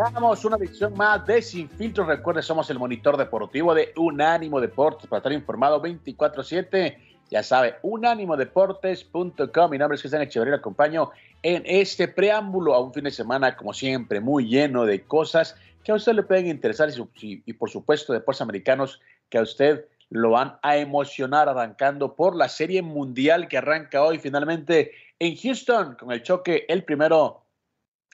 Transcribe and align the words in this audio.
Arrancamos 0.00 0.42
una 0.46 0.56
edición 0.56 0.94
más 0.96 1.26
de 1.26 1.42
Sin 1.42 1.68
Filtro. 1.68 2.06
Recuerde, 2.06 2.40
somos 2.40 2.70
el 2.70 2.78
monitor 2.78 3.18
deportivo 3.18 3.74
de 3.74 3.92
Unánimo 3.96 4.58
Deportes 4.58 5.06
para 5.06 5.18
estar 5.18 5.30
informado 5.30 5.82
24-7. 5.82 6.96
Ya 7.28 7.42
sabe, 7.42 7.74
unánimodeportes.com. 7.82 9.70
Mi 9.70 9.76
nombre 9.76 9.96
es 9.96 10.00
Cristian 10.00 10.22
Echeverría. 10.22 10.54
Acompaño 10.54 11.10
en 11.42 11.64
este 11.66 12.08
preámbulo 12.08 12.72
a 12.72 12.80
un 12.80 12.94
fin 12.94 13.04
de 13.04 13.10
semana, 13.10 13.58
como 13.58 13.74
siempre, 13.74 14.20
muy 14.20 14.48
lleno 14.48 14.86
de 14.86 15.02
cosas 15.02 15.54
que 15.84 15.92
a 15.92 15.96
usted 15.96 16.14
le 16.14 16.22
pueden 16.22 16.46
interesar 16.46 16.88
y, 17.20 17.42
y 17.44 17.52
por 17.52 17.68
supuesto, 17.68 18.14
deportes 18.14 18.40
americanos 18.40 19.02
que 19.28 19.36
a 19.36 19.42
usted 19.42 19.84
lo 20.08 20.30
van 20.30 20.56
a 20.62 20.78
emocionar 20.78 21.46
arrancando 21.46 22.14
por 22.16 22.34
la 22.36 22.48
Serie 22.48 22.80
Mundial 22.80 23.48
que 23.48 23.58
arranca 23.58 24.02
hoy 24.02 24.18
finalmente 24.18 24.92
en 25.18 25.36
Houston 25.36 25.96
con 25.96 26.10
el 26.10 26.22
choque, 26.22 26.64
el 26.70 26.84
primero 26.84 27.42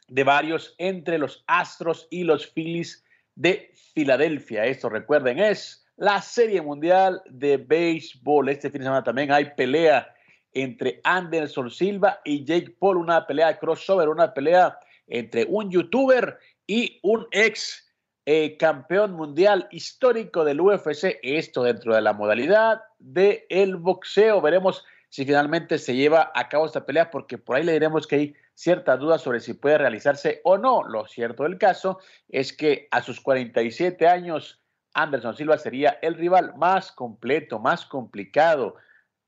de 0.09 0.25
varios 0.25 0.75
entre 0.79 1.19
los 1.19 1.45
Astros 1.47 2.07
y 2.11 2.25
los 2.25 2.47
Phillies 2.47 3.05
de 3.35 3.73
Filadelfia. 3.95 4.65
Esto 4.65 4.89
recuerden 4.89 5.39
es 5.39 5.87
la 5.97 6.21
Serie 6.21 6.61
Mundial 6.61 7.23
de 7.29 7.57
Béisbol. 7.57 8.49
Este 8.49 8.71
fin 8.71 8.81
de 8.81 8.87
semana 8.87 9.05
también 9.05 9.33
hay 9.33 9.47
pelea 9.57 10.13
entre 10.53 11.01
Anderson 11.05 11.71
Silva 11.71 12.21
y 12.25 12.45
Jake 12.45 12.77
Paul, 12.79 12.97
una 12.97 13.27
pelea 13.27 13.59
crossover, 13.59 14.09
una 14.09 14.33
pelea 14.33 14.79
entre 15.07 15.45
un 15.49 15.71
youtuber 15.71 16.39
y 16.67 16.99
un 17.03 17.27
ex 17.31 17.87
eh, 18.25 18.57
campeón 18.57 19.13
mundial 19.13 19.69
histórico 19.71 20.45
del 20.45 20.61
UFC. 20.61 21.19
Esto 21.23 21.63
dentro 21.63 21.95
de 21.95 22.01
la 22.01 22.13
modalidad 22.13 22.81
del 22.99 23.43
el 23.51 23.77
boxeo. 23.77 24.41
Veremos 24.41 24.85
si 25.09 25.25
finalmente 25.25 25.79
se 25.79 25.95
lleva 25.95 26.33
a 26.35 26.49
cabo 26.49 26.67
esta 26.67 26.85
pelea, 26.85 27.11
porque 27.11 27.39
por 27.39 27.57
ahí 27.57 27.63
le 27.63 27.73
diremos 27.73 28.07
que 28.07 28.17
hay 28.17 28.35
ciertas 28.57 28.99
dudas 28.99 29.21
sobre 29.21 29.41
si 29.41 29.55
puede 29.55 29.79
realizarse 29.79 30.41
o 30.43 30.59
no. 30.59 30.83
Lo 30.83 31.07
cierto 31.07 31.45
del 31.45 31.59
caso 31.59 32.01
es 32.29 32.53
que 32.53 32.89
a 32.91 33.03
sus 33.03 33.21
47 33.21 34.09
años, 34.09 34.63
Anderson 34.95 35.37
Silva 35.37 35.59
sería 35.59 35.99
el 36.01 36.15
rival 36.15 36.55
más 36.57 36.91
completo, 36.91 37.59
más 37.59 37.85
complicado, 37.85 38.77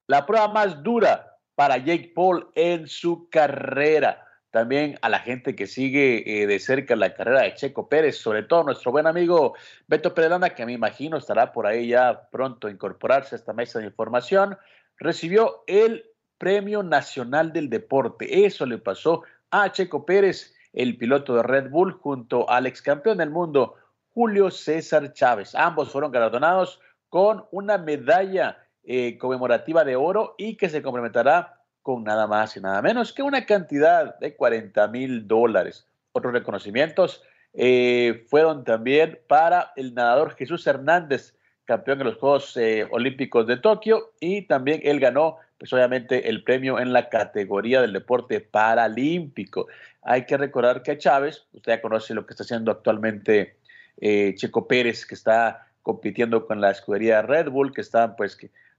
la 0.06 0.24
prueba 0.24 0.48
más 0.48 0.82
dura 0.82 1.36
para 1.54 1.76
Jake 1.76 2.12
Paul 2.14 2.50
en 2.54 2.88
su 2.88 3.28
carrera. 3.28 4.24
También 4.50 4.98
a 5.02 5.10
la 5.10 5.18
gente 5.18 5.54
que 5.54 5.66
sigue 5.66 6.42
eh, 6.42 6.46
de 6.46 6.58
cerca 6.58 6.96
la 6.96 7.12
carrera 7.12 7.42
de 7.42 7.52
Checo 7.52 7.86
Pérez, 7.90 8.16
sobre 8.16 8.44
todo 8.44 8.64
nuestro 8.64 8.92
buen 8.92 9.06
amigo 9.06 9.54
Beto 9.86 10.14
Perelanda, 10.14 10.54
que 10.54 10.64
me 10.64 10.72
imagino 10.72 11.18
estará 11.18 11.52
por 11.52 11.66
ahí 11.66 11.88
ya 11.88 12.30
pronto 12.30 12.66
a 12.66 12.70
incorporarse 12.70 13.34
a 13.34 13.38
esta 13.38 13.52
mesa 13.52 13.78
de 13.78 13.84
información, 13.84 14.56
recibió 14.96 15.64
el 15.66 16.06
Premio 16.38 16.82
Nacional 16.82 17.52
del 17.52 17.68
Deporte. 17.68 18.46
Eso 18.46 18.64
le 18.64 18.78
pasó 18.78 19.22
a 19.50 19.70
Checo 19.72 20.06
Pérez, 20.06 20.54
el 20.72 20.96
piloto 20.96 21.34
de 21.34 21.42
Red 21.42 21.70
Bull, 21.70 21.92
junto 21.92 22.48
al 22.48 22.66
ex 22.66 22.80
campeón 22.80 23.18
del 23.18 23.30
mundo, 23.30 23.74
Julio 24.14 24.50
César 24.50 25.12
Chávez. 25.12 25.54
Ambos 25.54 25.90
fueron 25.90 26.12
galardonados 26.12 26.80
con 27.08 27.44
una 27.50 27.78
medalla 27.78 28.58
eh, 28.84 29.18
conmemorativa 29.18 29.84
de 29.84 29.96
oro 29.96 30.34
y 30.38 30.56
que 30.56 30.68
se 30.68 30.82
complementará 30.82 31.60
con 31.82 32.04
nada 32.04 32.26
más 32.26 32.56
y 32.56 32.60
nada 32.60 32.82
menos 32.82 33.12
que 33.12 33.22
una 33.22 33.46
cantidad 33.46 34.18
de 34.18 34.36
40 34.36 34.88
mil 34.88 35.26
dólares. 35.26 35.86
Otros 36.12 36.32
reconocimientos 36.32 37.22
eh, 37.54 38.26
fueron 38.28 38.64
también 38.64 39.20
para 39.26 39.72
el 39.76 39.94
nadador 39.94 40.34
Jesús 40.36 40.66
Hernández, 40.66 41.34
campeón 41.64 41.98
de 41.98 42.04
los 42.04 42.16
Juegos 42.16 42.56
eh, 42.56 42.86
Olímpicos 42.90 43.46
de 43.46 43.56
Tokio, 43.56 44.12
y 44.20 44.42
también 44.42 44.80
él 44.84 45.00
ganó 45.00 45.38
pues 45.58 45.72
obviamente 45.72 46.28
el 46.28 46.44
premio 46.44 46.78
en 46.78 46.92
la 46.92 47.08
categoría 47.08 47.80
del 47.80 47.92
deporte 47.92 48.40
paralímpico. 48.40 49.66
Hay 50.02 50.24
que 50.24 50.36
recordar 50.36 50.82
que 50.82 50.96
Chávez, 50.96 51.46
usted 51.52 51.72
ya 51.72 51.82
conoce 51.82 52.14
lo 52.14 52.26
que 52.26 52.32
está 52.32 52.44
haciendo 52.44 52.70
actualmente 52.70 53.56
eh, 54.00 54.34
Checo 54.36 54.68
Pérez, 54.68 55.04
que 55.04 55.14
está 55.14 55.66
compitiendo 55.82 56.46
con 56.46 56.60
la 56.60 56.70
escudería 56.70 57.22
Red 57.22 57.50
Bull, 57.50 57.72
que 57.72 57.80
está 57.80 58.14
pues 58.14 58.38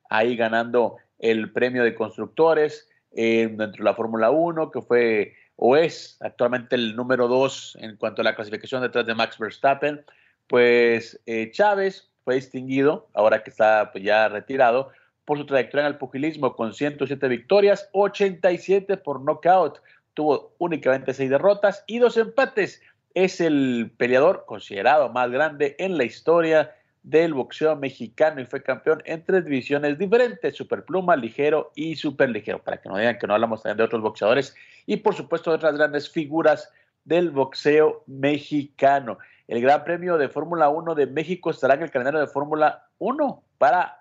ahí 0.10 0.36
ganando 0.36 0.98
el 1.20 1.52
premio 1.52 1.84
de 1.84 1.96
constructores 1.96 2.90
eh, 3.12 3.48
dentro 3.52 3.84
de 3.84 3.84
la 3.84 3.96
Fórmula 3.96 4.32
1, 4.32 4.72
que 4.72 4.82
fue 4.82 5.36
o 5.62 5.76
es 5.76 6.18
actualmente 6.22 6.76
el 6.76 6.96
número 6.96 7.28
2 7.28 7.80
en 7.82 7.98
cuanto 7.98 8.22
a 8.22 8.26
la 8.26 8.34
clasificación 8.34 8.82
detrás 8.82 9.06
de 9.06 9.14
Max 9.14 9.38
Verstappen, 9.38 10.02
pues 10.48 11.20
eh, 11.26 11.52
Chávez 11.52 12.10
fue 12.24 12.36
distinguido, 12.36 13.10
ahora 13.14 13.44
que 13.44 13.50
está 13.50 13.92
pues, 13.92 14.04
ya 14.04 14.30
retirado, 14.30 14.92
por 15.30 15.38
su 15.38 15.46
trayectoria 15.46 15.86
en 15.86 15.94
el 15.94 16.00
pugilismo 16.00 16.56
con 16.56 16.74
107 16.74 17.28
victorias, 17.28 17.88
87 17.92 18.98
por 18.98 19.22
knockout. 19.22 19.80
Tuvo 20.16 20.56
únicamente 20.58 21.14
6 21.14 21.30
derrotas 21.30 21.84
y 21.86 22.00
dos 22.00 22.18
empates. 22.18 22.82
Es 23.14 23.40
el 23.40 23.92
peleador 23.96 24.46
considerado 24.48 25.10
más 25.10 25.30
grande 25.30 25.76
en 25.78 26.00
la 26.00 26.04
historia 26.04 26.76
del 27.04 27.36
boxeo 27.36 27.76
mexicano 27.76 28.42
y 28.42 28.46
fue 28.46 28.64
campeón 28.64 29.04
en 29.06 29.24
tres 29.24 29.46
divisiones 29.46 30.00
diferentes, 30.00 30.56
superpluma, 30.56 31.16
ligero 31.16 31.74
y 31.76 31.96
superligero, 31.96 32.64
para 32.64 32.82
que 32.82 32.90
no 32.90 32.98
digan 32.98 33.20
que 33.20 33.28
no 33.28 33.36
hablamos 33.36 33.62
también 33.62 33.78
de 33.78 33.84
otros 33.84 34.02
boxeadores 34.02 34.56
y 34.88 34.98
por 34.98 35.14
supuesto 35.14 35.52
de 35.52 35.58
otras 35.58 35.76
grandes 35.76 36.10
figuras 36.10 36.72
del 37.06 37.30
boxeo 37.30 38.04
mexicano. 38.08 39.20
El 39.48 39.62
Gran 39.62 39.84
Premio 39.84 40.18
de 40.18 40.28
Fórmula 40.28 40.70
1 40.70 40.96
de 40.96 41.06
México 41.06 41.52
estará 41.52 41.76
en 41.76 41.84
el 41.84 41.92
calendario 41.92 42.20
de 42.20 42.26
Fórmula 42.26 42.88
1 42.98 43.44
para 43.60 44.00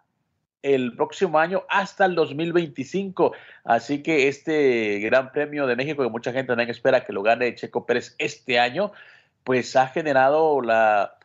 el 0.63 0.95
próximo 0.95 1.39
año 1.39 1.65
hasta 1.69 2.05
el 2.07 2.15
2025. 2.15 3.33
Así 3.65 4.03
que 4.03 4.29
este 4.29 4.99
Gran 5.01 5.33
Premio 5.33 5.67
de 5.67 5.77
México, 5.77 6.03
que 6.03 6.11
mucha 6.11 6.33
gente 6.33 6.49
también 6.49 6.71
espera 6.71 7.05
que 7.05 7.13
lo 7.13 7.23
gane 7.23 7.55
Checo 7.55 7.87
Pérez 7.87 8.15
este 8.19 8.59
año, 8.59 8.93
pues 9.45 9.77
ha 9.77 9.89
generado 9.89 10.61
la, 10.61 11.17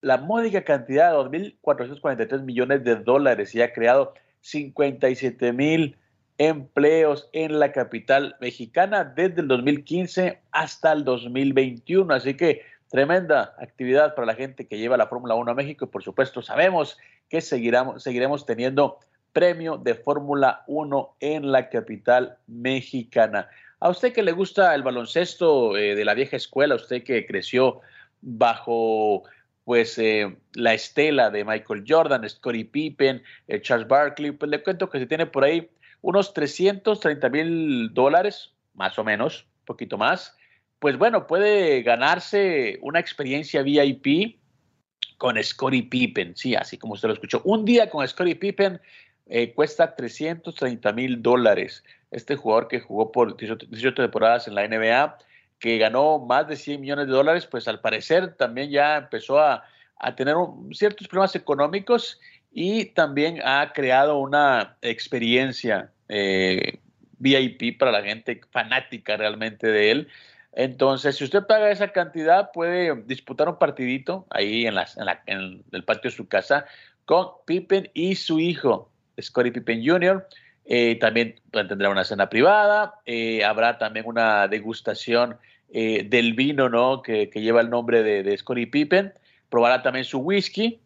la 0.00 0.18
módica 0.18 0.64
cantidad 0.64 1.10
de 1.10 1.16
2.443 1.18 2.42
millones 2.42 2.84
de 2.84 2.96
dólares 2.96 3.54
y 3.54 3.62
ha 3.62 3.72
creado 3.72 4.14
57 4.40 5.52
mil 5.52 5.96
empleos 6.38 7.28
en 7.32 7.58
la 7.58 7.72
capital 7.72 8.36
mexicana 8.40 9.04
desde 9.04 9.42
el 9.42 9.48
2015 9.48 10.40
hasta 10.50 10.92
el 10.92 11.04
2021. 11.04 12.12
Así 12.12 12.34
que 12.34 12.62
tremenda 12.92 13.54
actividad 13.58 14.14
para 14.14 14.26
la 14.26 14.34
gente 14.34 14.68
que 14.68 14.76
lleva 14.76 14.98
la 14.98 15.06
Fórmula 15.06 15.34
1 15.34 15.50
a 15.50 15.54
México 15.54 15.86
y 15.86 15.88
por 15.88 16.04
supuesto 16.04 16.42
sabemos 16.42 16.98
que 17.30 17.40
seguiremos, 17.40 18.02
seguiremos 18.02 18.44
teniendo 18.44 18.98
premio 19.32 19.78
de 19.78 19.94
Fórmula 19.94 20.62
1 20.66 21.16
en 21.20 21.50
la 21.50 21.70
capital 21.70 22.36
mexicana. 22.46 23.48
A 23.80 23.88
usted 23.88 24.12
que 24.12 24.22
le 24.22 24.32
gusta 24.32 24.74
el 24.74 24.82
baloncesto 24.82 25.74
eh, 25.76 25.94
de 25.94 26.04
la 26.04 26.12
vieja 26.12 26.36
escuela, 26.36 26.74
usted 26.74 27.02
que 27.02 27.26
creció 27.26 27.80
bajo 28.20 29.24
pues 29.64 29.96
eh, 29.98 30.36
la 30.52 30.74
estela 30.74 31.30
de 31.30 31.46
Michael 31.46 31.84
Jordan, 31.88 32.28
Scottie 32.28 32.66
Pippen, 32.66 33.22
eh, 33.48 33.62
Charles 33.62 33.88
Barkley, 33.88 34.32
pues 34.32 34.50
le 34.50 34.62
cuento 34.62 34.90
que 34.90 34.98
se 34.98 35.06
tiene 35.06 35.24
por 35.24 35.44
ahí 35.44 35.70
unos 36.02 36.34
330 36.34 37.28
mil 37.30 37.94
dólares, 37.94 38.52
más 38.74 38.98
o 38.98 39.04
menos, 39.04 39.46
poquito 39.64 39.96
más, 39.96 40.36
pues 40.82 40.98
bueno, 40.98 41.28
puede 41.28 41.82
ganarse 41.82 42.80
una 42.82 42.98
experiencia 42.98 43.62
VIP 43.62 44.40
con 45.16 45.40
Scottie 45.40 45.84
Pippen, 45.84 46.34
sí, 46.34 46.56
así 46.56 46.76
como 46.76 46.94
usted 46.94 47.06
lo 47.06 47.14
escuchó. 47.14 47.40
Un 47.44 47.64
día 47.64 47.88
con 47.88 48.06
Scottie 48.08 48.34
Pippen 48.34 48.80
eh, 49.26 49.52
cuesta 49.54 49.94
330 49.94 50.92
mil 50.92 51.22
dólares. 51.22 51.84
Este 52.10 52.34
jugador 52.34 52.66
que 52.66 52.80
jugó 52.80 53.12
por 53.12 53.36
18, 53.36 53.94
temporadas 53.94 54.48
en 54.48 54.56
la 54.56 54.66
NBA, 54.66 55.18
que 55.60 55.78
ganó 55.78 56.18
más 56.18 56.48
de 56.48 56.56
100 56.56 56.80
millones 56.80 57.06
de 57.06 57.12
dólares, 57.12 57.46
pues 57.46 57.68
al 57.68 57.80
parecer 57.80 58.34
también 58.34 58.68
ya 58.68 58.96
empezó 58.96 59.38
a, 59.38 59.62
tener 60.16 60.34
ciertos 60.72 61.06
problemas 61.06 61.36
económicos 61.36 62.18
y 62.50 62.86
también 62.86 63.38
ha 63.44 63.72
creado 63.72 64.18
una 64.18 64.76
experiencia 64.82 65.92
eh, 66.08 66.80
VIP 67.20 67.78
para 67.78 67.92
la 67.92 68.02
gente 68.02 68.40
fanática 68.50 69.16
realmente 69.16 69.68
de 69.68 69.92
él. 69.92 70.08
Entonces, 70.52 71.16
si 71.16 71.24
usted 71.24 71.46
paga 71.46 71.70
esa 71.70 71.88
cantidad, 71.88 72.50
puede 72.52 72.94
disputar 73.04 73.48
un 73.48 73.58
partidito 73.58 74.26
ahí 74.30 74.66
en, 74.66 74.74
el 75.26 75.84
patio 75.84 76.10
de 76.10 76.16
su 76.16 76.28
casa 76.28 76.66
con 77.04 77.28
Pippen 77.46 77.90
y 77.94 78.14
su 78.16 78.38
hijo, 78.38 78.90
Scottie 79.20 79.52
Pippen 79.52 79.84
Jr. 79.84 80.26
Eh, 80.64 80.96
también 80.96 81.40
tendrá 81.50 81.90
una 81.90 82.04
cena 82.04 82.28
privada, 82.28 83.00
eh, 83.06 83.44
habrá 83.44 83.78
también 83.78 84.06
una 84.06 84.46
degustación 84.46 85.38
eh, 85.70 86.04
del 86.08 86.34
vino, 86.34 86.68
¿no? 86.68 87.02
Que, 87.02 87.30
lleva 87.34 87.62
el 87.62 87.70
nombre 87.70 88.02
de, 88.02 88.22
de 88.22 88.36
Scottie 88.36 88.66
Pippen. 88.66 89.12
Probará 89.48 89.82
también 89.82 90.04
su 90.04 90.18
whisky 90.18 90.80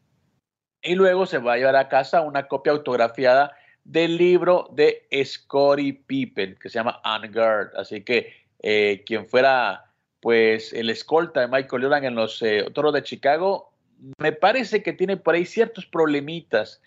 y 0.83 0.95
luego 0.95 1.27
se 1.27 1.39
va 1.39 1.55
a 1.55 1.57
llevar 1.57 1.77
a 1.77 1.89
casa 1.89 2.23
una 2.23 2.47
copia 2.47 2.73
autografiada 2.73 3.57
del 3.85 4.17
libro 4.17 4.69
de 4.73 5.07
Scottie 5.25 5.93
Pippen 6.07 6.57
que 6.61 6.69
se 6.69 6.79
llama 6.79 7.01
On 7.05 7.31
Guard. 7.33 7.71
Así 7.77 8.03
que 8.03 8.46
quien 8.61 9.27
fuera 9.29 9.85
pues 10.21 10.73
el 10.73 10.91
escolta 10.91 11.41
de 11.41 11.49
Michael 11.49 11.83
Jordan 11.83 12.05
en 12.05 12.15
los 12.15 12.43
Toros 12.75 12.93
de 12.93 13.03
Chicago, 13.03 13.71
me 14.19 14.33
parece 14.33 14.83
que 14.83 14.93
tiene 14.93 15.17
por 15.17 15.35
ahí 15.35 15.47
ciertos 15.47 15.87
problemitas 15.87 16.81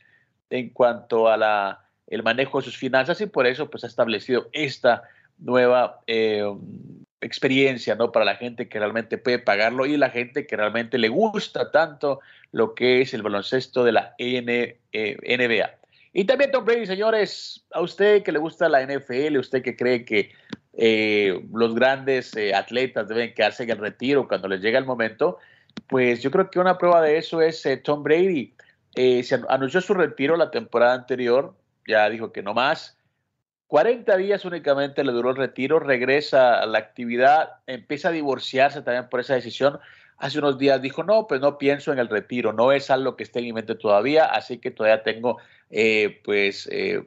en 0.50 0.70
cuanto 0.70 1.28
a 1.28 1.38
la 1.38 1.90
el 2.10 2.24
manejo 2.24 2.60
de 2.60 2.66
sus 2.66 2.78
finanzas 2.78 3.22
y 3.22 3.28
por 3.28 3.48
eso 3.48 3.70
pues 3.70 3.84
ha 3.84 3.88
establecido 3.88 4.50
esta 4.52 5.04
nueva 5.38 6.02
eh, 6.08 6.44
experiencia 7.22 7.96
¿no? 7.96 8.12
para 8.12 8.26
la 8.26 8.36
gente 8.36 8.68
que 8.68 8.80
realmente 8.80 9.18
puede 9.18 9.40
pagarlo 9.40 9.86
y 9.86 9.96
la 9.96 10.10
gente 10.10 10.48
que 10.48 10.58
realmente 10.58 10.98
le 10.98 11.10
gusta 11.10 11.72
tanto 11.72 12.20
lo 12.52 12.74
que 12.74 13.02
es 13.02 13.14
el 13.14 13.22
baloncesto 13.22 13.84
de 13.84 13.92
la 13.92 14.16
NBA. 14.18 14.76
Eh, 14.92 15.78
y 16.12 16.26
también 16.26 16.52
Tom 16.52 16.66
Brady, 16.66 16.88
señores, 16.88 17.64
a 17.72 17.82
usted 17.82 18.24
que 18.24 18.32
le 18.32 18.40
gusta 18.40 18.68
la 18.68 18.84
NFL, 18.84 19.38
usted 19.38 19.62
que 19.62 19.76
cree 19.76 20.04
que 20.04 20.32
eh, 20.82 21.46
los 21.54 21.76
grandes 21.76 22.34
atletas 22.56 23.08
deben 23.08 23.34
quedarse 23.34 23.64
en 23.64 23.72
el 23.72 23.78
retiro 23.78 24.28
cuando 24.28 24.48
les 24.48 24.62
llega 24.62 24.80
el 24.80 24.86
momento, 24.86 25.38
pues 25.88 26.22
yo 26.22 26.32
creo 26.32 26.50
que 26.50 26.60
una 26.60 26.78
prueba 26.78 27.02
de 27.02 27.18
eso 27.18 27.42
es 27.42 27.68
Tom 27.84 28.04
Brady. 28.04 28.54
se 28.96 29.42
anunció 29.50 29.82
su 29.82 29.94
retiro 29.94 30.38
la 30.38 30.52
temporada 30.52 30.94
anterior, 30.94 31.54
ya 31.88 32.10
dijo 32.10 32.32
que 32.32 32.44
no 32.44 32.54
más. 32.54 32.98
40 33.70 34.18
días 34.18 34.46
únicamente 34.46 35.04
le 35.04 35.12
duró 35.12 35.30
el 35.30 35.36
retiro, 35.36 35.80
regresa 35.80 36.60
a 36.60 36.66
la 36.66 36.80
actividad, 36.80 37.58
empieza 37.68 38.10
a 38.10 38.12
divorciarse 38.12 38.82
también 38.82 39.08
por 39.10 39.20
esa 39.20 39.36
decisión. 39.36 39.78
Hace 40.18 40.40
unos 40.40 40.58
días 40.58 40.82
dijo, 40.82 41.04
no, 41.04 41.28
pues 41.28 41.40
no 41.40 41.60
pienso 41.60 41.94
en 41.94 42.00
el 42.00 42.10
retiro, 42.10 42.52
no 42.52 42.72
es 42.72 42.90
algo 42.90 43.16
que 43.16 43.22
esté 43.22 43.40
en 43.40 43.46
mi 43.46 43.54
mente 43.54 43.76
todavía, 43.76 44.26
así 44.26 44.58
que 44.58 44.72
todavía 44.72 45.04
tengo 45.04 45.38
eh, 45.70 46.20
pues 46.26 46.68
eh, 46.72 47.06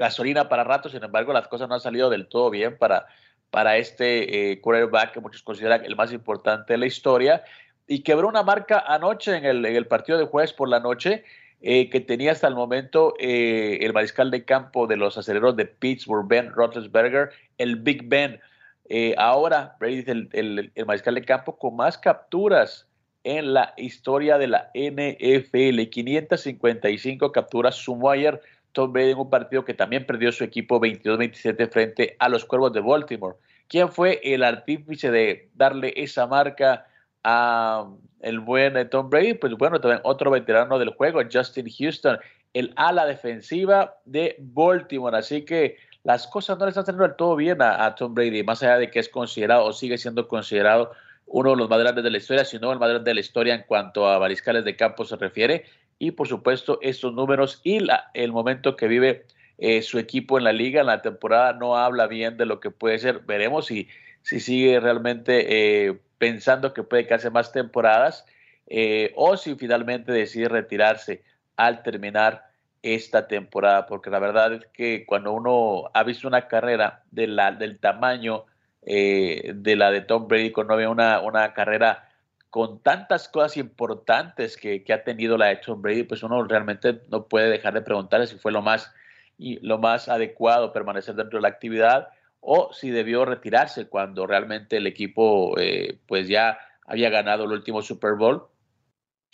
gasolina 0.00 0.48
para 0.48 0.64
rato, 0.64 0.88
sin 0.88 1.04
embargo 1.04 1.32
las 1.32 1.46
cosas 1.46 1.68
no 1.68 1.74
han 1.74 1.80
salido 1.80 2.10
del 2.10 2.26
todo 2.26 2.50
bien 2.50 2.76
para, 2.78 3.06
para 3.50 3.76
este 3.76 4.52
eh, 4.52 4.60
quarterback 4.60 5.12
que 5.12 5.20
muchos 5.20 5.42
consideran 5.42 5.84
el 5.84 5.94
más 5.94 6.12
importante 6.12 6.72
de 6.72 6.78
la 6.78 6.86
historia 6.86 7.44
y 7.86 8.02
quebró 8.02 8.26
una 8.26 8.42
marca 8.42 8.82
anoche 8.86 9.36
en 9.36 9.44
el, 9.44 9.66
en 9.66 9.76
el 9.76 9.86
partido 9.86 10.18
de 10.18 10.24
jueves 10.24 10.52
por 10.52 10.68
la 10.68 10.80
noche 10.80 11.22
eh, 11.62 11.90
que 11.90 12.00
tenía 12.00 12.32
hasta 12.32 12.48
el 12.48 12.54
momento 12.54 13.12
eh, 13.18 13.78
el 13.82 13.92
mariscal 13.92 14.30
de 14.30 14.46
campo 14.46 14.86
de 14.86 14.96
los 14.96 15.18
aceleros 15.18 15.56
de 15.56 15.66
Pittsburgh, 15.66 16.26
Ben 16.26 16.50
Roethlisberger, 16.52 17.28
el 17.58 17.76
Big 17.76 18.08
Ben. 18.08 18.40
Eh, 18.88 19.14
ahora 19.18 19.76
Brady 19.78 19.98
es 19.98 20.08
el, 20.08 20.30
el, 20.32 20.86
mariscal 20.86 21.16
de 21.16 21.22
campo 21.22 21.58
con 21.58 21.76
más 21.76 21.98
capturas 21.98 22.88
en 23.24 23.52
la 23.52 23.74
historia 23.76 24.38
de 24.38 24.46
la 24.46 24.70
NFL. 24.74 25.90
555 25.90 27.30
capturas 27.30 27.74
sumó 27.74 28.10
ayer 28.10 28.40
Tom 28.72 28.92
Brady 28.92 29.10
en 29.10 29.18
un 29.18 29.30
partido 29.30 29.64
que 29.64 29.74
también 29.74 30.06
perdió 30.06 30.32
su 30.32 30.44
equipo 30.44 30.80
22-27 30.80 31.70
frente 31.70 32.16
a 32.18 32.28
los 32.28 32.44
Cuervos 32.44 32.72
de 32.72 32.80
Baltimore. 32.80 33.36
¿Quién 33.68 33.88
fue 33.88 34.20
el 34.22 34.42
artífice 34.42 35.10
de 35.10 35.50
darle 35.54 35.92
esa 35.96 36.26
marca 36.26 36.86
a 37.22 37.86
el 38.20 38.40
buen 38.40 38.88
Tom 38.90 39.08
Brady, 39.08 39.34
pues 39.34 39.54
bueno, 39.54 39.80
también 39.80 40.00
otro 40.04 40.30
veterano 40.30 40.78
del 40.78 40.90
juego, 40.90 41.20
Justin 41.30 41.68
Houston, 41.70 42.18
el 42.52 42.72
ala 42.76 43.06
defensiva 43.06 43.96
de 44.04 44.36
Baltimore. 44.38 45.16
Así 45.16 45.44
que 45.44 45.76
las 46.02 46.26
cosas 46.26 46.58
no 46.58 46.64
le 46.64 46.70
están 46.70 46.86
saliendo 46.86 47.06
del 47.06 47.16
todo 47.16 47.36
bien 47.36 47.58
a, 47.60 47.94
Tom 47.94 48.14
Brady, 48.14 48.42
más 48.42 48.62
allá 48.62 48.78
de 48.78 48.90
que 48.90 48.98
es 48.98 49.08
considerado 49.08 49.64
o 49.64 49.72
sigue 49.72 49.98
siendo 49.98 50.28
considerado 50.28 50.92
uno 51.26 51.50
de 51.50 51.56
los 51.56 51.70
más 51.70 51.78
grandes 51.78 52.02
de 52.04 52.10
la 52.10 52.18
historia, 52.18 52.44
sino 52.44 52.72
el 52.72 52.78
más 52.78 52.88
grande 52.88 53.10
de 53.10 53.14
la 53.14 53.20
historia 53.20 53.54
en 53.54 53.62
cuanto 53.62 54.08
a 54.08 54.18
mariscales 54.18 54.64
de 54.64 54.76
campo 54.76 55.04
se 55.04 55.16
refiere. 55.16 55.64
Y 56.00 56.12
por 56.12 56.26
supuesto, 56.26 56.78
estos 56.80 57.12
números 57.12 57.60
y 57.62 57.78
la, 57.78 58.10
el 58.14 58.32
momento 58.32 58.74
que 58.74 58.88
vive 58.88 59.26
eh, 59.58 59.82
su 59.82 59.98
equipo 59.98 60.38
en 60.38 60.44
la 60.44 60.52
liga, 60.52 60.80
en 60.80 60.86
la 60.86 61.02
temporada, 61.02 61.52
no 61.52 61.76
habla 61.76 62.06
bien 62.06 62.38
de 62.38 62.46
lo 62.46 62.58
que 62.58 62.70
puede 62.70 62.98
ser. 62.98 63.20
Veremos 63.20 63.66
si, 63.66 63.86
si 64.22 64.40
sigue 64.40 64.80
realmente 64.80 65.88
eh, 65.88 66.00
pensando 66.16 66.72
que 66.72 66.82
puede 66.84 67.06
quedarse 67.06 67.28
más 67.28 67.52
temporadas 67.52 68.24
eh, 68.66 69.12
o 69.14 69.36
si 69.36 69.56
finalmente 69.56 70.10
decide 70.10 70.48
retirarse 70.48 71.22
al 71.56 71.82
terminar 71.82 72.46
esta 72.82 73.28
temporada, 73.28 73.84
porque 73.86 74.08
la 74.08 74.20
verdad 74.20 74.54
es 74.54 74.66
que 74.72 75.04
cuando 75.04 75.32
uno 75.32 75.90
ha 75.92 76.02
visto 76.02 76.26
una 76.26 76.48
carrera 76.48 77.02
de 77.10 77.26
la, 77.26 77.52
del 77.52 77.78
tamaño 77.78 78.46
eh, 78.82 79.52
de 79.54 79.76
la 79.76 79.90
de 79.90 80.00
Tom 80.00 80.28
Brady, 80.28 80.50
cuando 80.50 80.76
ve 80.76 80.86
una, 80.88 81.20
una 81.20 81.52
carrera 81.52 82.09
con 82.50 82.82
tantas 82.82 83.28
cosas 83.28 83.56
importantes 83.56 84.56
que, 84.56 84.82
que, 84.82 84.92
ha 84.92 85.04
tenido 85.04 85.38
la 85.38 85.46
de 85.46 85.56
Tom 85.56 85.80
Brady, 85.80 86.02
pues 86.02 86.22
uno 86.22 86.42
realmente 86.44 87.00
no 87.08 87.26
puede 87.26 87.48
dejar 87.48 87.74
de 87.74 87.82
preguntarle 87.82 88.26
si 88.26 88.36
fue 88.36 88.50
lo 88.50 88.60
más, 88.60 88.92
y 89.38 89.58
lo 89.66 89.78
más 89.78 90.08
adecuado 90.08 90.72
permanecer 90.72 91.14
dentro 91.14 91.38
de 91.38 91.42
la 91.42 91.48
actividad 91.48 92.08
o 92.40 92.72
si 92.72 92.90
debió 92.90 93.24
retirarse 93.24 93.88
cuando 93.88 94.26
realmente 94.26 94.78
el 94.78 94.86
equipo 94.86 95.58
eh, 95.58 95.98
pues 96.06 96.28
ya 96.28 96.58
había 96.86 97.08
ganado 97.08 97.44
el 97.44 97.52
último 97.52 97.82
Super 97.82 98.14
Bowl, 98.14 98.48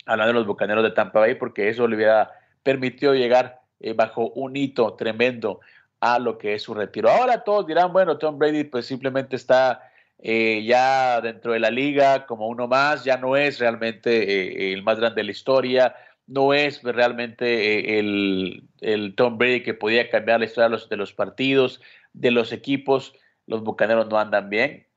hablando 0.05 0.33
de 0.33 0.39
los 0.39 0.47
Bucaneros 0.47 0.83
de 0.83 0.91
Tampa 0.91 1.19
Bay, 1.19 1.35
porque 1.35 1.69
eso 1.69 1.87
le 1.87 1.95
hubiera 1.95 2.31
permitido 2.61 3.15
llegar 3.15 3.61
eh, 3.79 3.93
bajo 3.93 4.29
un 4.29 4.55
hito 4.55 4.93
tremendo 4.93 5.59
a 5.99 6.19
lo 6.19 6.37
que 6.37 6.53
es 6.53 6.63
su 6.63 6.73
retiro. 6.73 7.09
Ahora 7.09 7.43
todos 7.43 7.65
dirán, 7.65 7.91
bueno, 7.91 8.17
Tom 8.17 8.37
Brady 8.37 8.65
pues 8.65 8.85
simplemente 8.85 9.35
está 9.35 9.86
eh, 10.19 10.63
ya 10.65 11.21
dentro 11.21 11.53
de 11.53 11.59
la 11.59 11.69
liga 11.69 12.25
como 12.25 12.47
uno 12.47 12.67
más, 12.67 13.03
ya 13.03 13.17
no 13.17 13.35
es 13.35 13.59
realmente 13.59 14.73
el 14.73 14.83
más 14.83 14.99
grande 14.99 15.21
de 15.21 15.25
la 15.25 15.31
historia, 15.31 15.95
no 16.27 16.53
es 16.53 16.83
realmente 16.83 17.99
el, 17.99 18.63
el, 18.81 19.15
Tom 19.15 19.37
Brady 19.37 19.63
que 19.63 19.73
podía 19.73 20.09
cambiar 20.09 20.39
la 20.39 20.45
historia 20.45 20.65
de 20.65 20.71
los, 20.71 20.89
de 20.89 20.97
los 20.97 21.13
partidos, 21.13 21.81
de 22.13 22.31
los 22.31 22.51
equipos, 22.51 23.13
los 23.45 23.63
bucaneros 23.63 24.07
no 24.07 24.19
andan 24.19 24.49
bien 24.49 24.87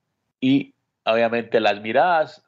y 0.40 0.74
obviamente 1.04 1.60
las 1.60 1.80
miradas 1.80 2.44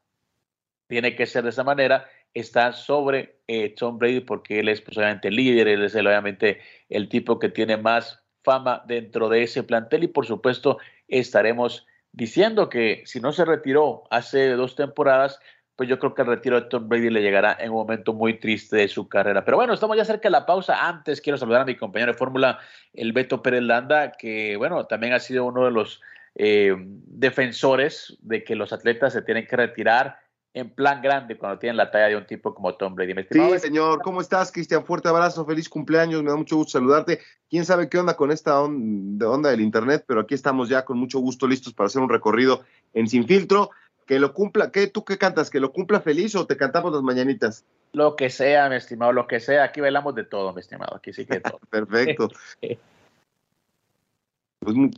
tiene 0.88 1.14
que 1.14 1.26
ser 1.26 1.44
de 1.44 1.50
esa 1.50 1.64
manera, 1.64 2.06
están 2.34 2.72
sobre 2.74 3.38
eh, 3.46 3.70
Tom 3.70 3.98
Brady 3.98 4.20
porque 4.20 4.60
él 4.60 4.68
es 4.68 4.80
pues, 4.80 4.96
obviamente 4.96 5.28
el 5.28 5.36
líder, 5.36 5.68
él 5.68 5.84
es 5.84 5.94
obviamente 5.94 6.60
el 6.88 7.08
tipo 7.08 7.38
que 7.38 7.48
tiene 7.48 7.76
más 7.76 8.22
fama 8.42 8.82
dentro 8.86 9.28
de 9.28 9.42
ese 9.44 9.62
plantel 9.62 10.04
y 10.04 10.08
por 10.08 10.26
supuesto 10.26 10.78
estaremos 11.06 11.86
diciendo 12.12 12.68
que 12.68 13.02
si 13.06 13.20
no 13.20 13.32
se 13.32 13.44
retiró 13.44 14.04
hace 14.10 14.50
dos 14.50 14.76
temporadas, 14.76 15.40
pues 15.76 15.88
yo 15.88 15.98
creo 15.98 16.14
que 16.14 16.22
el 16.22 16.28
retiro 16.28 16.60
de 16.60 16.68
Tom 16.68 16.88
Brady 16.88 17.10
le 17.10 17.22
llegará 17.22 17.56
en 17.58 17.70
un 17.70 17.78
momento 17.78 18.12
muy 18.12 18.38
triste 18.38 18.76
de 18.76 18.88
su 18.88 19.08
carrera. 19.08 19.44
Pero 19.44 19.56
bueno, 19.56 19.72
estamos 19.72 19.96
ya 19.96 20.04
cerca 20.04 20.28
de 20.28 20.32
la 20.32 20.46
pausa. 20.46 20.86
Antes 20.86 21.20
quiero 21.20 21.38
saludar 21.38 21.62
a 21.62 21.64
mi 21.64 21.76
compañero 21.76 22.12
de 22.12 22.18
fórmula, 22.18 22.58
el 22.92 23.12
Beto 23.12 23.42
Pérez 23.42 23.62
Landa, 23.62 24.12
que 24.12 24.56
bueno, 24.56 24.86
también 24.86 25.14
ha 25.14 25.18
sido 25.18 25.46
uno 25.46 25.64
de 25.64 25.70
los 25.70 26.00
eh, 26.34 26.74
defensores 26.78 28.16
de 28.20 28.44
que 28.44 28.54
los 28.54 28.72
atletas 28.72 29.12
se 29.14 29.22
tienen 29.22 29.46
que 29.46 29.56
retirar 29.56 30.18
en 30.54 30.70
plan 30.70 31.00
grande 31.00 31.38
cuando 31.38 31.58
tienen 31.58 31.76
la 31.76 31.90
talla 31.90 32.08
de 32.08 32.16
un 32.16 32.26
tipo 32.26 32.54
como 32.54 32.74
Tom 32.74 32.94
Brady. 32.94 33.14
Sí, 33.30 33.58
señor. 33.58 34.02
¿Cómo 34.02 34.20
estás, 34.20 34.52
Cristian? 34.52 34.84
Fuerte 34.84 35.08
abrazo, 35.08 35.46
feliz 35.46 35.68
cumpleaños. 35.68 36.22
Me 36.22 36.30
da 36.30 36.36
mucho 36.36 36.56
gusto 36.56 36.72
saludarte. 36.72 37.20
Quién 37.48 37.64
sabe 37.64 37.88
qué 37.88 37.98
onda 37.98 38.16
con 38.16 38.30
esta 38.30 38.60
onda 38.60 39.50
del 39.50 39.60
Internet, 39.60 40.04
pero 40.06 40.20
aquí 40.20 40.34
estamos 40.34 40.68
ya 40.68 40.84
con 40.84 40.98
mucho 40.98 41.20
gusto 41.20 41.46
listos 41.46 41.72
para 41.72 41.86
hacer 41.86 42.02
un 42.02 42.08
recorrido 42.08 42.62
en 42.92 43.08
Sin 43.08 43.26
Filtro 43.26 43.70
que 44.06 44.18
lo 44.18 44.34
cumpla, 44.34 44.70
¿qué, 44.70 44.88
¿tú 44.88 45.04
qué 45.04 45.16
cantas? 45.16 45.50
¿Que 45.50 45.60
lo 45.60 45.72
cumpla 45.72 46.00
feliz 46.00 46.34
o 46.34 46.46
te 46.46 46.56
cantamos 46.56 46.92
las 46.92 47.02
mañanitas? 47.02 47.64
Lo 47.92 48.16
que 48.16 48.30
sea, 48.30 48.68
mi 48.68 48.76
estimado, 48.76 49.12
lo 49.12 49.26
que 49.26 49.40
sea. 49.40 49.64
Aquí 49.64 49.80
bailamos 49.80 50.14
de 50.14 50.24
todo, 50.24 50.52
mi 50.52 50.60
estimado. 50.60 50.96
Aquí 50.96 51.12
sí 51.12 51.24
que 51.24 51.40
todo. 51.40 51.60
Perfecto. 51.70 52.28
pues, 52.60 52.78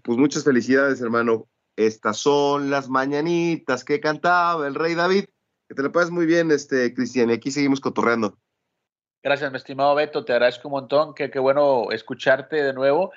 pues, 0.02 0.18
muchas 0.18 0.44
felicidades, 0.44 1.00
hermano. 1.00 1.46
Estas 1.76 2.18
son 2.18 2.70
las 2.70 2.88
mañanitas 2.88 3.84
que 3.84 4.00
cantaba 4.00 4.66
el 4.66 4.74
rey 4.74 4.94
David. 4.94 5.24
Que 5.68 5.74
te 5.74 5.82
la 5.82 5.90
pases 5.90 6.10
muy 6.10 6.26
bien, 6.26 6.50
este, 6.50 6.92
Cristian. 6.94 7.30
Y 7.30 7.34
aquí 7.34 7.50
seguimos 7.50 7.80
cotorreando. 7.80 8.36
Gracias, 9.22 9.50
mi 9.50 9.56
estimado 9.56 9.94
Beto. 9.94 10.24
Te 10.24 10.32
agradezco 10.32 10.68
un 10.68 10.72
montón. 10.72 11.14
Qué, 11.14 11.30
qué 11.30 11.38
bueno 11.38 11.90
escucharte 11.90 12.62
de 12.62 12.72
nuevo. 12.72 13.12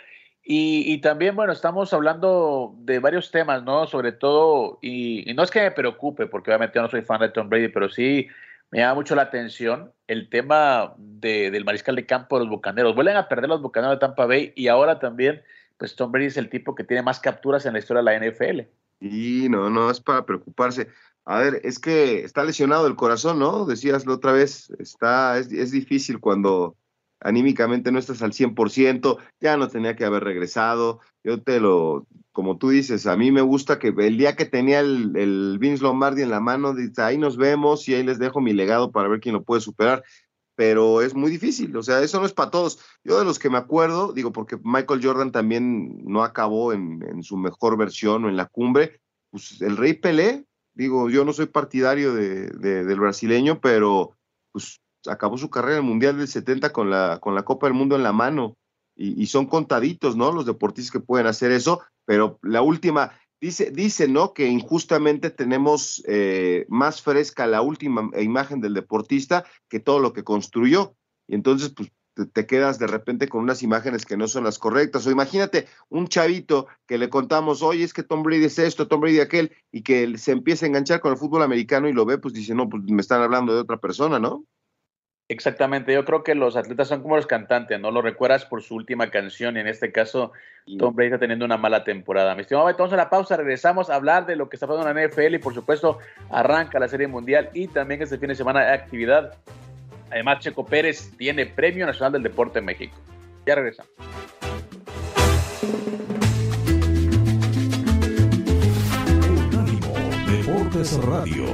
Y, 0.49 1.01
también, 1.01 1.35
bueno, 1.35 1.51
estamos 1.51 1.91
hablando 1.91 2.73
de 2.77 2.99
varios 2.99 3.31
temas, 3.31 3.63
¿no? 3.63 3.85
Sobre 3.85 4.13
todo, 4.13 4.79
y, 4.81 5.25
no 5.35 5.43
es 5.43 5.51
que 5.51 5.59
me 5.59 5.71
preocupe, 5.71 6.25
porque 6.25 6.51
obviamente 6.51 6.75
yo 6.75 6.83
no 6.83 6.89
soy 6.89 7.01
fan 7.01 7.19
de 7.19 7.27
Tom 7.27 7.49
Brady, 7.49 7.67
pero 7.67 7.89
sí 7.89 8.29
me 8.71 8.79
llama 8.79 8.95
mucho 8.95 9.13
la 9.13 9.23
atención 9.23 9.91
el 10.07 10.29
tema 10.29 10.93
del 10.97 11.65
mariscal 11.65 11.97
de 11.97 12.05
campo 12.05 12.37
de 12.37 12.45
los 12.45 12.49
Bucaneros. 12.49 12.95
Vuelven 12.95 13.17
a 13.17 13.27
perder 13.27 13.49
los 13.49 13.61
Bucaneros 13.61 13.97
de 13.97 13.99
Tampa 13.99 14.25
Bay 14.25 14.53
y 14.55 14.69
ahora 14.69 14.99
también, 14.99 15.41
pues 15.75 15.97
Tom 15.97 16.13
Brady 16.13 16.27
es 16.27 16.37
el 16.37 16.49
tipo 16.49 16.75
que 16.75 16.85
tiene 16.85 17.03
más 17.03 17.19
capturas 17.19 17.65
en 17.65 17.73
la 17.73 17.79
historia 17.79 18.01
de 18.01 18.05
la 18.05 18.29
NFL. 18.29 18.61
Y 19.01 19.49
no, 19.49 19.69
no 19.69 19.91
es 19.91 19.99
para 19.99 20.25
preocuparse. 20.25 20.87
A 21.29 21.39
ver, 21.39 21.59
es 21.65 21.77
que 21.77 22.23
está 22.23 22.45
lesionado 22.45 22.87
el 22.87 22.95
corazón, 22.95 23.37
¿no? 23.37 23.65
Decías 23.65 24.05
la 24.05 24.13
otra 24.13 24.31
vez, 24.31 24.69
está, 24.79 25.37
es, 25.37 25.51
es 25.51 25.71
difícil 25.71 26.21
cuando 26.21 26.77
anímicamente 27.19 27.91
no 27.91 27.99
estás 27.99 28.21
al 28.21 28.31
100%, 28.31 29.17
ya 29.41 29.57
no 29.57 29.67
tenía 29.67 29.97
que 29.97 30.05
haber 30.05 30.23
regresado. 30.23 31.01
Yo 31.25 31.43
te 31.43 31.59
lo, 31.59 32.07
como 32.31 32.57
tú 32.57 32.69
dices, 32.69 33.07
a 33.07 33.17
mí 33.17 33.33
me 33.33 33.41
gusta 33.41 33.77
que 33.77 33.89
el 33.89 34.17
día 34.17 34.37
que 34.37 34.45
tenía 34.45 34.79
el, 34.79 35.17
el 35.17 35.57
Vince 35.59 35.83
Lombardi 35.83 36.21
en 36.21 36.29
la 36.29 36.39
mano, 36.39 36.73
dice, 36.73 37.01
ahí 37.01 37.17
nos 37.17 37.35
vemos 37.35 37.85
y 37.89 37.95
ahí 37.95 38.03
les 38.03 38.19
dejo 38.19 38.39
mi 38.39 38.53
legado 38.53 38.93
para 38.93 39.09
ver 39.09 39.19
quién 39.19 39.35
lo 39.35 39.43
puede 39.43 39.59
superar. 39.59 40.05
Pero 40.55 41.01
es 41.01 41.13
muy 41.13 41.29
difícil, 41.29 41.75
o 41.75 41.83
sea, 41.83 42.01
eso 42.01 42.21
no 42.21 42.25
es 42.25 42.33
para 42.33 42.51
todos. 42.51 42.79
Yo 43.03 43.19
de 43.19 43.25
los 43.25 43.37
que 43.37 43.49
me 43.49 43.57
acuerdo, 43.57 44.13
digo, 44.13 44.31
porque 44.31 44.57
Michael 44.63 45.01
Jordan 45.03 45.33
también 45.33 46.05
no 46.05 46.23
acabó 46.23 46.71
en, 46.71 47.03
en 47.03 47.21
su 47.21 47.35
mejor 47.35 47.77
versión 47.77 48.23
o 48.23 48.29
en 48.29 48.37
la 48.37 48.45
cumbre, 48.45 49.01
pues 49.29 49.61
el 49.61 49.75
Rey 49.75 49.93
Pelé, 49.93 50.46
digo, 50.77 51.09
yo 51.09 51.25
no 51.25 51.33
soy 51.33 51.47
partidario 51.47 52.13
de, 52.13 52.49
de, 52.49 52.85
del 52.85 52.99
brasileño, 52.99 53.59
pero 53.59 54.15
pues 54.51 54.79
acabó 55.07 55.37
su 55.37 55.49
carrera 55.49 55.77
en 55.77 55.83
el 55.83 55.89
Mundial 55.89 56.17
del 56.17 56.27
70 56.27 56.71
con 56.71 56.91
la, 56.91 57.19
con 57.19 57.33
la 57.33 57.43
Copa 57.43 57.65
del 57.65 57.73
Mundo 57.73 57.95
en 57.95 58.03
la 58.03 58.13
mano. 58.13 58.55
Y, 58.99 59.27
son 59.27 59.45
contaditos, 59.45 60.15
¿no? 60.15 60.31
Los 60.31 60.47
deportistas 60.47 60.91
que 60.91 60.99
pueden 60.99 61.27
hacer 61.27 61.51
eso, 61.51 61.81
pero 62.05 62.39
la 62.41 62.63
última, 62.63 63.11
dice, 63.39 63.69
dice 63.69 64.07
¿no? 64.07 64.33
Que 64.33 64.47
injustamente 64.47 65.29
tenemos 65.29 66.03
eh, 66.07 66.65
más 66.67 67.03
fresca 67.03 67.45
la 67.45 67.61
última 67.61 68.09
imagen 68.19 68.59
del 68.59 68.73
deportista 68.73 69.45
que 69.69 69.79
todo 69.79 69.99
lo 69.99 70.13
que 70.13 70.23
construyó. 70.23 70.95
Y 71.27 71.35
entonces, 71.35 71.69
pues, 71.75 71.91
te, 72.25 72.45
quedas 72.45 72.79
de 72.79 72.87
repente 72.87 73.27
con 73.27 73.43
unas 73.43 73.63
imágenes 73.63 74.05
que 74.05 74.17
no 74.17 74.27
son 74.27 74.43
las 74.43 74.59
correctas. 74.59 75.05
O 75.05 75.11
imagínate 75.11 75.67
un 75.89 76.07
chavito 76.07 76.67
que 76.87 76.97
le 76.97 77.09
contamos, 77.09 77.61
oye, 77.61 77.83
es 77.83 77.93
que 77.93 78.03
Tom 78.03 78.23
Brady 78.23 78.45
es 78.45 78.59
esto, 78.59 78.87
Tom 78.87 79.01
Brady 79.01 79.19
aquel, 79.19 79.51
y 79.71 79.83
que 79.83 80.17
se 80.17 80.31
empieza 80.31 80.65
a 80.65 80.69
enganchar 80.69 80.99
con 80.99 81.11
el 81.11 81.17
fútbol 81.17 81.43
americano 81.43 81.87
y 81.87 81.93
lo 81.93 82.05
ve, 82.05 82.17
pues 82.17 82.33
dice, 82.33 82.55
no, 82.55 82.69
pues 82.69 82.83
me 82.83 83.01
están 83.01 83.21
hablando 83.21 83.53
de 83.53 83.61
otra 83.61 83.77
persona, 83.77 84.19
¿no? 84.19 84.43
Exactamente, 85.29 85.93
yo 85.93 86.05
creo 86.05 86.23
que 86.23 86.35
los 86.35 86.55
atletas 86.55 86.87
son 86.87 87.01
como 87.01 87.17
los 87.17 87.27
cantantes, 87.27 87.77
¿no? 87.81 87.91
Lo 87.91 88.01
recuerdas 88.01 88.45
por 88.45 88.63
su 88.63 88.75
última 88.75 89.09
canción 89.09 89.57
y 89.57 89.59
en 89.59 89.67
este 89.67 89.91
caso 89.91 90.31
Tom 90.79 90.95
Brady 90.95 91.07
está 91.07 91.19
teniendo 91.19 91.43
una 91.43 91.57
mala 91.57 91.83
temporada. 91.83 92.33
Mi 92.33 92.41
estimado, 92.41 92.69
entonces 92.69 92.93
a 92.93 92.97
la 92.97 93.09
pausa 93.09 93.35
regresamos 93.35 93.89
a 93.89 93.95
hablar 93.95 94.25
de 94.25 94.37
lo 94.37 94.47
que 94.47 94.55
está 94.55 94.67
pasando 94.67 94.89
en 94.89 94.95
la 94.95 95.05
NFL 95.05 95.35
y 95.35 95.39
por 95.39 95.53
supuesto 95.53 95.99
arranca 96.29 96.79
la 96.79 96.87
Serie 96.87 97.07
Mundial 97.07 97.49
y 97.53 97.67
también 97.67 98.01
este 98.01 98.17
fin 98.17 98.29
de 98.29 98.35
semana 98.35 98.61
de 98.61 98.71
actividad. 98.71 99.33
Además, 100.11 100.39
Checo 100.39 100.65
Pérez 100.65 101.11
tiene 101.17 101.45
Premio 101.45 101.85
Nacional 101.85 102.13
del 102.13 102.23
Deporte 102.23 102.59
en 102.59 102.65
México. 102.65 102.95
Ya 103.45 103.55
regresamos. 103.55 103.91
Unánimo 109.29 109.93
Deportes 110.27 110.93
Radio 111.03 111.45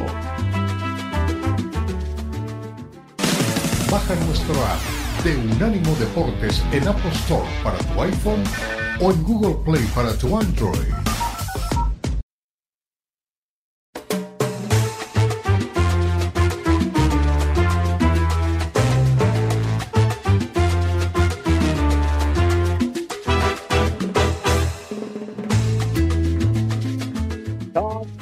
Baja 3.92 4.16
nuestro 4.26 4.56
app 4.66 5.24
de 5.24 5.38
Unánimo 5.38 5.96
Deportes 5.96 6.64
en 6.72 6.88
Apple 6.88 7.12
Store 7.12 7.48
para 7.64 7.78
tu 7.78 8.02
iPhone 8.02 8.44
o 9.00 9.12
en 9.12 9.24
Google 9.24 9.56
Play 9.64 9.86
para 9.94 10.18
tu 10.18 10.36
Android. 10.38 11.13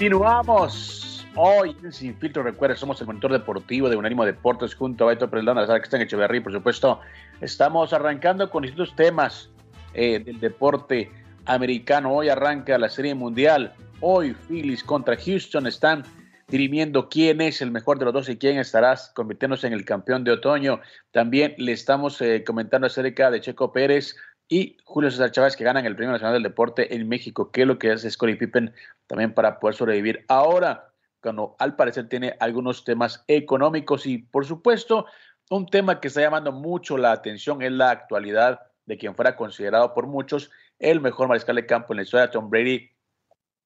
Continuamos 0.01 1.27
Hoy 1.35 1.77
Sin 1.91 2.17
Filtro, 2.17 2.41
recuerda, 2.41 2.75
somos 2.75 2.99
el 3.01 3.05
monitor 3.05 3.31
deportivo 3.31 3.87
de 3.87 3.95
Unánimo 3.95 4.25
Deportes 4.25 4.73
junto 4.73 5.03
a 5.03 5.09
Beto 5.09 5.29
Perelón, 5.29 5.63
que 5.63 5.75
está 5.75 5.97
en 5.97 6.01
Echeverría, 6.01 6.41
por 6.41 6.51
supuesto. 6.51 6.99
Estamos 7.39 7.93
arrancando 7.93 8.49
con 8.49 8.63
distintos 8.63 8.95
temas 8.95 9.51
eh, 9.93 10.17
del 10.17 10.39
deporte 10.39 11.11
americano. 11.45 12.15
Hoy 12.15 12.29
arranca 12.29 12.79
la 12.79 12.89
Serie 12.89 13.13
Mundial. 13.13 13.75
Hoy 13.99 14.33
Phillies 14.47 14.83
contra 14.83 15.15
Houston 15.15 15.67
están 15.67 16.03
dirimiendo 16.47 17.07
quién 17.07 17.39
es 17.39 17.61
el 17.61 17.69
mejor 17.69 17.99
de 17.99 18.05
los 18.05 18.13
dos 18.15 18.27
y 18.27 18.37
quién 18.37 18.57
estará 18.57 18.95
convirtiéndose 19.13 19.67
en 19.67 19.73
el 19.73 19.85
campeón 19.85 20.23
de 20.23 20.31
otoño. 20.31 20.81
También 21.11 21.53
le 21.59 21.73
estamos 21.73 22.19
eh, 22.23 22.43
comentando 22.43 22.87
acerca 22.87 23.29
de 23.29 23.39
Checo 23.39 23.71
Pérez 23.71 24.15
y 24.51 24.75
Julio 24.83 25.09
César 25.09 25.31
Chávez 25.31 25.55
que 25.55 25.63
ganan 25.63 25.85
el 25.85 25.95
Premio 25.95 26.11
Nacional 26.11 26.33
del 26.33 26.43
Deporte 26.43 26.93
en 26.93 27.07
México, 27.07 27.51
que 27.51 27.61
es 27.61 27.67
lo 27.67 27.79
que 27.79 27.89
hace 27.89 28.11
Scottie 28.11 28.35
Pippen 28.35 28.73
también 29.07 29.33
para 29.33 29.61
poder 29.61 29.75
sobrevivir. 29.75 30.25
Ahora, 30.27 30.91
cuando 31.21 31.55
al 31.57 31.77
parecer 31.77 32.09
tiene 32.09 32.35
algunos 32.41 32.83
temas 32.83 33.23
económicos 33.29 34.05
y 34.05 34.17
por 34.17 34.45
supuesto 34.45 35.05
un 35.49 35.67
tema 35.67 36.01
que 36.01 36.09
está 36.09 36.19
llamando 36.19 36.51
mucho 36.51 36.97
la 36.97 37.13
atención 37.13 37.61
es 37.61 37.71
la 37.71 37.91
actualidad 37.91 38.59
de 38.85 38.97
quien 38.97 39.15
fuera 39.15 39.37
considerado 39.37 39.93
por 39.93 40.05
muchos 40.07 40.51
el 40.79 40.99
mejor 40.99 41.29
mariscal 41.29 41.55
de 41.55 41.65
campo 41.65 41.93
en 41.93 41.97
la 41.97 42.03
historia, 42.03 42.29
Tom 42.29 42.49
Brady, 42.49 42.89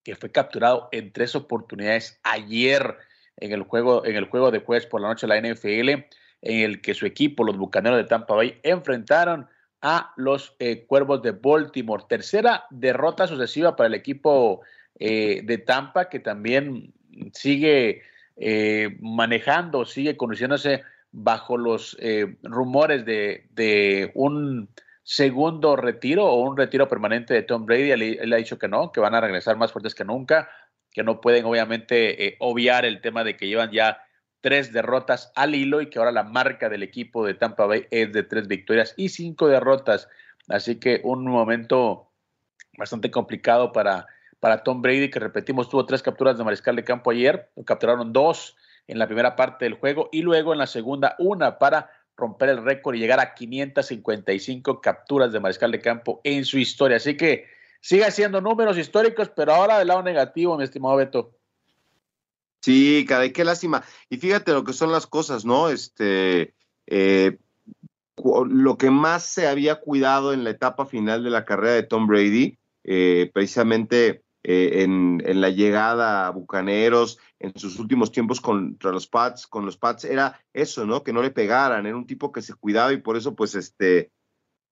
que 0.04 0.16
fue 0.16 0.32
capturado 0.32 0.90
en 0.92 1.12
tres 1.12 1.36
oportunidades 1.36 2.20
ayer 2.22 2.96
en 3.38 3.54
el 3.54 3.64
juego, 3.64 4.06
en 4.06 4.18
el 4.18 4.26
juego 4.26 4.52
de 4.52 4.60
jueves 4.60 4.86
por 4.86 5.02
la 5.02 5.08
noche 5.08 5.26
de 5.26 5.42
la 5.42 5.50
NFL, 5.50 5.90
en 6.44 6.60
el 6.60 6.80
que 6.80 6.94
su 6.94 7.08
equipo, 7.08 7.44
los 7.44 7.58
Bucaneros 7.58 7.98
de 7.98 8.04
Tampa 8.04 8.36
Bay, 8.36 8.60
enfrentaron 8.62 9.50
a 9.88 10.14
los 10.18 10.56
eh, 10.58 10.84
Cuervos 10.88 11.22
de 11.22 11.30
Baltimore. 11.30 12.06
Tercera 12.10 12.66
derrota 12.72 13.28
sucesiva 13.28 13.76
para 13.76 13.86
el 13.86 13.94
equipo 13.94 14.62
eh, 14.98 15.42
de 15.44 15.60
Tampa, 15.60 16.10
que 16.10 16.20
también 16.20 16.92
sigue 17.34 18.02
eh, 18.36 18.98
manejando, 19.00 19.86
sigue 19.86 20.18
conociéndose 20.18 20.82
bajo 21.12 21.56
los 21.56 21.96
eh, 22.00 22.36
rumores 22.42 23.06
de, 23.06 24.12
un 24.16 24.70
segundo 25.04 25.76
retiro 25.76 26.26
o 26.26 26.42
un 26.42 26.58
retiro 26.58 26.88
permanente 26.88 27.36
de 27.36 27.44
Tom 27.44 27.68
Brady. 27.68 27.92
Él, 27.92 28.34
ha 28.34 28.38
dicho 28.38 28.58
que 28.58 28.68
no, 28.68 28.92
que 28.92 29.02
van 29.02 29.14
a 29.14 29.22
regresar 29.22 29.56
más 29.56 29.72
fuertes 29.72 29.94
que 29.94 30.04
nunca, 30.04 30.50
que 30.92 31.04
no 31.04 31.22
pueden 31.22 31.46
obviamente 31.46 32.38
obviar 32.40 32.86
el 32.86 33.02
tema 33.02 33.24
de 33.24 33.38
que 33.38 33.48
llevan 33.48 33.70
ya 33.70 34.00
tres 34.46 34.72
derrotas 34.72 35.32
al 35.34 35.56
hilo 35.56 35.82
y 35.82 35.90
que 35.90 35.98
ahora 35.98 36.12
la 36.12 36.22
marca 36.22 36.70
del 36.70 36.84
equipo 36.84 37.26
de 37.26 37.34
Tampa 37.34 37.66
Bay 37.66 37.88
es 37.90 38.14
de 38.14 38.22
tres 38.22 38.48
victorias 38.48 38.94
y 38.96 39.10
cinco 39.10 39.48
derrotas. 39.48 40.08
Así 40.50 40.76
que 40.80 41.02
un 41.04 41.26
momento 41.26 42.12
bastante 42.78 43.10
complicado 43.10 43.72
para 43.72 44.06
para 44.40 44.62
Tom 44.62 44.84
Brady, 44.84 45.10
que 45.10 45.20
repetimos, 45.20 45.68
tuvo 45.68 45.88
tres 45.88 46.04
capturas 46.04 46.38
de 46.38 46.44
mariscal 46.44 46.76
de 46.76 46.84
campo 46.84 47.10
ayer, 47.10 47.50
capturaron 47.66 48.14
dos 48.14 48.56
en 48.86 49.00
la 49.00 49.08
primera 49.08 49.36
parte 49.36 49.66
del 49.66 49.74
juego 49.74 50.10
y 50.12 50.22
luego 50.22 50.54
en 50.54 50.60
la 50.60 50.68
segunda 50.68 51.16
una 51.18 51.58
para 51.58 51.90
romper 52.16 52.50
el 52.50 52.64
récord 52.64 52.94
y 52.94 53.00
llegar 53.00 53.20
a 53.20 53.34
555 53.34 54.80
capturas 54.80 55.32
de 55.32 55.40
mariscal 55.40 55.72
de 55.72 55.82
campo 55.82 56.22
en 56.24 56.46
su 56.46 56.60
historia. 56.60 56.98
Así 56.98 57.18
que 57.18 57.48
sigue 57.82 58.12
siendo 58.12 58.40
números 58.40 58.78
históricos, 58.78 59.32
pero 59.36 59.56
ahora 59.56 59.80
del 59.80 59.88
lado 59.88 60.04
negativo, 60.04 60.56
mi 60.56 60.64
estimado 60.66 60.98
Beto. 60.98 61.36
Sí, 62.66 63.06
caray, 63.08 63.32
qué 63.32 63.44
lástima. 63.46 63.84
Y 64.10 64.18
fíjate 64.18 64.52
lo 64.52 64.64
que 64.64 64.74
son 64.74 64.92
las 64.92 65.06
cosas, 65.06 65.46
¿no? 65.46 65.70
Este, 65.70 66.56
eh, 66.88 67.38
lo 68.18 68.78
que 68.80 68.90
más 68.90 69.24
se 69.24 69.48
había 69.48 69.76
cuidado 69.76 70.34
en 70.34 70.44
la 70.44 70.50
etapa 70.50 70.88
final 70.88 71.24
de 71.24 71.30
la 71.30 71.46
carrera 71.46 71.76
de 71.76 71.84
Tom 71.84 72.08
Brady, 72.08 72.58
eh, 72.84 73.30
precisamente 73.32 74.24
eh, 74.42 74.82
en, 74.82 75.22
la 75.40 75.52
llegada 75.52 76.26
a 76.26 76.32
Bucaneros, 76.32 77.20
en 77.38 77.54
sus 77.56 77.78
últimos 77.78 78.12
tiempos 78.12 78.42
contra 78.42 78.92
los 78.92 79.06
Pats, 79.06 79.46
con 79.46 79.64
los 79.64 79.78
Pats, 79.78 80.04
era 80.04 80.42
eso, 80.52 80.88
¿no? 80.88 81.04
Que 81.04 81.14
no 81.14 81.22
le 81.22 81.30
pegaran, 81.30 81.86
era 81.86 81.96
un 81.96 82.08
tipo 82.08 82.32
que 82.32 82.42
se 82.42 82.56
cuidaba 82.56 82.94
y 82.94 82.98
por 82.98 83.16
eso, 83.16 83.36
pues, 83.36 83.54
este, 83.54 84.10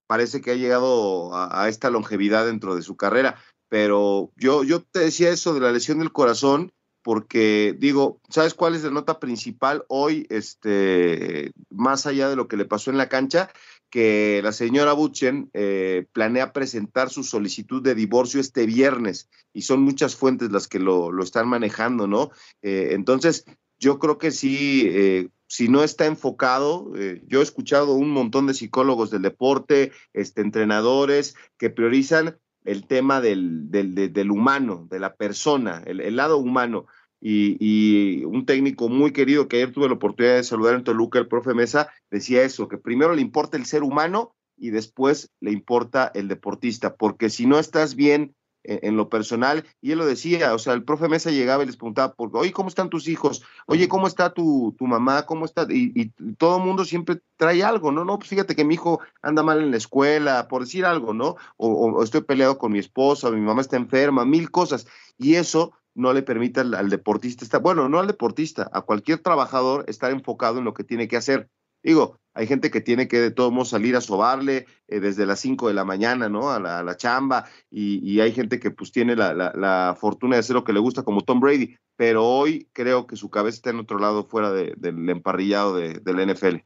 parece 0.07 0.41
que 0.41 0.49
ha 0.49 0.55
llegado 0.55 1.29
a, 1.35 1.69
esta 1.69 1.91
longevidad 1.91 2.47
dentro 2.47 2.75
de 2.75 2.81
su 2.81 2.97
carrera. 2.97 3.35
Pero 3.69 4.31
yo, 4.35 4.63
yo 4.63 4.81
te 4.81 5.01
decía 5.01 5.29
eso 5.29 5.53
de 5.53 5.59
la 5.59 5.71
lesión 5.71 5.99
del 5.99 6.11
corazón, 6.11 6.71
porque 7.03 7.75
digo, 7.77 8.19
¿sabes 8.29 8.53
cuál 8.53 8.75
es 8.75 8.83
la 8.83 8.89
nota 8.89 9.19
principal 9.19 9.83
hoy, 9.89 10.25
este, 10.29 11.51
más 11.69 12.05
allá 12.05 12.29
de 12.29 12.35
lo 12.35 12.47
que 12.47 12.57
le 12.57 12.65
pasó 12.65 12.89
en 12.89 12.97
la 12.97 13.09
cancha? 13.09 13.49
que 13.89 14.41
la 14.43 14.53
señora 14.53 14.93
Buchen 14.93 15.51
eh, 15.53 16.07
planea 16.13 16.51
presentar 16.51 17.11
su 17.11 17.23
solicitud 17.23 17.79
de 17.83 17.93
divorcio 17.93 18.41
este 18.41 18.65
viernes 18.65 19.29
y 19.53 19.61
son 19.61 19.83
muchas 19.83 20.15
fuentes 20.15 20.51
las 20.51 20.67
que 20.67 20.79
lo, 20.79 21.21
están 21.21 21.47
manejando, 21.47 22.07
¿no? 22.07 22.31
Eh, 22.63 22.93
entonces, 22.93 23.45
yo 23.83 23.99
creo 23.99 24.17
que 24.17 24.31
sí, 24.31 24.87
eh, 24.87 25.29
si 25.47 25.67
no 25.67 25.83
está 25.83 26.05
enfocado, 26.05 26.93
eh, 26.95 27.21
yo 27.27 27.41
he 27.41 27.43
escuchado 27.43 27.93
un 27.93 28.09
montón 28.09 28.47
de 28.47 28.53
psicólogos 28.53 29.11
del 29.11 29.21
deporte, 29.21 29.91
este, 30.13 30.41
entrenadores 30.41 31.35
que 31.57 31.69
priorizan 31.69 32.39
el 32.65 32.85
tema 32.85 33.21
del, 33.21 33.69
del, 33.69 34.31
humano, 34.31 34.87
de 34.89 34.99
la 34.99 35.15
persona, 35.15 35.83
el, 35.85 36.15
lado 36.15 36.37
humano. 36.37 36.85
Y, 37.19 37.55
y, 37.59 38.25
un 38.25 38.45
técnico 38.45 38.89
muy 38.89 39.13
querido 39.13 39.47
que 39.47 39.55
ayer 39.57 39.71
tuve 39.71 39.87
la 39.87 39.93
oportunidad 39.93 40.35
de 40.35 40.43
saludar 40.43 40.75
en 40.75 40.83
Toluca, 40.83 41.19
el 41.19 41.27
profe 41.27 41.53
Mesa, 41.53 41.89
decía 42.11 42.43
eso, 42.43 42.67
que 42.67 42.77
primero 42.77 43.15
le 43.15 43.21
importa 43.21 43.55
el 43.55 43.65
ser 43.65 43.83
humano 43.83 44.35
y 44.57 44.71
después 44.71 45.31
le 45.39 45.51
importa 45.51 46.11
el 46.13 46.27
deportista, 46.27 46.95
porque 46.95 47.29
si 47.29 47.45
no 47.45 47.59
estás 47.59 47.95
bien 47.95 48.35
en, 48.63 48.95
lo 48.97 49.09
personal, 49.09 49.65
y 49.81 49.91
él 49.91 49.97
lo 49.97 50.05
decía, 50.05 50.53
o 50.53 50.59
sea, 50.59 50.73
el 50.73 50.83
profe 50.83 51.07
Mesa 51.07 51.31
llegaba 51.31 51.63
y 51.63 51.65
les 51.65 51.77
preguntaba, 51.77 52.13
por, 52.13 52.35
oye, 52.35 52.51
¿cómo 52.51 52.69
están 52.69 52.89
tus 52.89 53.07
hijos? 53.07 53.43
Oye, 53.67 53.87
¿cómo 53.87 54.07
está 54.07 54.33
tu, 54.33 54.75
tu 54.77 54.85
mamá? 54.87 55.25
¿Cómo 55.25 55.45
está? 55.45 55.67
Y, 55.69 56.09
todo 56.37 56.57
el 56.57 56.63
mundo 56.63 56.85
siempre 56.85 57.21
trae 57.37 57.63
algo, 57.63 57.91
¿no? 57.91 58.05
No, 58.05 58.17
pues 58.17 58.29
fíjate 58.29 58.55
que 58.55 58.65
mi 58.65 58.75
hijo 58.75 58.99
anda 59.21 59.43
mal 59.43 59.61
en 59.61 59.71
la 59.71 59.77
escuela, 59.77 60.47
por 60.47 60.63
decir 60.63 60.85
algo, 60.85 61.13
¿no? 61.13 61.35
O, 61.57 62.03
estoy 62.03 62.21
peleado 62.21 62.57
con 62.57 62.71
mi 62.71 62.79
esposa, 62.79 63.31
mi 63.31 63.41
mamá 63.41 63.61
está 63.61 63.77
enferma, 63.77 64.25
mil 64.25 64.51
cosas. 64.51 64.87
Y 65.17 65.35
eso 65.35 65.73
no 65.95 66.13
le 66.13 66.23
permite 66.23 66.61
al, 66.61 66.73
al 66.73 66.89
deportista 66.89 67.45
estar, 67.45 67.61
bueno, 67.61 67.87
no 67.89 67.99
al 67.99 68.07
deportista, 68.07 68.69
a 68.73 68.81
cualquier 68.81 69.19
trabajador 69.19 69.85
estar 69.87 70.11
enfocado 70.11 70.59
en 70.59 70.65
lo 70.65 70.73
que 70.73 70.83
tiene 70.83 71.07
que 71.07 71.17
hacer. 71.17 71.49
Digo, 71.83 72.19
hay 72.33 72.47
gente 72.47 72.71
que 72.71 72.81
tiene 72.81 73.07
que 73.07 73.19
de 73.19 73.31
todos 73.31 73.51
modos 73.51 73.69
salir 73.69 73.95
a 73.95 74.01
sobarle 74.01 74.65
eh, 74.87 74.99
desde 74.99 75.25
las 75.25 75.39
5 75.41 75.67
de 75.67 75.73
la 75.73 75.85
mañana, 75.85 76.29
¿no? 76.29 76.49
A 76.49 76.59
la, 76.59 76.97
chamba, 76.97 77.45
y, 77.69 78.19
hay 78.19 78.31
gente 78.31 78.59
que 78.59 78.71
pues 78.71 78.91
tiene 78.91 79.15
la, 79.15 79.95
fortuna 79.99 80.35
de 80.35 80.39
hacer 80.39 80.55
lo 80.55 80.63
que 80.63 80.73
le 80.73 80.79
gusta, 80.79 81.03
como 81.03 81.21
Tom 81.21 81.39
Brady, 81.39 81.75
pero 81.95 82.25
hoy 82.25 82.67
creo 82.73 83.05
que 83.05 83.15
su 83.15 83.29
cabeza 83.29 83.57
está 83.57 83.69
en 83.69 83.79
otro 83.79 83.99
lado, 83.99 84.25
fuera 84.25 84.51
del 84.51 85.09
emparrillado 85.09 85.75
de, 85.75 85.99
del 85.99 86.33
NFL. 86.33 86.57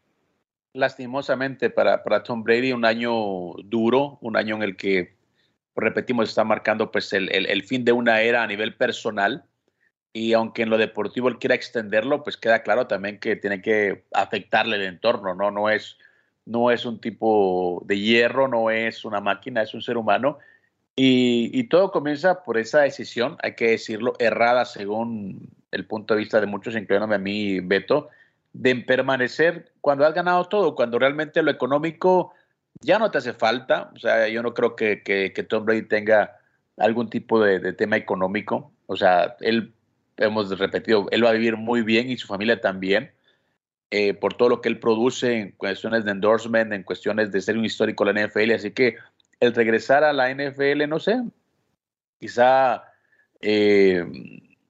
Lastimosamente 0.73 1.69
para, 1.69 2.03
para 2.03 2.23
Tom 2.23 2.43
Brady, 2.43 2.71
un 2.71 2.85
año 2.85 3.13
duro, 3.65 4.19
un 4.21 4.37
año 4.37 4.55
en 4.55 4.63
el 4.63 4.77
que, 4.77 5.17
repetimos, 5.75 6.29
está 6.29 6.43
marcando 6.43 6.91
pues 6.91 7.11
el, 7.13 7.29
el 7.29 7.63
fin 7.63 7.83
de 7.83 7.91
una 7.91 8.21
era 8.21 8.43
a 8.43 8.47
nivel 8.47 8.75
personal 8.75 9.45
y 10.17 10.33
aunque 10.33 10.63
en 10.63 10.71
lo 10.71 10.79
deportivo 10.79 11.29
él 11.29 11.37
quiera 11.37 11.53
extenderlo, 11.53 12.23
pues 12.23 12.37
queda 12.37 12.63
claro 12.63 12.87
también 12.87 13.19
que 13.19 13.35
tiene 13.35 13.61
que 13.61 14.05
afectarle 14.13 14.77
el 14.77 14.81
entorno, 14.83 15.35
¿no? 15.35 15.51
No 15.51 15.69
es, 15.69 15.97
no 16.45 16.71
es 16.71 16.85
un 16.85 16.99
tipo 16.99 17.83
de 17.85 17.99
hierro, 17.99 18.47
no 18.47 18.71
es 18.71 19.05
una 19.05 19.21
máquina, 19.21 19.61
es 19.61 19.75
un 19.75 19.83
ser 19.83 19.95
humano. 19.95 20.39
Y, 20.95 21.65
todo 21.65 21.91
comienza 21.91 22.43
por 22.43 22.57
esa 22.57 22.81
decisión, 22.81 23.37
hay 23.43 23.53
que 23.53 23.69
decirlo, 23.69 24.13
errada 24.17 24.65
según 24.65 25.51
el 25.69 25.85
punto 25.85 26.15
de 26.15 26.21
vista 26.21 26.41
de 26.41 26.47
muchos, 26.47 26.75
incluyéndome 26.75 27.15
a 27.15 27.19
mí, 27.19 27.59
Beto, 27.59 28.09
de 28.53 28.75
permanecer 28.77 29.71
cuando 29.81 30.07
has 30.07 30.15
ganado 30.15 30.45
todo, 30.45 30.73
cuando 30.73 30.97
realmente 30.97 31.43
lo 31.43 31.51
económico 31.51 32.33
ya 32.81 32.97
no 32.97 33.11
te 33.11 33.19
hace 33.19 33.33
falta. 33.33 33.91
O 33.95 33.99
sea, 33.99 34.27
yo 34.27 34.41
no 34.41 34.55
creo 34.55 34.75
que, 34.75 35.03
que, 35.03 35.43
Tom 35.43 35.65
Brady 35.65 35.83
tenga 35.83 36.39
algún 36.77 37.11
tipo 37.11 37.39
de, 37.39 37.59
de 37.59 37.73
tema 37.73 37.97
económico. 37.97 38.71
O 38.87 38.95
sea, 38.95 39.35
él 39.41 39.73
hemos 40.17 40.57
repetido, 40.57 41.07
él 41.11 41.23
va 41.23 41.29
a 41.29 41.33
vivir 41.33 41.57
muy 41.57 41.81
bien 41.81 42.09
y 42.09 42.17
su 42.17 42.27
familia 42.27 42.59
también, 42.59 43.11
eh, 43.91 44.13
por 44.13 44.33
todo 44.33 44.49
lo 44.49 44.61
que 44.61 44.69
él 44.69 44.79
produce 44.79 45.37
en 45.37 45.51
cuestiones 45.51 46.03
de 46.05 46.11
endorsement, 46.11 46.73
en 46.73 46.83
cuestiones 46.83 47.31
de 47.31 47.41
ser 47.41 47.57
un 47.57 47.65
histórico 47.65 48.03
de 48.05 48.13
la 48.13 48.27
NFL. 48.27 48.51
Así 48.51 48.71
que 48.71 48.97
el 49.39 49.53
regresar 49.53 50.03
a 50.03 50.13
la 50.13 50.29
NFL, 50.29 50.87
no 50.87 50.99
sé, 50.99 51.21
quizá 52.19 52.83
eh, 53.41 54.03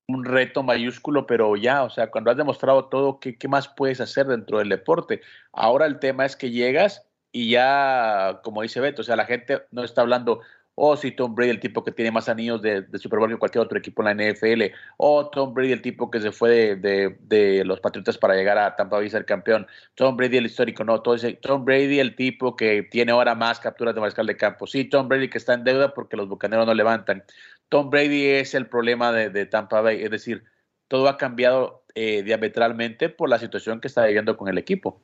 un 0.07 0.25
reto 0.25 0.63
mayúsculo, 0.63 1.25
pero 1.25 1.55
ya, 1.55 1.83
o 1.83 1.89
sea, 1.89 2.11
cuando 2.11 2.31
has 2.31 2.37
demostrado 2.37 2.85
todo, 2.85 3.19
¿qué, 3.19 3.37
¿qué 3.37 3.47
más 3.47 3.67
puedes 3.67 4.01
hacer 4.01 4.27
dentro 4.27 4.59
del 4.59 4.69
deporte? 4.69 5.21
Ahora 5.51 5.85
el 5.85 5.99
tema 5.99 6.25
es 6.25 6.35
que 6.35 6.51
llegas 6.51 7.07
y 7.31 7.49
ya, 7.51 8.39
como 8.43 8.61
dice 8.61 8.79
Beto, 8.79 9.01
o 9.01 9.05
sea, 9.05 9.15
la 9.15 9.25
gente 9.25 9.63
no 9.71 9.83
está 9.83 10.01
hablando, 10.01 10.41
o 10.79 10.95
si 10.95 11.11
Tom 11.11 11.33
Brady, 11.33 11.49
el 11.49 11.59
tipo 11.59 11.83
que 11.83 11.91
tiene 11.91 12.11
más 12.11 12.29
anillos 12.29 12.61
de, 12.61 12.85
Super 12.99 13.17
Bowl 13.17 13.31
que 13.31 13.37
cualquier 13.37 13.63
otro 13.63 13.79
equipo 13.79 14.03
en 14.03 14.15
la 14.15 14.31
NFL, 14.31 14.75
o 14.97 15.27
Tom 15.27 15.51
Brady, 15.51 15.71
el 15.71 15.81
tipo 15.81 16.11
que 16.11 16.21
se 16.21 16.31
fue 16.31 16.75
de, 16.75 17.63
los 17.65 17.79
Patriotas 17.79 18.19
para 18.19 18.35
llegar 18.35 18.59
a 18.59 18.75
Tampa 18.75 18.97
Bay 18.97 19.07
y 19.07 19.09
ser 19.09 19.25
campeón, 19.25 19.65
Tom 19.95 20.15
Brady, 20.15 20.37
el 20.37 20.45
histórico, 20.45 20.83
no, 20.83 21.01
todo 21.01 21.15
ese, 21.15 21.33
Tom 21.33 21.65
Brady, 21.65 21.99
el 21.99 22.15
tipo 22.15 22.55
que 22.55 22.83
tiene 22.83 23.11
ahora 23.11 23.33
más 23.33 23.59
capturas 23.59 23.95
de 23.95 24.01
mariscal 24.01 24.27
de 24.27 24.37
campo, 24.37 24.67
sí, 24.67 24.85
Tom 24.85 25.07
Brady 25.07 25.31
que 25.31 25.39
está 25.39 25.55
en 25.55 25.63
deuda 25.63 25.95
porque 25.95 26.15
los 26.15 26.29
bucaneros 26.29 26.67
no 26.67 26.75
levantan, 26.75 27.23
Tom 27.69 27.89
Brady 27.89 28.27
es 28.27 28.53
el 28.53 28.67
problema 28.67 29.11
de, 29.11 29.45
Tampa 29.47 29.81
Bay, 29.81 30.03
es 30.03 30.11
decir, 30.11 30.43
todo 30.87 31.09
ha 31.09 31.17
cambiado 31.17 31.85
eh, 31.95 32.21
diametralmente 32.21 33.09
por 33.09 33.29
la 33.29 33.39
situación 33.39 33.81
que 33.81 33.87
está 33.87 34.05
viviendo 34.05 34.37
con 34.37 34.47
el 34.47 34.59
equipo. 34.59 35.01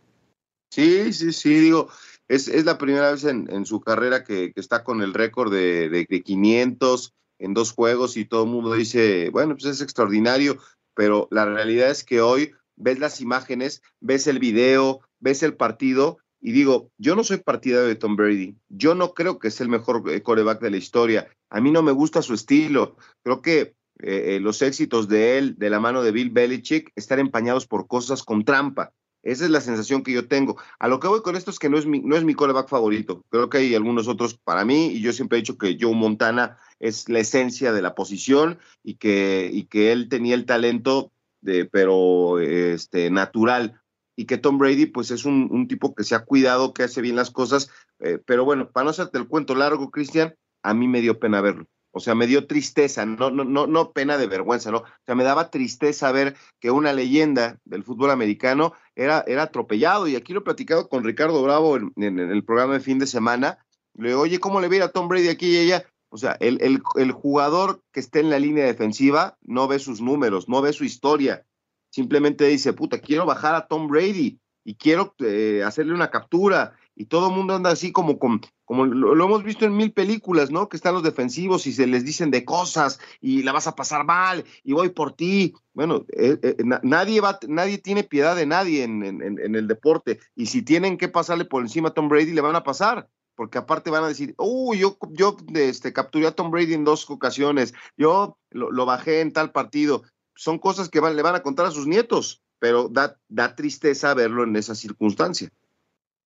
Sí, 0.69 1.13
sí, 1.13 1.33
sí, 1.33 1.59
digo, 1.59 1.89
es, 2.35 2.65
la 2.65 2.77
primera 2.77 3.11
vez 3.11 3.23
en, 3.23 3.65
su 3.65 3.81
carrera 3.81 4.23
que, 4.23 4.53
que, 4.53 4.59
está 4.59 4.83
con 4.83 5.01
el 5.01 5.13
récord 5.13 5.51
de, 5.51 5.89
de, 5.89 6.21
500 6.21 7.13
en 7.39 7.53
dos 7.53 7.73
juegos 7.73 8.17
y 8.17 8.25
todo 8.25 8.43
el 8.43 8.49
mundo 8.49 8.73
dice, 8.73 9.29
bueno, 9.31 9.55
pues 9.55 9.65
es 9.65 9.81
extraordinario, 9.81 10.57
pero 10.95 11.27
la 11.31 11.45
realidad 11.45 11.89
es 11.89 12.03
que 12.03 12.21
hoy 12.21 12.53
ves 12.75 12.99
las 12.99 13.21
imágenes, 13.21 13.81
ves 13.99 14.27
el 14.27 14.39
video, 14.39 15.01
ves 15.19 15.43
el 15.43 15.55
partido 15.55 16.17
y 16.41 16.51
digo, 16.51 16.91
yo 16.97 17.15
no 17.15 17.23
soy 17.23 17.37
partidario 17.37 17.87
de 17.87 17.95
Tom 17.95 18.15
Brady, 18.15 18.57
yo 18.69 18.95
no 18.95 19.13
creo 19.13 19.39
que 19.39 19.47
es 19.47 19.61
el 19.61 19.69
mejor 19.69 20.03
eh, 20.09 20.21
coreback 20.21 20.61
de 20.61 20.71
la 20.71 20.77
historia, 20.77 21.27
a 21.49 21.61
mí 21.61 21.71
no 21.71 21.83
me 21.83 21.91
gusta 21.91 22.21
su 22.21 22.33
estilo, 22.33 22.97
creo 23.23 23.41
que 23.41 23.75
eh, 24.01 24.35
eh, 24.35 24.39
los 24.39 24.61
éxitos 24.61 25.07
de 25.07 25.37
él, 25.37 25.55
de 25.57 25.69
la 25.69 25.79
mano 25.79 26.03
de 26.03 26.11
Bill 26.11 26.31
Belichick, 26.31 26.91
están 26.95 27.19
empañados 27.19 27.67
por 27.67 27.87
cosas 27.87 28.23
con 28.23 28.43
trampa. 28.43 28.91
Esa 29.23 29.45
es 29.45 29.51
la 29.51 29.61
sensación 29.61 30.03
que 30.03 30.11
yo 30.11 30.27
tengo. 30.27 30.57
A 30.79 30.89
lo 30.89 30.99
que 30.99 31.07
voy 31.07 31.21
con 31.21 31.37
esto 31.37 31.49
es 31.49 31.57
que 31.57 31.69
no 31.69 31.77
es 31.77 31.85
mi, 31.85 31.99
no 31.99 32.17
es 32.17 32.25
mi 32.25 32.33
coreback 32.33 32.67
favorito. 32.67 33.23
Creo 33.29 33.49
que 33.49 33.59
hay 33.59 33.73
algunos 33.73 34.09
otros 34.09 34.37
para 34.37 34.65
mí, 34.65 34.87
y 34.87 35.01
yo 35.01 35.13
siempre 35.13 35.37
he 35.37 35.41
dicho 35.41 35.57
que 35.57 35.77
Joe 35.79 35.95
Montana 35.95 36.57
es 36.79 37.07
la 37.07 37.19
esencia 37.19 37.71
de 37.71 37.81
la 37.81 37.95
posición 37.95 38.59
y 38.83 38.95
que, 38.95 39.49
y 39.51 39.63
que 39.63 39.93
él 39.93 40.09
tenía 40.09 40.35
el 40.35 40.45
talento, 40.45 41.11
de, 41.41 41.65
pero 41.65 42.39
este, 42.39 43.09
natural. 43.09 43.81
Y 44.15 44.25
que 44.25 44.37
Tom 44.37 44.57
Brady, 44.57 44.87
pues 44.87 45.09
es 45.09 45.25
un, 45.25 45.67
tipo 45.67 45.95
que 45.95 46.03
se 46.03 46.15
ha 46.15 46.25
cuidado, 46.25 46.73
que 46.73 46.83
hace 46.83 47.01
bien 47.01 47.15
las 47.15 47.31
cosas. 47.31 47.69
Eh, 47.99 48.19
pero 48.25 48.43
bueno, 48.43 48.69
para 48.69 48.83
no 48.83 48.89
hacerte 48.91 49.17
el 49.17 49.27
cuento 49.27 49.55
largo, 49.55 49.89
Cristian, 49.89 50.35
a 50.63 50.73
mí 50.73 50.87
me 50.87 51.01
dio 51.01 51.17
pena 51.17 51.41
verlo. 51.41 51.65
O 51.95 51.99
sea, 51.99 52.15
me 52.15 52.25
dio 52.25 52.47
tristeza, 52.47 53.05
no, 53.05 53.29
no, 53.29 53.43
no, 53.43 53.67
no 53.67 53.91
pena 53.91 54.17
de 54.17 54.25
vergüenza, 54.25 54.71
¿no? 54.71 54.79
O 54.79 55.05
sea, 55.05 55.13
me 55.13 55.23
daba 55.23 55.51
tristeza 55.51 56.11
ver 56.11 56.35
que 56.59 56.71
una 56.71 56.91
leyenda 56.91 57.59
del 57.65 57.83
fútbol 57.83 58.09
americano 58.09 58.73
era, 58.95 59.23
era 59.27 59.43
atropellado. 59.43 60.07
Y 60.07 60.15
aquí 60.15 60.33
lo 60.33 60.39
he 60.39 60.43
platicado 60.43 60.89
con 60.89 61.03
Ricardo 61.03 61.41
Bravo 61.43 61.77
en, 61.77 62.19
el 62.19 62.43
programa 62.43 62.73
de 62.73 62.79
fin 62.79 62.99
de 62.99 63.07
semana. 63.07 63.57
Le 63.95 64.09
digo, 64.09 64.21
oye, 64.21 64.39
¿cómo 64.39 64.59
le 64.59 64.67
ve 64.67 64.81
a 64.81 64.89
Tom 64.89 65.07
Brady 65.07 65.29
aquí 65.29 65.47
y 65.47 65.57
ella? 65.57 65.85
O 66.09 66.17
sea, 66.17 66.37
el, 66.39 66.61
el, 66.61 66.81
el 66.95 67.11
jugador 67.11 67.81
que 67.91 67.99
esté 67.99 68.19
en 68.19 68.29
la 68.29 68.39
línea 68.39 68.65
defensiva 68.65 69.37
no 69.41 69.67
ve 69.67 69.79
sus 69.79 70.01
números, 70.01 70.47
no 70.47 70.61
ve 70.61 70.73
su 70.73 70.83
historia. 70.83 71.45
Simplemente 71.89 72.45
dice, 72.47 72.73
puta, 72.73 72.99
quiero 72.99 73.25
bajar 73.25 73.55
a 73.55 73.67
Tom 73.67 73.87
Brady 73.87 74.39
y 74.63 74.75
quiero 74.75 75.15
eh, 75.19 75.63
hacerle 75.65 75.93
una 75.93 76.09
captura 76.09 76.75
y 76.95 77.05
todo 77.05 77.29
el 77.29 77.35
mundo 77.35 77.55
anda 77.55 77.71
así 77.71 77.91
como, 77.91 78.19
como, 78.19 78.39
como 78.65 78.85
lo, 78.85 79.25
hemos 79.25 79.43
visto 79.43 79.65
en 79.65 79.75
mil 79.75 79.91
películas, 79.91 80.51
¿no? 80.51 80.69
Que 80.69 80.77
están 80.77 80.93
los 80.93 81.03
defensivos 81.03 81.65
y 81.67 81.73
se 81.73 81.87
les 81.87 82.05
dicen 82.05 82.31
de 82.31 82.45
cosas 82.45 82.99
y 83.19 83.43
la 83.43 83.51
vas 83.51 83.67
a 83.67 83.75
pasar 83.75 84.05
mal 84.05 84.43
y 84.63 84.73
voy 84.73 84.89
por 84.89 85.13
ti. 85.13 85.53
Bueno, 85.73 86.05
eh, 86.09 86.37
eh, 86.41 86.57
nadie 86.83 87.21
va, 87.21 87.39
nadie 87.47 87.77
tiene 87.77 88.03
piedad 88.03 88.35
de 88.35 88.45
nadie 88.45 88.83
en, 88.83 89.03
en, 89.03 89.55
el 89.55 89.67
deporte 89.67 90.19
y 90.35 90.47
si 90.47 90.61
tienen 90.61 90.97
que 90.97 91.07
pasarle 91.07 91.45
por 91.45 91.61
encima 91.61 91.89
a 91.89 91.93
Tom 91.93 92.09
Brady 92.09 92.33
le 92.33 92.41
van 92.41 92.55
a 92.55 92.63
pasar. 92.63 93.09
Porque 93.35 93.57
aparte 93.57 93.89
van 93.89 94.03
a 94.03 94.09
decir, 94.09 94.35
uy, 94.37 94.77
yo, 94.77 94.95
yo 95.09 95.37
este, 95.55 95.91
capturé 95.91 96.27
a 96.27 96.35
Tom 96.35 96.51
Brady 96.51 96.75
en 96.75 96.83
dos 96.83 97.09
ocasiones, 97.09 97.73
yo 97.97 98.37
lo, 98.51 98.85
bajé 98.85 99.21
en 99.21 99.33
tal 99.33 99.51
partido. 99.51 100.03
Son 100.35 100.59
cosas 100.59 100.87
que 100.87 100.99
van, 100.99 101.15
le 101.15 101.23
van 101.23 101.33
a 101.33 101.41
contar 101.41 101.65
a 101.65 101.71
sus 101.71 101.87
nietos, 101.87 102.43
pero 102.59 102.89
da, 102.89 103.17
da 103.29 103.55
tristeza 103.55 104.13
verlo 104.13 104.43
en 104.43 104.55
esa 104.55 104.75
circunstancia. 104.75 105.49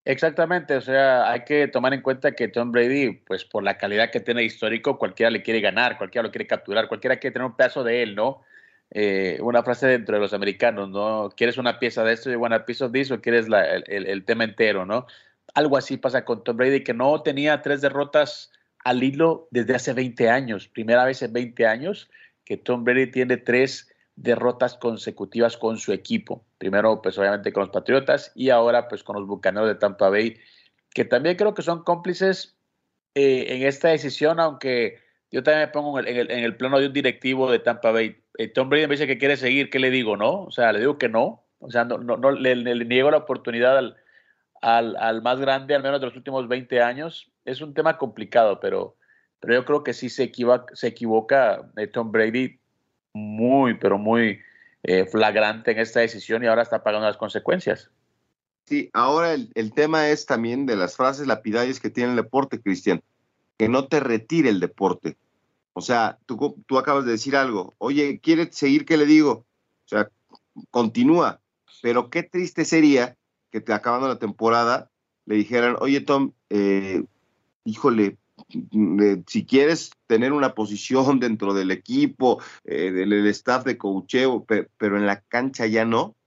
Exactamente, 0.10 0.74
o 0.74 0.80
sea, 0.80 1.30
hay 1.30 1.42
que 1.42 1.68
tomar 1.68 1.94
en 1.94 2.02
cuenta 2.02 2.32
que 2.32 2.48
Tom 2.48 2.72
Brady, 2.72 3.12
pues 3.28 3.44
por 3.44 3.62
la 3.62 3.78
calidad 3.78 4.10
que 4.10 4.22
tiene 4.22 4.42
histórico, 4.42 4.98
cualquiera 4.98 5.30
le 5.30 5.42
quiere 5.42 5.60
ganar, 5.60 5.98
cualquiera 5.98 6.24
lo 6.26 6.32
quiere 6.32 6.48
capturar, 6.48 6.88
cualquiera 6.88 7.18
quiere 7.18 7.34
tener 7.34 7.46
un 7.46 7.58
pedazo 7.58 7.84
de 7.84 8.04
él, 8.04 8.16
¿no? 8.16 8.42
Eh, 8.90 9.38
una 9.42 9.64
frase 9.64 9.86
dentro 9.88 10.16
de 10.16 10.22
los 10.22 10.34
americanos, 10.34 10.90
¿no? 10.90 11.30
¿Quieres 11.36 11.58
una 11.58 11.78
pieza 11.78 12.06
de 12.06 12.14
esto 12.14 12.32
y 12.32 12.36
una 12.36 12.66
pieza 12.66 12.88
de 12.88 13.02
eso 13.02 13.16
o 13.16 13.22
quieres 13.22 13.48
el, 13.88 14.24
tema 14.24 14.46
entero, 14.46 14.86
¿no? 14.86 15.08
Algo 15.54 15.76
así 15.76 15.98
pasa 15.98 16.24
con 16.24 16.42
Tom 16.42 16.56
Brady, 16.56 16.86
que 16.86 16.94
no 16.94 17.22
tenía 17.22 17.62
tres 17.62 17.82
derrotas 17.82 18.54
al 18.86 19.04
hilo 19.04 19.50
desde 19.52 19.76
hace 19.76 19.92
20 19.92 20.30
años, 20.30 20.70
primera 20.70 21.04
vez 21.04 21.22
en 21.22 21.34
20 21.34 21.68
años 21.68 22.10
que 22.46 22.56
Tom 22.56 22.86
Brady 22.86 23.08
tiene 23.08 23.36
tres 23.36 23.94
derrotas 24.18 24.76
consecutivas 24.76 25.56
con 25.56 25.78
su 25.78 25.94
equipo. 25.94 26.44
Primero, 26.58 27.02
pues 27.02 27.18
obviamente 27.18 27.54
con 27.54 27.62
los 27.62 27.70
Patriotas 27.70 28.32
y 28.36 28.50
ahora 28.50 28.90
pues 28.90 29.04
con 29.04 29.16
los 29.16 29.28
Bucaneros 29.28 29.70
de 29.70 29.76
Tampa 29.76 30.10
Bay, 30.10 30.38
que 30.94 31.06
también 31.06 31.38
creo 31.38 31.54
que 31.54 31.62
son 31.62 31.84
cómplices 31.84 32.58
eh, 33.14 33.46
en 33.50 33.64
esta 33.64 33.90
decisión, 33.90 34.40
aunque 34.40 34.98
yo 35.32 35.44
también 35.44 35.68
me 35.68 35.72
pongo 35.72 36.00
en 36.00 36.08
el, 36.08 36.58
plano 36.58 36.80
de 36.80 36.88
un 36.88 36.94
directivo 36.94 37.50
de 37.52 37.60
Tampa 37.60 37.92
Bay. 37.92 38.24
Eh, 38.40 38.48
Tom 38.48 38.70
Brady 38.70 38.88
me 38.88 38.96
dice 38.96 39.08
que 39.08 39.20
quiere 39.20 39.38
seguir, 39.38 39.70
¿qué 39.70 39.80
le 39.80 39.92
digo? 39.92 40.18
No, 40.18 40.44
o 40.44 40.52
sea, 40.52 40.72
le 40.74 40.80
digo 40.80 40.98
que 40.98 41.10
no, 41.10 41.46
O 41.60 41.70
sea, 41.70 41.86
no, 41.86 42.00
no, 42.00 42.32
le, 42.32 42.56
niego 42.86 43.12
la 43.12 43.18
oportunidad 43.18 43.78
al, 43.78 43.98
al, 44.62 44.96
al, 44.98 45.22
más 45.22 45.40
grande, 45.40 45.76
al 45.76 45.84
menos 45.84 46.00
de 46.00 46.08
los 46.08 46.16
últimos 46.16 46.48
20 46.48 46.82
años. 46.82 47.32
Es 47.46 47.62
un 47.62 47.76
tema 47.76 48.00
complicado, 48.00 48.60
pero, 48.60 48.98
pero 49.40 49.54
yo 49.54 49.66
creo 49.66 49.84
que 49.84 49.94
sí 49.94 50.10
se 50.10 50.24
equivoca, 50.24 50.66
se 50.76 50.88
equivoca 50.88 51.70
eh, 51.78 51.86
Tom 51.86 52.12
Brady 52.12 52.60
muy, 53.18 53.76
pero 53.76 53.98
muy 53.98 54.40
eh, 54.84 55.06
flagrante 55.06 55.72
en 55.72 55.80
esta 55.80 56.00
decisión 56.00 56.44
y 56.44 56.48
ahora 56.48 56.62
está 56.62 56.84
pagando 56.84 57.08
las 57.08 57.18
consecuencias. 57.18 57.92
Sí, 58.66 58.90
ahora 58.94 59.34
el, 59.34 59.74
tema 59.74 60.10
es 60.10 60.26
también 60.26 60.66
de 60.66 60.76
las 60.76 60.96
frases 60.98 61.26
lapidarias 61.26 61.80
que 61.80 61.90
tiene 61.90 62.12
el 62.12 62.16
deporte, 62.18 62.62
Cristian, 62.62 63.02
que 63.58 63.70
no 63.70 63.88
te 63.88 64.00
retire 64.00 64.50
el 64.50 64.60
deporte. 64.60 65.18
O 65.74 65.82
sea, 65.82 66.18
tú, 66.26 66.56
tú 66.68 66.78
acabas 66.78 67.06
de 67.06 67.12
decir 67.12 67.36
algo, 67.36 67.74
oye, 67.78 68.20
¿quiere 68.20 68.52
seguir? 68.52 68.86
¿Qué 68.86 68.98
le 68.98 69.06
digo? 69.06 69.46
O 69.86 69.88
sea, 69.88 70.10
continúa, 70.70 71.40
pero 71.82 72.10
qué 72.10 72.24
triste 72.24 72.66
sería 72.66 73.16
que 73.52 73.62
te 73.62 73.74
acabando 73.74 74.08
la 74.08 74.20
temporada 74.20 74.90
le 75.28 75.36
dijeran, 75.36 75.76
oye 75.80 76.02
Tom, 76.02 76.32
eh, 76.50 77.04
híjole, 77.66 78.18
si 79.28 79.46
quieres 79.46 79.92
tener 80.08 80.34
una 80.34 80.54
posición 80.54 81.20
dentro 81.20 81.54
del 81.54 81.72
equipo, 81.72 82.42
eh, 82.64 82.92
del, 82.92 83.28
staff 83.28 83.64
de 83.64 83.78
coacheo, 83.78 84.46
pero 84.46 84.98
en 84.98 85.06
la 85.06 85.22
cancha 85.22 85.66
ya 85.66 85.86
no, 85.86 86.18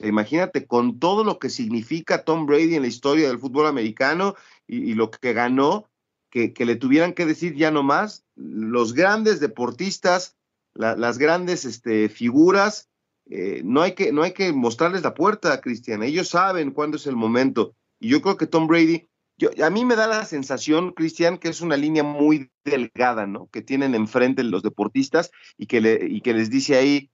Imagínate 0.00 0.66
con 0.66 1.00
todo 1.00 1.24
lo 1.24 1.38
que 1.38 1.50
significa 1.50 2.22
Tom 2.22 2.46
Brady 2.46 2.76
en 2.76 2.82
la 2.82 2.88
historia 2.88 3.28
del 3.28 3.40
fútbol 3.40 3.66
americano 3.66 4.36
y, 4.66 4.94
lo 4.94 5.10
que 5.10 5.32
ganó, 5.32 5.88
que, 6.30 6.52
le 6.56 6.76
tuvieran 6.76 7.14
que 7.14 7.26
decir 7.26 7.56
ya 7.56 7.70
no 7.72 7.82
más, 7.82 8.24
los 8.36 8.92
grandes 8.92 9.40
deportistas, 9.40 10.36
las 10.74 11.18
grandes 11.18 11.64
este, 11.64 12.08
figuras, 12.08 12.88
eh, 13.28 13.62
no, 13.64 13.82
hay 13.82 13.92
que, 13.92 14.12
no 14.12 14.22
hay 14.22 14.32
que 14.32 14.52
mostrarles 14.52 15.02
la 15.02 15.14
puerta, 15.14 15.60
Cristian. 15.60 16.04
Ellos 16.04 16.28
saben 16.28 16.70
cuándo 16.70 16.96
es 16.96 17.06
el 17.08 17.16
momento. 17.16 17.74
Y 17.98 18.08
yo 18.10 18.22
creo 18.22 18.36
que 18.36 18.46
Tom 18.46 18.68
Brady, 18.68 19.07
yo, 19.38 19.50
a 19.64 19.70
mí 19.70 19.84
me 19.84 19.96
da 19.96 20.06
la 20.06 20.24
sensación, 20.24 20.92
Cristian, 20.92 21.38
que 21.38 21.48
es 21.48 21.60
una 21.60 21.76
línea 21.76 22.02
muy 22.02 22.50
delgada, 22.64 23.26
¿no? 23.26 23.48
Que 23.52 23.62
tienen 23.62 23.94
enfrente 23.94 24.42
los 24.42 24.62
deportistas 24.62 25.30
y 25.56 25.66
que, 25.66 25.80
les 25.80 26.50
dice 26.50 26.76
ahí, 26.76 27.10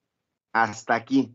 hasta 0.52 0.94
aquí 0.94 1.34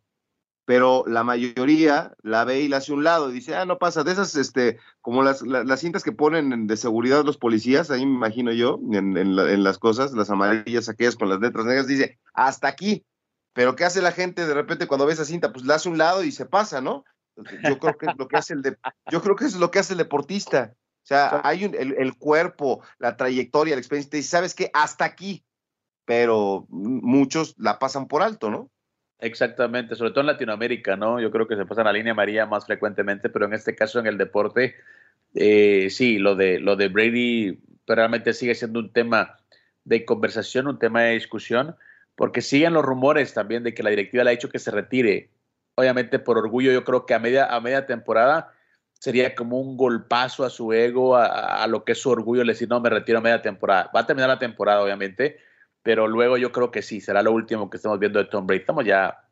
pero 0.66 1.04
la 1.08 1.24
mayoría 1.24 2.14
la 2.22 2.46
ve 2.46 2.60
y 2.60 2.68
la 2.68 2.78
hace 2.78 2.94
un 2.94 3.04
lado 3.04 3.32
y 3.32 3.34
dice, 3.34 3.56
ah, 3.56 3.66
no 3.66 3.80
pasa, 3.80 4.04
de 4.04 4.12
esas, 4.12 4.36
este, 4.36 4.78
como 5.02 5.24
las, 5.24 5.40
cintas 5.80 6.04
que 6.04 6.12
ponen 6.12 6.68
de 6.68 6.78
seguridad 6.78 7.26
los 7.26 7.40
policías, 7.40 7.90
ahí 7.90 8.06
me 8.06 8.14
imagino 8.14 8.52
yo, 8.52 8.80
en, 8.92 9.18
en, 9.18 9.64
las 9.64 9.80
cosas, 9.80 10.14
las 10.14 10.30
amarillas 10.30 10.88
aquellas 10.88 11.16
con 11.16 11.28
las 11.28 11.40
letras 11.40 11.66
negras, 11.66 11.88
dice, 11.88 12.20
hasta 12.36 12.68
aquí, 12.68 13.04
pero 13.54 13.76
¿qué 13.76 13.84
hace 13.84 14.00
la 14.04 14.12
gente 14.12 14.46
de 14.46 14.54
repente 14.54 14.86
cuando 14.86 15.08
ve 15.08 15.14
esa 15.14 15.26
cinta? 15.26 15.52
Pues 15.52 15.66
la 15.66 15.74
hace 15.74 15.90
un 15.90 15.98
lado 15.98 16.24
y 16.24 16.32
se 16.32 16.46
pasa, 16.46 16.82
¿no? 16.82 17.04
Yo 17.36 17.80
creo 17.80 17.98
que 17.98 18.06
es 18.06 18.14
lo 18.16 18.28
que 18.28 18.38
hace 18.38 18.54
el, 18.54 18.62
de, 18.62 18.78
yo 19.12 19.22
creo 19.24 19.36
que 19.36 19.46
es 19.46 19.56
lo 19.56 19.72
que 19.72 19.80
hace 19.80 19.94
el 19.94 19.98
deportista. 19.98 20.76
O 21.04 21.08
sea, 21.10 21.42
hay 21.44 21.66
un, 21.66 21.76
el, 21.76 21.96
el, 21.98 22.18
cuerpo, 22.18 22.84
la 23.00 23.18
trayectoria, 23.18 23.76
la 23.76 23.80
experiencia, 23.80 24.20
y 24.20 24.24
sabes 24.24 24.54
que 24.54 24.70
hasta 24.74 25.06
aquí, 25.06 25.44
pero 26.06 26.66
muchos 26.70 27.56
la 27.58 27.80
pasan 27.80 28.08
por 28.08 28.22
alto, 28.22 28.50
¿no? 28.50 28.70
Exactamente, 29.20 29.96
sobre 29.96 30.12
todo 30.12 30.22
en 30.22 30.28
Latinoamérica, 30.28 30.96
¿no? 30.96 31.20
Yo 31.20 31.30
creo 31.30 31.48
que 31.48 31.58
se 31.58 31.66
pasa 31.66 31.84
la 31.84 31.92
línea 31.92 32.14
amarilla 32.14 32.46
más 32.46 32.66
frecuentemente, 32.66 33.30
pero 33.30 33.46
en 33.46 33.54
este 33.54 33.76
caso 33.76 34.00
en 34.00 34.08
el 34.08 34.18
deporte, 34.18 34.76
eh, 35.36 35.90
sí, 35.90 36.20
lo 36.20 36.36
de, 36.36 36.60
lo 36.60 36.76
de 36.76 36.88
Brady 36.88 37.60
realmente 37.86 38.34
sigue 38.34 38.56
siendo 38.56 38.80
un 38.80 38.94
tema 38.94 39.38
de 39.84 40.06
conversación, 40.06 40.68
un 40.68 40.80
tema 40.80 41.02
de 41.02 41.14
discusión, 41.14 41.76
porque 42.16 42.42
siguen 42.42 42.74
los 42.74 42.86
rumores 42.86 43.34
también 43.34 43.64
de 43.64 43.74
que 43.74 43.84
la 43.84 43.90
directiva 43.90 44.24
le 44.24 44.30
ha 44.30 44.32
dicho 44.32 44.50
que 44.50 44.60
se 44.60 44.72
retire. 44.72 45.32
Obviamente 45.76 46.20
por 46.20 46.38
orgullo, 46.38 46.72
yo 46.72 46.84
creo 46.84 47.06
que 47.06 47.14
a 47.14 47.20
media, 47.20 47.46
a 47.46 47.60
media 47.60 47.86
temporada 47.86 48.54
sería 49.00 49.34
como 49.34 49.60
un 49.60 49.78
golpazo 49.78 50.44
a 50.46 50.50
su 50.50 50.74
ego, 50.74 51.16
a, 51.16 51.66
lo 51.68 51.84
que 51.86 51.94
es 51.94 52.02
su 52.02 52.10
orgullo, 52.10 52.44
le 52.44 52.54
decir, 52.54 52.70
no, 52.70 52.82
me 52.82 52.90
retiro 52.90 53.20
a 53.20 53.22
media 53.22 53.42
temporada. 53.42 53.90
Va 53.96 54.02
a 54.02 54.06
terminar 54.06 54.30
la 54.30 54.40
temporada, 54.40 54.84
obviamente, 54.84 55.40
pero 55.82 56.08
luego 56.08 56.38
yo 56.38 56.52
creo 56.52 56.70
que 56.70 56.82
sí, 56.82 57.00
será 57.02 57.24
lo 57.24 57.32
último 57.32 57.70
que 57.70 57.78
estamos 57.78 57.98
viendo 57.98 58.20
de 58.20 58.26
Tom 58.26 58.46
Brady. 58.46 58.60
Estamos 58.60 58.86
ya 58.86 59.26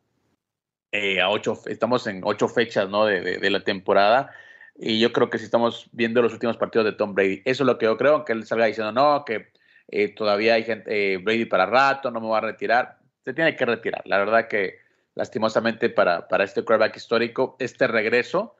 eh, 0.91 1.19
a 1.21 1.29
ocho, 1.29 1.59
estamos 1.65 2.07
en 2.07 2.21
ocho 2.23 2.47
fechas 2.47 2.89
¿no? 2.89 3.05
de, 3.05 3.49
la 3.49 3.63
temporada 3.63 4.31
y 4.77 4.99
yo 4.99 5.11
creo 5.11 5.29
que 5.29 5.37
sí 5.37 5.45
estamos 5.45 5.89
viendo 5.91 6.21
los 6.21 6.33
últimos 6.33 6.55
partidos 6.55 6.85
de 6.85 6.93
Tom 6.93 7.13
Brady. 7.13 7.41
Eso 7.43 7.63
es 7.63 7.67
lo 7.67 7.77
que 7.77 7.85
yo 7.87 7.97
creo, 7.97 8.23
que 8.23 8.33
él 8.33 8.45
salga 8.45 8.67
diciendo, 8.67 8.93
no, 8.93 9.25
que 9.25 9.51
eh, 9.89 10.13
todavía 10.15 10.53
hay 10.53 10.63
gente, 10.63 11.13
eh, 11.13 11.17
Brady 11.17 11.45
para 11.45 11.65
rato, 11.65 12.09
no 12.09 12.21
me 12.21 12.29
va 12.29 12.37
a 12.37 12.41
retirar. 12.41 12.99
Se 13.25 13.33
tiene 13.33 13.55
que 13.57 13.65
retirar. 13.65 14.01
La 14.05 14.17
verdad 14.17 14.47
que 14.47 14.79
lastimosamente 15.15 15.89
para, 15.89 16.27
para 16.29 16.45
este 16.45 16.63
quarterback 16.63 16.95
histórico, 16.95 17.57
este 17.59 17.87
regreso, 17.87 18.55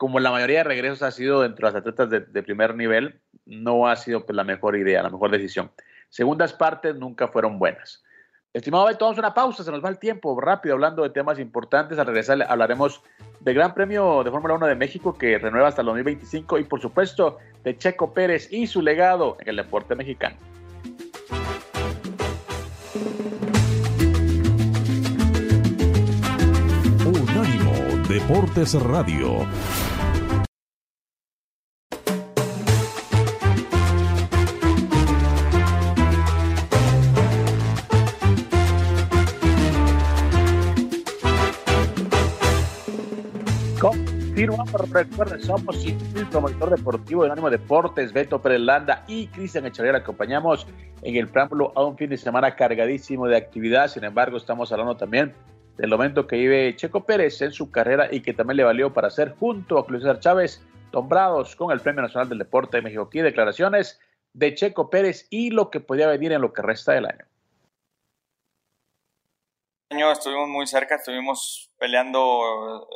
como 0.00 0.18
la 0.18 0.30
mayoría 0.30 0.60
de 0.60 0.64
regresos 0.64 1.02
ha 1.02 1.10
sido 1.10 1.42
dentro 1.42 1.68
de 1.68 1.74
las 1.74 1.80
atletas 1.82 2.08
de, 2.08 2.20
de 2.20 2.42
primer 2.42 2.74
nivel, 2.74 3.20
no 3.44 3.86
ha 3.86 3.96
sido 3.96 4.24
pues, 4.24 4.34
la 4.34 4.44
mejor 4.44 4.74
idea, 4.74 5.02
la 5.02 5.10
mejor 5.10 5.30
decisión. 5.30 5.70
Segundas 6.08 6.54
partes 6.54 6.96
nunca 6.96 7.28
fueron 7.28 7.58
buenas. 7.58 8.02
Estimado 8.54 8.86
Beto, 8.86 9.04
vamos 9.04 9.18
a 9.18 9.20
una 9.20 9.34
pausa, 9.34 9.62
se 9.62 9.70
nos 9.70 9.84
va 9.84 9.90
el 9.90 9.98
tiempo 9.98 10.40
rápido 10.40 10.74
hablando 10.74 11.02
de 11.02 11.10
temas 11.10 11.38
importantes. 11.38 11.98
Al 11.98 12.06
regresar 12.06 12.42
hablaremos 12.48 13.02
del 13.40 13.54
Gran 13.54 13.74
Premio 13.74 14.24
de 14.24 14.30
Fórmula 14.30 14.54
1 14.54 14.68
de 14.68 14.74
México 14.74 15.12
que 15.12 15.36
renueva 15.36 15.68
hasta 15.68 15.82
el 15.82 15.86
2025 15.88 16.58
y 16.58 16.64
por 16.64 16.80
supuesto 16.80 17.36
de 17.62 17.76
Checo 17.76 18.14
Pérez 18.14 18.50
y 18.50 18.66
su 18.66 18.80
legado 18.80 19.36
en 19.40 19.50
el 19.50 19.56
deporte 19.56 19.94
mexicano. 19.96 20.38
Unánimo 27.04 27.79
Deportes 28.10 28.74
Radio. 28.74 29.46
Recuerden, 44.90 45.40
somos 45.42 45.80
Sin 45.80 46.00
Filtro, 46.00 46.40
monitor 46.40 46.70
deportivo 46.70 47.24
de 47.24 47.30
Ánimo 47.30 47.48
Deportes, 47.48 48.12
Beto 48.12 48.42
Perelanda 48.42 49.04
y 49.06 49.28
Cristian 49.28 49.66
Echeverría. 49.66 50.00
acompañamos 50.00 50.66
en 51.02 51.14
el 51.14 51.28
preámbulo 51.28 51.72
a 51.76 51.84
un 51.84 51.96
fin 51.96 52.10
de 52.10 52.16
semana 52.16 52.56
cargadísimo 52.56 53.28
de 53.28 53.36
actividad. 53.36 53.86
Sin 53.86 54.02
embargo, 54.02 54.36
estamos 54.36 54.72
hablando 54.72 54.96
también 54.96 55.32
del 55.80 55.90
momento 55.90 56.26
que 56.26 56.36
vive 56.36 56.76
Checo 56.76 57.06
Pérez 57.06 57.40
en 57.40 57.52
su 57.52 57.70
carrera 57.70 58.08
y 58.10 58.20
que 58.20 58.34
también 58.34 58.58
le 58.58 58.64
valió 58.64 58.92
para 58.92 59.08
ser 59.08 59.34
junto 59.36 59.78
a 59.78 59.86
César 59.86 60.20
Chávez 60.20 60.62
nombrados 60.92 61.56
con 61.56 61.72
el 61.72 61.80
Premio 61.80 62.02
Nacional 62.02 62.28
del 62.28 62.38
Deporte 62.38 62.76
de 62.76 62.82
México. 62.82 63.04
Aquí 63.04 63.20
declaraciones 63.20 63.98
de 64.34 64.54
Checo 64.54 64.90
Pérez 64.90 65.26
y 65.30 65.50
lo 65.50 65.70
que 65.70 65.80
podía 65.80 66.06
venir 66.08 66.32
en 66.32 66.42
lo 66.42 66.52
que 66.52 66.60
resta 66.60 66.92
del 66.92 67.06
año. 67.06 67.24
año 69.90 70.12
estuvimos 70.12 70.48
muy 70.48 70.66
cerca, 70.66 70.96
estuvimos 70.96 71.72
peleando 71.78 72.20
eh, 72.20 72.86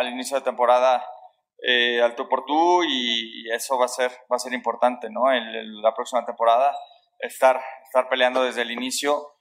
al 0.00 0.08
inicio 0.08 0.36
de 0.36 0.42
temporada 0.42 1.04
eh, 1.64 2.02
al 2.02 2.16
tú 2.16 2.28
por 2.28 2.44
tú 2.44 2.82
y, 2.82 3.48
eso 3.52 3.78
va 3.78 3.84
a 3.84 3.88
ser, 3.88 4.10
va 4.30 4.34
a 4.34 4.40
ser 4.40 4.52
importante, 4.52 5.08
¿no? 5.10 5.32
En, 5.32 5.80
la 5.80 5.94
próxima 5.94 6.24
temporada, 6.26 6.76
estar, 7.20 7.60
estar 7.84 8.08
peleando 8.08 8.42
desde 8.42 8.62
el 8.62 8.72
inicio 8.72 9.31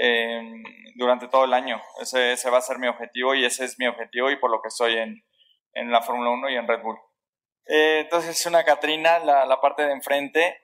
eh, 0.00 0.42
durante 0.94 1.28
todo 1.28 1.44
el 1.44 1.52
año. 1.52 1.80
Ese, 2.00 2.32
ese, 2.32 2.50
va 2.50 2.58
a 2.58 2.62
ser 2.62 2.78
mi 2.78 2.88
objetivo 2.88 3.34
y 3.34 3.44
ese 3.44 3.64
es 3.64 3.78
mi 3.78 3.86
objetivo 3.86 4.30
y 4.30 4.36
por 4.36 4.50
lo 4.50 4.60
que 4.62 4.68
estoy 4.68 4.96
en, 4.96 5.22
en 5.74 5.90
la 5.90 6.02
Fórmula 6.02 6.30
1 6.30 6.50
y 6.50 6.56
en 6.56 6.68
Red 6.68 6.82
Bull. 6.82 6.98
Eh, 7.66 8.00
entonces 8.04 8.38
es 8.38 8.46
una 8.46 8.64
Catrina, 8.64 9.18
la, 9.18 9.44
la 9.44 9.60
parte 9.60 9.82
de 9.82 9.92
enfrente, 9.92 10.62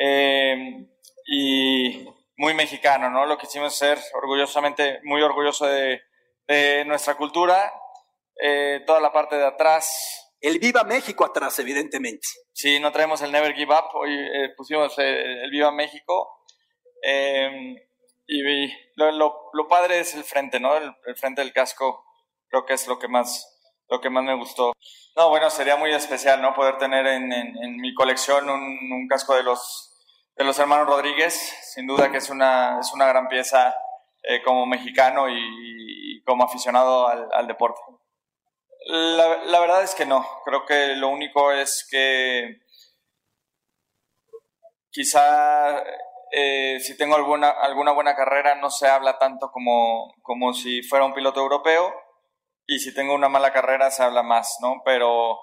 eh, 0.00 0.86
y 1.26 2.06
muy 2.36 2.54
mexicano, 2.54 3.10
¿no? 3.10 3.26
Lo 3.26 3.36
que 3.38 3.46
hicimos 3.46 3.76
ser 3.76 3.98
orgullosamente, 4.14 5.00
muy 5.04 5.22
orgulloso 5.22 5.66
de, 5.66 6.02
de 6.48 6.84
nuestra 6.86 7.14
cultura, 7.14 7.72
eh, 8.42 8.82
toda 8.86 9.00
la 9.00 9.12
parte 9.12 9.36
de 9.36 9.44
atrás, 9.44 10.32
el 10.40 10.58
Viva 10.58 10.84
México 10.84 11.24
atrás, 11.24 11.58
evidentemente. 11.58 12.26
Sí, 12.52 12.80
no 12.80 12.90
traemos 12.90 13.20
el 13.22 13.30
Never 13.30 13.54
Give 13.54 13.72
Up, 13.72 13.94
hoy 13.94 14.12
eh, 14.12 14.54
pusimos 14.56 14.98
eh, 14.98 15.42
el 15.44 15.50
Viva 15.50 15.70
México. 15.70 16.44
Em, 17.02 17.76
y 18.32 18.72
lo, 18.94 19.68
padre 19.68 19.98
es 19.98 20.14
el 20.14 20.22
frente, 20.24 20.60
¿no? 20.60 20.76
El, 20.76 20.94
frente 21.16 21.42
del 21.42 21.52
casco, 21.52 22.04
creo 22.48 22.64
que 22.64 22.74
es 22.74 22.86
lo 22.86 22.98
que 22.98 23.08
más 23.08 23.56
lo 23.88 24.00
que 24.00 24.08
más 24.08 24.22
me 24.22 24.36
gustó. 24.36 24.72
No, 25.16 25.30
bueno, 25.30 25.50
sería 25.50 25.74
muy 25.74 25.92
especial, 25.92 26.40
¿no? 26.40 26.54
Poder 26.54 26.78
tener 26.78 27.08
en, 27.08 27.28
mi 27.80 27.92
colección 27.92 28.48
un, 28.48 29.08
casco 29.08 29.34
de 29.34 29.42
los, 29.42 29.96
de 30.36 30.44
los 30.44 30.56
hermanos 30.60 30.86
Rodríguez. 30.86 31.34
Sin 31.74 31.88
duda 31.88 32.12
que 32.12 32.18
es 32.18 32.30
una, 32.30 32.78
es 32.78 32.92
una 32.92 33.06
gran 33.06 33.26
pieza 33.26 33.74
eh, 34.22 34.42
como 34.44 34.64
mexicano 34.64 35.28
y, 35.28 36.22
como 36.24 36.44
aficionado 36.44 37.08
al 37.08 37.48
deporte. 37.48 37.80
La, 38.86 39.60
verdad 39.60 39.82
es 39.82 39.94
que 39.94 40.06
no. 40.06 40.24
Creo 40.44 40.64
que 40.66 40.94
lo 40.96 41.08
único 41.08 41.52
es 41.52 41.86
que 41.90 42.60
quizá 44.90 45.82
eh, 46.32 46.78
si 46.80 46.96
tengo 46.96 47.16
alguna, 47.16 47.50
alguna 47.50 47.92
buena 47.92 48.14
carrera 48.14 48.54
no 48.54 48.70
se 48.70 48.88
habla 48.88 49.18
tanto 49.18 49.50
como, 49.50 50.14
como 50.22 50.52
si 50.52 50.82
fuera 50.82 51.04
un 51.04 51.14
piloto 51.14 51.40
europeo 51.40 51.92
y 52.66 52.78
si 52.78 52.94
tengo 52.94 53.14
una 53.14 53.28
mala 53.28 53.52
carrera 53.52 53.90
se 53.90 54.04
habla 54.04 54.22
más, 54.22 54.58
¿no? 54.60 54.82
Pero, 54.84 55.38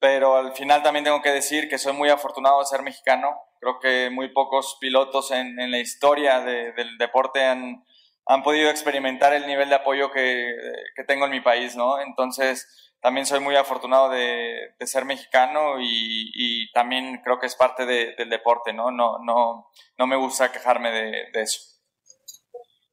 pero 0.00 0.36
al 0.36 0.52
final 0.52 0.82
también 0.82 1.04
tengo 1.04 1.22
que 1.22 1.30
decir 1.30 1.68
que 1.68 1.78
soy 1.78 1.92
muy 1.92 2.08
afortunado 2.08 2.58
de 2.58 2.66
ser 2.66 2.82
mexicano. 2.82 3.40
Creo 3.60 3.78
que 3.78 4.10
muy 4.10 4.32
pocos 4.32 4.76
pilotos 4.80 5.30
en, 5.30 5.60
en 5.60 5.70
la 5.70 5.78
historia 5.78 6.40
del 6.40 6.98
deporte 6.98 7.44
han, 7.44 7.84
han 8.26 8.42
podido 8.42 8.68
experimentar 8.68 9.32
el 9.32 9.46
nivel 9.46 9.68
de 9.68 9.76
apoyo 9.76 10.10
que, 10.10 10.54
que, 10.96 11.04
tengo 11.04 11.26
en 11.26 11.30
mi 11.30 11.40
país, 11.40 11.76
¿no? 11.76 12.00
Entonces, 12.00 12.89
también 13.00 13.26
soy 13.26 13.40
muy 13.40 13.56
afortunado 13.56 14.10
de, 14.10 14.74
de 14.78 14.86
ser 14.86 15.04
mexicano 15.04 15.80
y, 15.80 16.30
y, 16.34 16.70
también 16.72 17.20
creo 17.24 17.38
que 17.38 17.46
es 17.46 17.56
parte 17.56 17.86
de, 17.86 18.14
del 18.16 18.28
deporte, 18.28 18.72
¿no? 18.72 18.90
No, 18.90 19.18
no, 19.24 19.70
no 19.96 20.06
me 20.06 20.16
gusta 20.16 20.52
quejarme 20.52 20.90
de, 20.90 21.30
de 21.32 21.42
eso. 21.42 21.60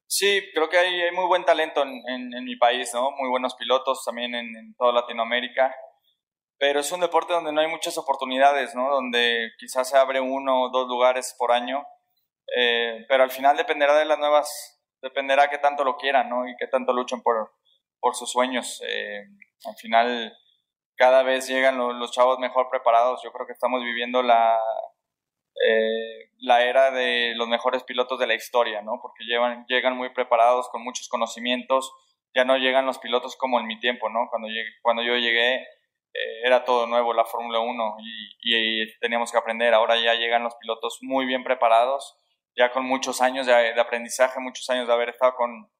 Sí, 0.07 0.41
creo 0.53 0.69
que 0.69 0.77
hay, 0.77 1.01
hay 1.01 1.11
muy 1.11 1.25
buen 1.25 1.43
talento 1.43 1.83
en, 1.83 2.01
en, 2.07 2.43
mi 2.45 2.55
país, 2.55 2.93
¿no? 2.93 3.11
Muy 3.11 3.29
buenos 3.29 3.55
pilotos 3.55 4.03
también 4.05 4.33
en, 4.33 4.55
en, 4.55 4.73
toda 4.75 4.93
Latinoamérica. 4.93 5.75
Pero 6.57 6.79
es 6.79 6.91
un 6.91 7.01
deporte 7.01 7.33
donde 7.33 7.51
no 7.51 7.59
hay 7.59 7.67
muchas 7.67 7.97
oportunidades, 7.97 8.73
¿no? 8.73 8.89
Donde 8.89 9.51
quizás 9.59 9.89
se 9.89 9.97
abre 9.97 10.21
uno 10.21 10.63
o 10.63 10.69
dos 10.69 10.87
lugares 10.87 11.35
por 11.37 11.51
año. 11.51 11.85
Eh, 12.55 13.05
pero 13.09 13.23
al 13.23 13.31
final 13.31 13.57
dependerá 13.57 13.97
de 13.97 14.05
las 14.05 14.17
nuevas, 14.17 14.81
dependerá 15.01 15.49
qué 15.49 15.57
tanto 15.57 15.83
lo 15.83 15.97
quieran, 15.97 16.29
¿no? 16.29 16.47
Y 16.47 16.55
qué 16.55 16.67
tanto 16.67 16.93
luchen 16.93 17.21
por, 17.21 17.51
por 17.99 18.15
sus 18.15 18.31
sueños. 18.31 18.81
Eh, 18.87 19.23
al 19.65 19.75
final, 19.75 20.37
cada 20.95 21.23
vez 21.23 21.47
llegan 21.47 21.77
los, 21.77 21.95
los 21.95 22.11
chavos 22.11 22.39
mejor 22.39 22.69
preparados. 22.69 23.21
Yo 23.23 23.31
creo 23.31 23.45
que 23.45 23.53
estamos 23.53 23.83
viviendo 23.83 24.23
la, 24.23 24.57
eh, 25.65 26.31
la 26.39 26.63
era 26.63 26.91
de 26.91 27.33
los 27.35 27.47
mejores 27.47 27.83
pilotos 27.83 28.19
de 28.19 28.27
la 28.27 28.35
historia, 28.35 28.81
¿no? 28.81 28.99
Porque 29.01 29.23
llevan, 29.23 29.65
llegan 29.67 29.97
muy 29.97 30.09
preparados, 30.09 30.69
con 30.69 30.83
muchos 30.83 31.07
conocimientos, 31.09 31.91
ya 32.35 32.45
no 32.45 32.57
llegan 32.57 32.85
los 32.85 32.99
pilotos 32.99 33.35
como 33.35 33.59
en 33.59 33.65
mi 33.67 33.79
tiempo, 33.79 34.09
¿no? 34.09 34.27
Cuando, 34.29 34.47
llegué, 34.47 34.69
cuando 34.81 35.01
yo 35.01 35.15
llegué 35.15 35.55
eh, 35.55 36.41
era 36.43 36.63
todo 36.63 36.85
nuevo, 36.85 37.13
la 37.13 37.25
Fórmula 37.25 37.59
1, 37.59 37.97
y, 37.99 38.83
y, 38.83 38.99
teníamos 38.99 39.31
que 39.31 39.37
aprender. 39.37 39.73
Ahora 39.73 39.97
ya 39.97 40.13
llegan 40.13 40.43
los 40.43 40.55
pilotos 40.55 40.99
muy 41.01 41.25
bien 41.25 41.43
preparados, 41.43 42.17
ya 42.55 42.71
con 42.71 42.85
muchos 42.85 43.21
años 43.21 43.47
de, 43.47 43.53
de 43.53 43.81
aprendizaje, 43.81 44.39
muchos 44.39 44.69
años 44.69 44.87
de 44.87 44.93
haber 44.93 45.09
estado 45.09 45.35
con, 45.35 45.71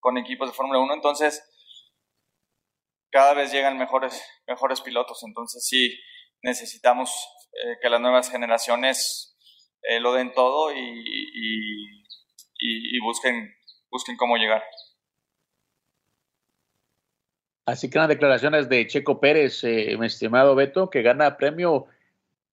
con 0.00 0.18
equipos 0.18 0.48
de 0.48 0.54
Fórmula 0.54 0.80
1, 0.80 0.94
entonces 0.94 1.42
cada 3.10 3.34
vez 3.34 3.52
llegan 3.52 3.78
mejores, 3.78 4.22
mejores 4.46 4.80
pilotos, 4.80 5.22
entonces 5.26 5.64
sí 5.66 5.98
necesitamos 6.42 7.10
eh, 7.52 7.76
que 7.82 7.90
las 7.90 8.00
nuevas 8.00 8.30
generaciones 8.30 9.36
eh, 9.82 10.00
lo 10.00 10.12
den 10.14 10.32
todo 10.32 10.72
y, 10.72 11.04
y, 12.58 13.00
busquen 13.00 14.16
cómo 14.16 14.36
llegar. 14.36 14.62
Así 17.66 17.90
que 17.90 17.98
las 17.98 18.08
declaraciones 18.08 18.68
de 18.68 18.86
Checo 18.86 19.20
Pérez, 19.20 19.64
eh, 19.64 19.96
mi 19.98 20.06
estimado 20.06 20.54
Beto, 20.54 20.90
que 20.90 21.02
gana 21.02 21.36
premio 21.36 21.86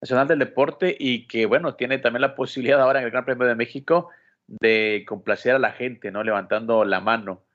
nacional 0.01 0.27
del 0.27 0.39
deporte 0.39 0.95
y 0.97 1.27
que, 1.27 1.45
bueno, 1.45 1.75
tiene 1.75 1.97
también 1.97 2.21
la 2.21 2.35
posibilidad 2.35 2.81
ahora 2.81 2.99
en 2.99 3.05
el 3.05 3.11
Gran 3.11 3.25
Premio 3.25 3.47
de 3.47 3.55
México 3.55 4.09
de 4.47 5.05
complacer 5.07 5.55
a 5.55 5.59
la 5.59 5.71
gente, 5.71 6.11
¿no? 6.11 6.23
Levantando 6.23 6.85
la 6.85 7.01
mano 7.01 7.45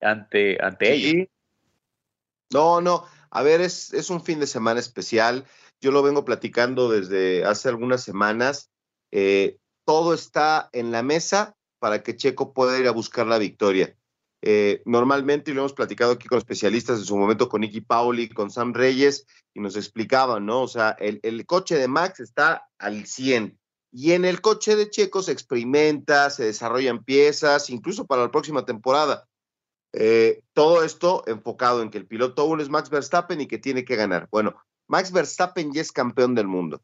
ante, 0.00 0.58
ante 0.62 0.86
sí. 0.96 1.10
ellos. 1.10 1.28
No, 2.52 2.80
no, 2.80 3.04
a 3.30 3.42
ver, 3.42 3.60
es, 3.60 3.92
es 3.92 4.08
un 4.08 4.22
fin 4.22 4.38
de 4.38 4.46
semana 4.46 4.78
especial 4.80 5.44
yo 5.80 5.90
lo 5.90 6.02
vengo 6.02 6.24
platicando 6.24 6.90
desde 6.90 7.44
hace 7.44 7.68
algunas 7.68 8.02
semanas. 8.02 8.70
Eh, 9.12 9.58
todo 9.84 10.14
está 10.14 10.68
en 10.72 10.90
la 10.90 11.02
mesa 11.02 11.54
para 11.78 12.02
que 12.02 12.16
Checo 12.16 12.52
pueda 12.52 12.78
ir 12.78 12.88
a 12.88 12.92
buscar 12.92 13.26
la 13.26 13.38
victoria. 13.38 13.96
Eh, 14.42 14.82
normalmente, 14.84 15.50
y 15.50 15.54
lo 15.54 15.62
hemos 15.62 15.72
platicado 15.72 16.12
aquí 16.12 16.28
con 16.28 16.38
especialistas 16.38 16.98
en 16.98 17.04
su 17.04 17.16
momento, 17.16 17.48
con 17.48 17.60
Nicky 17.60 17.80
Pauli, 17.80 18.28
con 18.28 18.50
Sam 18.50 18.72
Reyes, 18.74 19.26
y 19.54 19.60
nos 19.60 19.76
explicaban, 19.76 20.46
¿no? 20.46 20.62
O 20.62 20.68
sea, 20.68 20.90
el, 20.98 21.20
el 21.22 21.44
coche 21.46 21.76
de 21.76 21.88
Max 21.88 22.20
está 22.20 22.68
al 22.78 23.06
100. 23.06 23.58
Y 23.98 24.12
en 24.12 24.26
el 24.26 24.42
coche 24.42 24.76
de 24.76 24.90
Checo 24.90 25.22
se 25.22 25.32
experimenta, 25.32 26.28
se 26.28 26.44
desarrollan 26.44 27.02
piezas, 27.02 27.70
incluso 27.70 28.06
para 28.06 28.24
la 28.24 28.30
próxima 28.30 28.66
temporada. 28.66 29.26
Eh, 29.94 30.42
todo 30.52 30.84
esto 30.84 31.24
enfocado 31.26 31.80
en 31.80 31.88
que 31.88 31.96
el 31.96 32.06
piloto 32.06 32.44
uno 32.44 32.62
es 32.62 32.68
Max 32.68 32.90
Verstappen 32.90 33.40
y 33.40 33.46
que 33.46 33.56
tiene 33.56 33.86
que 33.86 33.96
ganar. 33.96 34.28
Bueno, 34.30 34.54
Max 34.86 35.12
Verstappen 35.12 35.72
ya 35.72 35.80
es 35.80 35.92
campeón 35.92 36.34
del 36.34 36.46
mundo. 36.46 36.82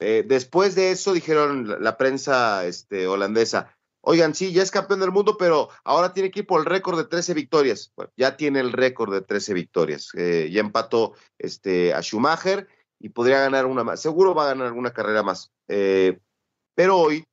Eh, 0.00 0.24
después 0.26 0.74
de 0.74 0.90
eso 0.90 1.12
dijeron 1.12 1.80
la, 1.80 1.96
prensa 1.96 2.66
este, 2.66 3.06
holandesa, 3.06 3.72
oigan, 4.00 4.34
sí, 4.34 4.52
ya 4.52 4.64
es 4.64 4.72
campeón 4.72 4.98
del 4.98 5.12
mundo, 5.12 5.36
pero 5.38 5.68
ahora 5.84 6.12
tiene 6.12 6.32
que 6.32 6.40
ir 6.40 6.48
por 6.48 6.58
el 6.58 6.66
récord 6.66 6.98
de 6.98 7.04
13 7.04 7.32
victorias. 7.34 7.92
Bueno, 7.94 8.10
ya 8.16 8.36
tiene 8.36 8.58
el 8.58 8.72
récord 8.72 9.14
de 9.14 9.22
13 9.22 9.54
victorias. 9.54 10.08
Eh, 10.16 10.50
ya 10.52 10.58
empató 10.58 11.14
este, 11.38 11.94
a 11.94 12.02
Schumacher 12.02 12.66
y 12.98 13.10
podría 13.10 13.38
ganar 13.38 13.66
una 13.66 13.84
más. 13.84 14.02
Seguro 14.02 14.34
va 14.34 14.46
a 14.46 14.48
ganar 14.48 14.66
alguna 14.66 14.92
carrera 14.92 15.22
más. 15.22 15.52
Pero 16.74 16.98
hoy 16.98 17.24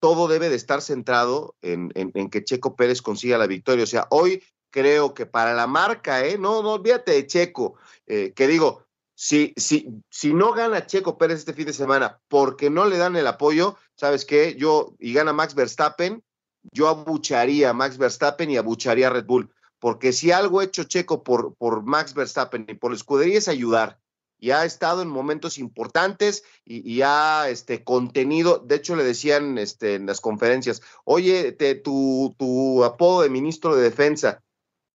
todo 0.00 0.26
debe 0.26 0.48
de 0.48 0.56
estar 0.56 0.82
centrado 0.82 1.54
en, 1.62 1.90
que 2.30 2.44
Checo 2.44 2.74
Pérez 2.74 3.02
consiga 3.02 3.38
la 3.38 3.46
victoria. 3.46 3.84
O 3.84 3.86
sea, 3.86 4.08
hoy 4.10 4.42
creo 4.70 5.14
que 5.14 5.26
para 5.26 5.54
la 5.54 5.68
marca, 5.68 6.26
¿eh? 6.26 6.38
No, 6.38 6.62
no 6.62 6.72
olvídate 6.72 7.12
de 7.12 7.26
Checo, 7.26 7.76
eh, 8.06 8.32
que 8.34 8.48
digo, 8.48 8.84
si, 9.14 9.52
si, 9.56 9.88
si 10.10 10.34
no 10.34 10.52
gana 10.52 10.86
Checo 10.86 11.16
Pérez 11.18 11.38
este 11.38 11.52
fin 11.52 11.66
de 11.66 11.72
semana 11.72 12.20
porque 12.26 12.70
no 12.70 12.86
le 12.86 12.96
dan 12.96 13.14
el 13.14 13.28
apoyo, 13.28 13.76
¿sabes 13.94 14.24
qué? 14.24 14.56
Yo, 14.56 14.96
y 14.98 15.12
gana 15.12 15.32
Max 15.32 15.54
Verstappen, 15.54 16.24
yo 16.72 16.88
abucharía 16.88 17.70
a 17.70 17.72
Max 17.72 17.98
Verstappen 17.98 18.50
y 18.50 18.56
abucharía 18.56 19.06
a 19.06 19.10
Red 19.10 19.26
Bull. 19.26 19.54
Porque 19.78 20.12
si 20.12 20.32
algo 20.32 20.62
hecho 20.62 20.84
Checo 20.84 21.22
por, 21.22 21.54
por 21.54 21.82
Max 21.82 22.14
Verstappen 22.14 22.66
y 22.68 22.74
por 22.74 22.90
la 22.90 22.96
escudería 22.96 23.38
es 23.38 23.48
ayudar. 23.48 24.00
Y 24.42 24.50
ha 24.50 24.64
estado 24.64 25.02
en 25.02 25.08
momentos 25.08 25.56
importantes 25.56 26.42
y, 26.64 26.82
y 26.90 27.02
ha 27.02 27.48
este, 27.48 27.84
contenido. 27.84 28.58
De 28.58 28.74
hecho, 28.74 28.96
le 28.96 29.04
decían 29.04 29.56
este, 29.56 29.94
en 29.94 30.06
las 30.06 30.20
conferencias: 30.20 30.82
Oye, 31.04 31.52
te, 31.52 31.76
tu, 31.76 32.82
apodo 32.82 33.22
de 33.22 33.30
ministro 33.30 33.76
de 33.76 33.82
Defensa, 33.84 34.42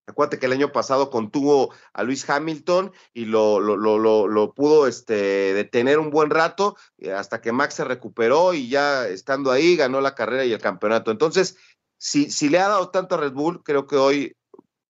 Acuérdate 0.09 0.39
que 0.39 0.45
el 0.45 0.53
año 0.53 0.71
pasado 0.71 1.09
contuvo 1.09 1.73
a 1.91 2.03
Luis 2.03 2.29
Hamilton 2.29 2.93
y 3.13 3.25
lo, 3.25 3.59
lo, 3.59 3.75
lo, 3.75 4.27
lo, 4.27 4.53
pudo 4.53 4.87
este, 4.87 5.53
detener 5.53 5.99
un 5.99 6.11
buen 6.11 6.29
rato 6.29 6.77
eh, 6.97 7.11
hasta 7.11 7.41
que 7.41 7.51
Max 7.51 7.73
se 7.73 7.83
recuperó 7.83 8.53
y 8.53 8.69
ya 8.69 9.05
estando 9.05 9.51
ahí 9.51 9.75
ganó 9.75 9.99
la 9.99 10.15
carrera 10.15 10.45
y 10.45 10.53
el 10.53 10.61
campeonato. 10.61 11.11
Entonces, 11.11 11.57
si, 11.97 12.31
si 12.31 12.47
le 12.47 12.59
ha 12.59 12.69
dado 12.69 12.89
tanto 12.89 13.15
a 13.15 13.17
Red 13.17 13.33
Bull, 13.33 13.63
creo 13.63 13.85
que 13.85 13.97
hoy, 13.97 14.37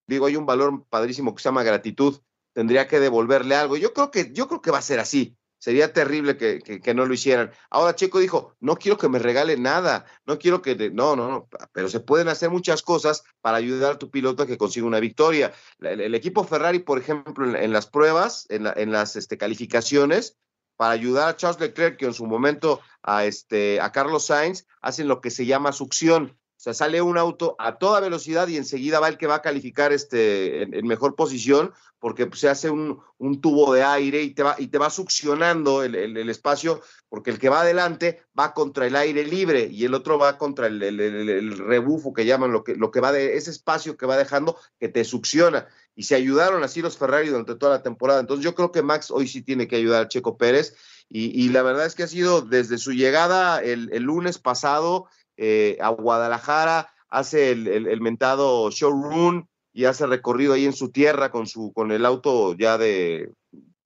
digo, 0.07 0.27
hay 0.27 0.35
un 0.35 0.45
valor 0.45 0.85
padrísimo 0.87 1.33
que 1.33 1.41
se 1.41 1.49
llama 1.49 1.63
gratitud. 1.63 2.19
Tendría 2.57 2.87
que 2.87 2.99
devolverle 2.99 3.53
algo. 3.53 3.77
Yo 3.77 3.93
creo 3.93 4.09
que, 4.09 4.31
yo 4.33 4.47
creo 4.47 4.63
que 4.63 4.71
va 4.71 4.79
a 4.79 4.81
ser 4.81 4.99
así. 4.99 5.37
Sería 5.59 5.93
terrible 5.93 6.37
que, 6.37 6.57
que, 6.59 6.93
no 6.95 7.05
lo 7.05 7.13
hicieran. 7.13 7.51
Ahora 7.69 7.93
Checo 7.93 8.17
dijo, 8.17 8.55
no 8.59 8.77
quiero 8.77 8.97
que 8.97 9.07
me 9.07 9.19
regale 9.19 9.57
nada, 9.57 10.05
no 10.25 10.39
quiero 10.39 10.63
que... 10.63 10.89
No, 10.89 11.15
no, 11.15 11.29
no, 11.29 11.49
pero 11.71 11.87
se 11.87 11.99
pueden 11.99 12.29
hacer 12.29 12.49
muchas 12.49 12.81
cosas 12.81 13.21
para 13.41 13.57
ayudar 13.57 13.91
a 13.91 13.99
tu 13.99 14.09
piloto 14.09 14.41
a 14.41 14.47
que 14.47 14.57
consiga 14.57 14.87
una 14.87 14.99
victoria. 14.99 15.53
El, 15.81 16.15
equipo 16.15 16.43
Ferrari, 16.45 16.79
por 16.79 16.97
ejemplo, 16.97 17.47
en, 17.47 17.55
en 17.55 17.71
las 17.71 17.85
pruebas, 17.85 18.47
en, 18.49 18.63
la, 18.63 18.73
en 18.75 18.91
las 18.91 19.15
este, 19.15 19.37
calificaciones, 19.37 20.39
para 20.77 20.93
ayudar 20.93 21.29
a 21.29 21.37
Charles 21.37 21.61
Leclerc, 21.61 21.97
que 21.97 22.05
en 22.05 22.15
su 22.15 22.25
momento 22.25 22.81
a, 23.03 23.25
este, 23.25 23.79
a 23.81 23.91
Carlos 23.91 24.25
Sainz, 24.25 24.65
hacen 24.81 25.07
lo 25.07 25.21
que 25.21 25.29
se 25.29 25.45
llama 25.45 25.73
succión. 25.73 26.35
O 26.57 26.59
sea, 26.59 26.73
sale 26.73 27.03
un 27.03 27.19
auto 27.19 27.55
a 27.59 27.77
toda 27.77 27.99
velocidad 27.99 28.47
y 28.47 28.57
enseguida 28.57 28.99
va 28.99 29.09
el 29.09 29.19
que 29.19 29.27
va 29.27 29.35
a 29.35 29.41
calificar 29.43 29.93
este, 29.93 30.63
en, 30.63 30.87
mejor 30.87 31.13
posición, 31.13 31.71
porque 31.99 32.25
pues, 32.25 32.39
se 32.39 32.49
hace 32.49 32.71
un, 32.71 32.99
un, 33.19 33.41
tubo 33.41 33.75
de 33.75 33.83
aire 33.83 34.23
y 34.23 34.31
te 34.31 34.41
va, 34.41 34.55
y 34.57 34.65
te 34.65 34.79
va 34.79 34.89
succionando 34.89 35.83
el, 35.83 35.93
el, 35.93 36.29
espacio, 36.31 36.81
porque 37.09 37.29
el 37.29 37.37
que 37.37 37.49
va 37.49 37.61
adelante 37.61 38.23
va 38.37 38.55
contra 38.55 38.87
el 38.87 38.95
aire 38.95 39.23
libre 39.23 39.69
y 39.71 39.85
el 39.85 39.93
otro 39.93 40.17
va 40.17 40.39
contra 40.39 40.65
el, 40.65 40.81
el 40.81 41.57
rebufo 41.59 42.11
que 42.11 42.25
llaman, 42.25 42.51
lo 42.51 42.63
que, 42.63 42.73
lo 42.73 42.89
que 42.89 43.01
va 43.01 43.11
de 43.11 43.37
ese 43.37 43.51
espacio 43.51 43.95
que 43.95 44.07
va 44.07 44.17
dejando 44.17 44.57
que 44.79 44.89
te 44.89 45.03
succiona. 45.03 45.67
Y 45.95 46.03
se 46.03 46.15
ayudaron 46.15 46.63
así 46.63 46.81
los 46.81 46.97
Ferrari 46.97 47.29
durante 47.29 47.53
toda 47.53 47.73
la 47.77 47.83
temporada. 47.83 48.19
Entonces 48.19 48.43
yo 48.43 48.55
creo 48.55 48.71
que 48.71 48.81
Max 48.81 49.11
hoy 49.11 49.27
sí 49.27 49.43
tiene 49.43 49.67
que 49.67 49.75
ayudar 49.75 50.03
a 50.03 50.07
Checo 50.07 50.37
Pérez. 50.37 50.75
Y, 51.07 51.39
y 51.39 51.49
la 51.49 51.61
verdad 51.61 51.85
es 51.85 51.93
que 51.93 52.03
ha 52.03 52.07
sido 52.07 52.41
desde 52.41 52.79
su 52.79 52.93
llegada 52.93 53.61
el 53.61 54.01
lunes 54.01 54.39
pasado 54.39 55.07
eh, 55.37 55.77
a 55.79 55.89
Guadalajara, 55.89 56.89
hace 57.09 57.51
el, 57.51 57.67
el, 57.67 57.87
el, 57.87 58.01
mentado 58.01 58.69
showroom 58.71 59.45
y 59.73 59.85
hace 59.85 60.07
recorrido 60.07 60.53
ahí 60.53 60.65
en 60.65 60.73
su 60.73 60.91
tierra 60.91 61.31
con, 61.31 61.47
su, 61.47 61.71
con 61.73 61.91
el 61.91 62.05
auto 62.05 62.55
ya 62.55 62.77
de... 62.77 63.31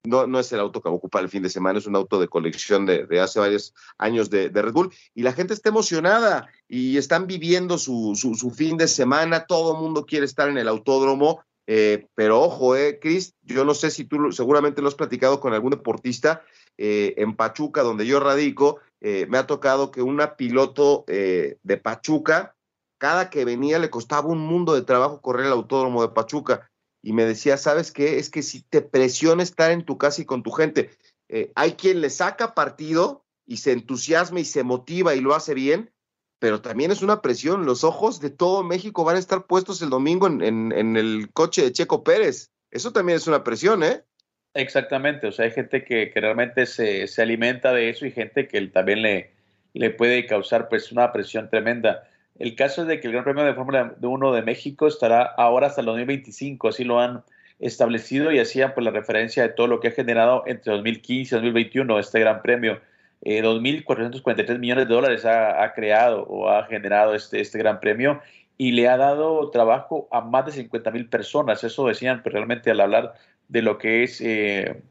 No, 0.04 0.26
no 0.26 0.40
es 0.40 0.52
el 0.52 0.60
auto 0.60 0.82
que 0.82 0.90
ocupa 0.90 1.20
el 1.20 1.30
fin 1.30 1.44
de 1.44 1.50
semana, 1.50 1.78
es 1.78 1.86
un 1.86 1.96
auto 1.96 2.20
de 2.20 2.28
colección 2.28 2.88
de, 2.88 3.06
de 3.06 3.20
hace 3.20 3.40
varios 3.40 3.76
años 4.00 4.32
de, 4.32 4.50
de, 4.50 4.62
Red 4.64 4.74
Bull. 4.74 4.92
Y 5.14 5.22
la 5.22 5.34
gente 5.34 5.54
está 5.54 5.70
emocionada 5.70 6.48
y 6.68 6.98
están 6.98 7.28
viviendo 7.28 7.78
su, 7.78 8.14
su, 8.16 8.34
su 8.34 8.50
fin 8.50 8.78
de 8.78 8.88
semana. 8.88 9.46
Todo 9.46 9.76
el 9.76 9.82
mundo 9.84 10.08
quiere 10.08 10.26
estar 10.26 10.50
en 10.50 10.58
el 10.58 10.68
autódromo. 10.68 11.44
Eh, 11.68 12.08
pero 12.16 12.42
ojo, 12.42 12.76
eh, 12.76 12.98
Chris, 13.00 13.36
yo 13.44 13.64
no 13.64 13.76
sé 13.76 13.92
si 13.92 14.06
tú 14.06 14.32
seguramente 14.32 14.82
lo 14.82 14.88
has 14.88 14.96
platicado 14.96 15.40
con 15.40 15.54
algún 15.54 15.70
deportista 15.70 16.42
eh, 16.78 17.14
en 17.18 17.36
Pachuca, 17.36 17.84
donde 17.84 18.06
yo 18.06 18.20
radico, 18.20 18.80
eh, 19.02 19.26
me 19.28 19.40
ha 19.40 19.48
tocado 19.48 19.90
que 19.90 20.04
una 20.04 20.36
piloto 20.36 21.04
eh, 21.08 21.58
de 21.64 21.78
Pachuca, 21.78 22.56
cada 23.00 23.32
que 23.32 23.46
venía 23.46 23.80
le 23.80 23.90
costaba 23.90 24.28
un 24.28 24.40
mundo 24.40 24.76
de 24.76 24.84
trabajo 24.84 25.22
correr 25.22 25.48
el 25.48 25.54
autódromo 25.54 26.04
de 26.04 26.10
Pachuca. 26.10 26.70
y 27.04 27.14
me 27.14 27.26
decía, 27.26 27.58
¿sabes 27.58 27.92
qué? 27.92 28.20
Es 28.20 28.30
que 28.30 28.44
si 28.44 28.62
te 28.62 28.82
presiona 28.82 29.42
estar 29.42 29.72
en 29.72 29.86
tu 29.86 29.98
casa 29.98 30.22
y 30.22 30.26
con 30.26 30.44
tu 30.44 30.52
gente, 30.52 30.92
eh, 31.30 31.52
hay 31.56 31.72
quien 31.74 32.00
le 32.00 32.12
saca 32.12 32.54
partido 32.54 33.26
y 33.48 33.58
se 33.58 33.72
entusiasma 33.72 34.40
y 34.40 34.46
se 34.46 34.62
motiva 34.64 35.16
y 35.16 35.22
lo 35.22 35.34
hace 35.34 35.56
bien, 35.56 35.92
pero 36.38 36.62
también 36.62 36.92
es 36.92 37.02
una 37.02 37.22
presión. 37.24 37.66
Los 37.66 37.84
ojos 37.84 38.20
de 38.20 38.30
todo 38.30 38.64
México 38.64 39.04
van 39.04 39.16
a 39.16 39.20
estar 39.20 39.48
puestos 39.48 39.82
el 39.82 39.90
domingo 39.90 40.28
en, 40.28 40.42
en 40.44 40.96
el 40.96 41.32
coche 41.34 41.64
de 41.64 41.72
Checo 41.72 42.04
Pérez. 42.04 42.52
Eso 42.70 42.94
también 42.94 43.18
es 43.18 43.26
una 43.26 43.44
presión, 43.44 43.82
¿eh? 43.82 44.06
Exactamente, 44.54 45.28
o 45.28 45.32
sea, 45.32 45.46
hay 45.46 45.52
gente 45.52 45.86
que, 45.86 46.12
que 46.12 46.20
realmente 46.20 46.66
se, 46.66 47.08
se, 47.08 47.22
alimenta 47.22 47.72
de 47.74 47.90
eso 47.90 48.06
y 48.06 48.12
gente 48.12 48.48
que 48.50 48.60
también 48.68 49.02
le, 49.02 49.32
le 49.74 49.90
puede 49.92 50.26
causar 50.26 50.68
pues 50.68 50.92
una 50.92 51.12
presión 51.14 51.50
tremenda. 51.50 52.04
El 52.38 52.56
caso 52.56 52.82
es 52.82 52.88
de 52.88 53.00
que 53.00 53.08
el 53.08 53.14
Gran 53.14 53.24
Premio 53.24 53.44
de 53.46 53.54
Fórmula 53.54 53.96
1 54.02 54.34
de 54.34 54.42
México 54.42 54.88
estará 54.88 55.22
ahora 55.24 55.68
hasta 55.68 55.82
el 55.82 55.88
2025, 55.88 56.68
así 56.68 56.84
lo 56.84 57.00
han 57.00 57.24
establecido 57.60 58.32
y 58.32 58.40
hacían 58.40 58.74
pues 58.74 58.84
la 58.84 58.92
referencia 58.92 59.44
de 59.44 59.50
todo 59.50 59.68
lo 59.68 59.80
que 59.80 59.90
ha 59.90 59.92
generado 59.92 60.44
entre 60.48 60.74
2015 60.74 61.36
y 61.36 61.38
2021 61.38 62.00
este 62.00 62.20
Gran 62.20 62.42
Premio. 62.42 62.82
Eh, 63.22 63.44
2.443 63.44 64.58
millones 64.58 64.88
de 64.88 64.94
dólares 64.94 65.26
ha, 65.26 65.64
ha, 65.64 65.74
creado 65.74 66.24
o 66.24 66.50
ha 66.50 66.66
generado 66.66 67.14
este, 67.14 67.40
este 67.40 67.60
Gran 67.60 67.80
Premio 67.80 68.20
y 68.58 68.72
le 68.72 68.88
ha 68.90 68.98
dado 68.98 69.50
trabajo 69.52 70.08
a 70.12 70.22
más 70.22 70.48
de 70.48 70.52
50 70.52 70.92
mil 70.92 71.08
personas. 71.08 71.64
Eso 71.64 71.88
decían 71.88 72.24
pues, 72.24 72.34
realmente 72.34 72.72
al 72.72 72.80
hablar 72.80 73.14
de 73.52 73.62
lo 73.62 73.78
que 73.78 74.04
es 74.04 74.22
eh, 74.22 74.82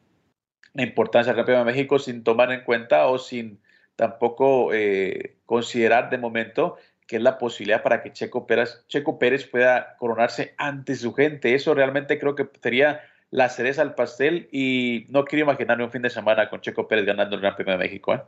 la 0.75 0.83
importancia 0.83 1.33
del 1.33 1.44
Premio 1.44 1.64
de 1.64 1.73
México 1.73 1.99
sin 1.99 2.23
tomar 2.23 2.53
en 2.53 2.62
cuenta 2.62 3.07
o 3.07 3.18
sin 3.18 3.59
tampoco 3.96 4.75
eh, 4.75 5.38
considerar 5.46 6.11
de 6.11 6.18
momento 6.18 6.77
que 7.07 7.16
es 7.16 7.23
la 7.23 7.38
posibilidad 7.38 7.83
para 7.83 8.03
que 8.03 8.12
Checo 8.12 8.46
Pérez, 8.46 8.85
Checo 8.87 9.18
Pérez 9.18 9.46
pueda 9.46 9.96
coronarse 9.96 10.55
ante 10.59 10.94
su 10.94 11.14
gente. 11.14 11.55
Eso 11.55 11.75
realmente 11.75 12.18
creo 12.18 12.35
que 12.35 12.49
sería 12.62 13.01
la 13.31 13.49
cereza 13.49 13.81
al 13.81 13.94
pastel 13.94 14.49
y 14.53 15.07
no 15.09 15.25
quiero 15.25 15.44
imaginarme 15.44 15.85
un 15.85 15.90
fin 15.90 16.03
de 16.03 16.11
semana 16.11 16.51
con 16.51 16.61
Checo 16.61 16.87
Pérez 16.87 17.07
ganando 17.07 17.37
el 17.37 17.40
Gran 17.40 17.57
Premio 17.57 17.73
de 17.73 17.79
México. 17.79 18.14
¿eh? 18.14 18.23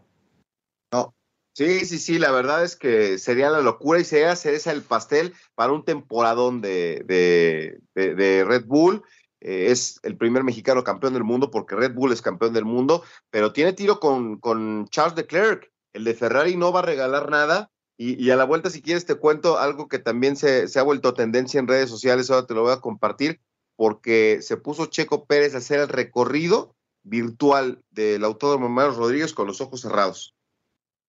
No, 0.92 1.14
Sí, 1.54 1.84
sí, 1.84 1.98
sí, 1.98 2.18
la 2.18 2.30
verdad 2.30 2.64
es 2.64 2.76
que 2.76 3.18
sería 3.18 3.50
la 3.50 3.60
locura 3.60 4.00
y 4.00 4.04
sería 4.04 4.34
cereza 4.36 4.72
el 4.72 4.80
pastel 4.80 5.34
para 5.54 5.72
un 5.72 5.84
temporadón 5.84 6.62
de, 6.62 7.02
de, 7.04 7.78
de, 7.94 8.14
de 8.14 8.44
Red 8.44 8.64
Bull. 8.64 9.02
Eh, 9.44 9.72
es 9.72 9.98
el 10.04 10.16
primer 10.16 10.44
mexicano 10.44 10.84
campeón 10.84 11.14
del 11.14 11.24
mundo 11.24 11.50
porque 11.50 11.74
Red 11.74 11.94
Bull 11.94 12.12
es 12.12 12.22
campeón 12.22 12.52
del 12.52 12.64
mundo, 12.64 13.02
pero 13.30 13.52
tiene 13.52 13.72
tiro 13.72 13.98
con, 13.98 14.38
con 14.38 14.86
Charles 14.88 15.16
Leclerc. 15.16 15.70
El 15.92 16.04
de 16.04 16.14
Ferrari 16.14 16.56
no 16.56 16.72
va 16.72 16.80
a 16.80 16.84
regalar 16.84 17.28
nada. 17.28 17.70
Y, 17.98 18.30
a 18.30 18.36
la 18.36 18.44
vuelta, 18.44 18.70
si 18.70 18.82
quieres, 18.82 19.04
te 19.04 19.14
cuento 19.14 19.58
algo 19.58 19.86
que 19.86 20.00
también 20.00 20.34
se, 20.34 20.66
se, 20.66 20.80
ha 20.80 20.82
vuelto 20.82 21.14
tendencia 21.14 21.60
en 21.60 21.68
redes 21.68 21.88
sociales. 21.88 22.30
Ahora 22.30 22.46
te 22.46 22.54
lo 22.54 22.62
voy 22.62 22.72
a 22.72 22.80
compartir 22.80 23.40
porque 23.76 24.38
se 24.42 24.56
puso 24.56 24.86
Checo 24.86 25.26
Pérez 25.26 25.54
a 25.54 25.58
hacer 25.58 25.78
el 25.78 25.88
recorrido 25.88 26.74
virtual 27.04 27.80
del 27.90 28.24
Autódromo 28.24 28.68
Manuel 28.68 28.96
Rodríguez 28.96 29.32
con 29.32 29.46
los 29.46 29.60
ojos 29.60 29.82
cerrados. 29.82 30.34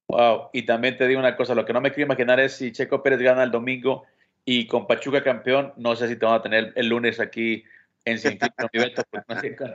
Wow, 0.07 0.49
y 0.53 0.65
también 0.65 0.97
te 0.97 1.07
digo 1.07 1.19
una 1.19 1.35
cosa, 1.35 1.55
lo 1.55 1.65
que 1.65 1.73
no 1.73 1.81
me 1.81 1.91
quiero 1.91 2.07
imaginar 2.07 2.39
es 2.39 2.57
si 2.57 2.71
Checo 2.71 3.01
Pérez 3.01 3.19
gana 3.19 3.43
el 3.43 3.51
domingo 3.51 4.03
y 4.45 4.67
con 4.67 4.85
Pachuca 4.85 5.23
campeón, 5.23 5.73
no 5.77 5.95
sé 5.95 6.07
si 6.09 6.15
te 6.15 6.25
van 6.25 6.35
a 6.35 6.41
tener 6.41 6.73
el 6.75 6.89
lunes 6.89 7.19
aquí 7.19 7.63
en 8.05 8.19
Sin 8.19 8.39
Filtro, 8.39 8.69
mi 8.73 8.79
Beto, 8.79 9.03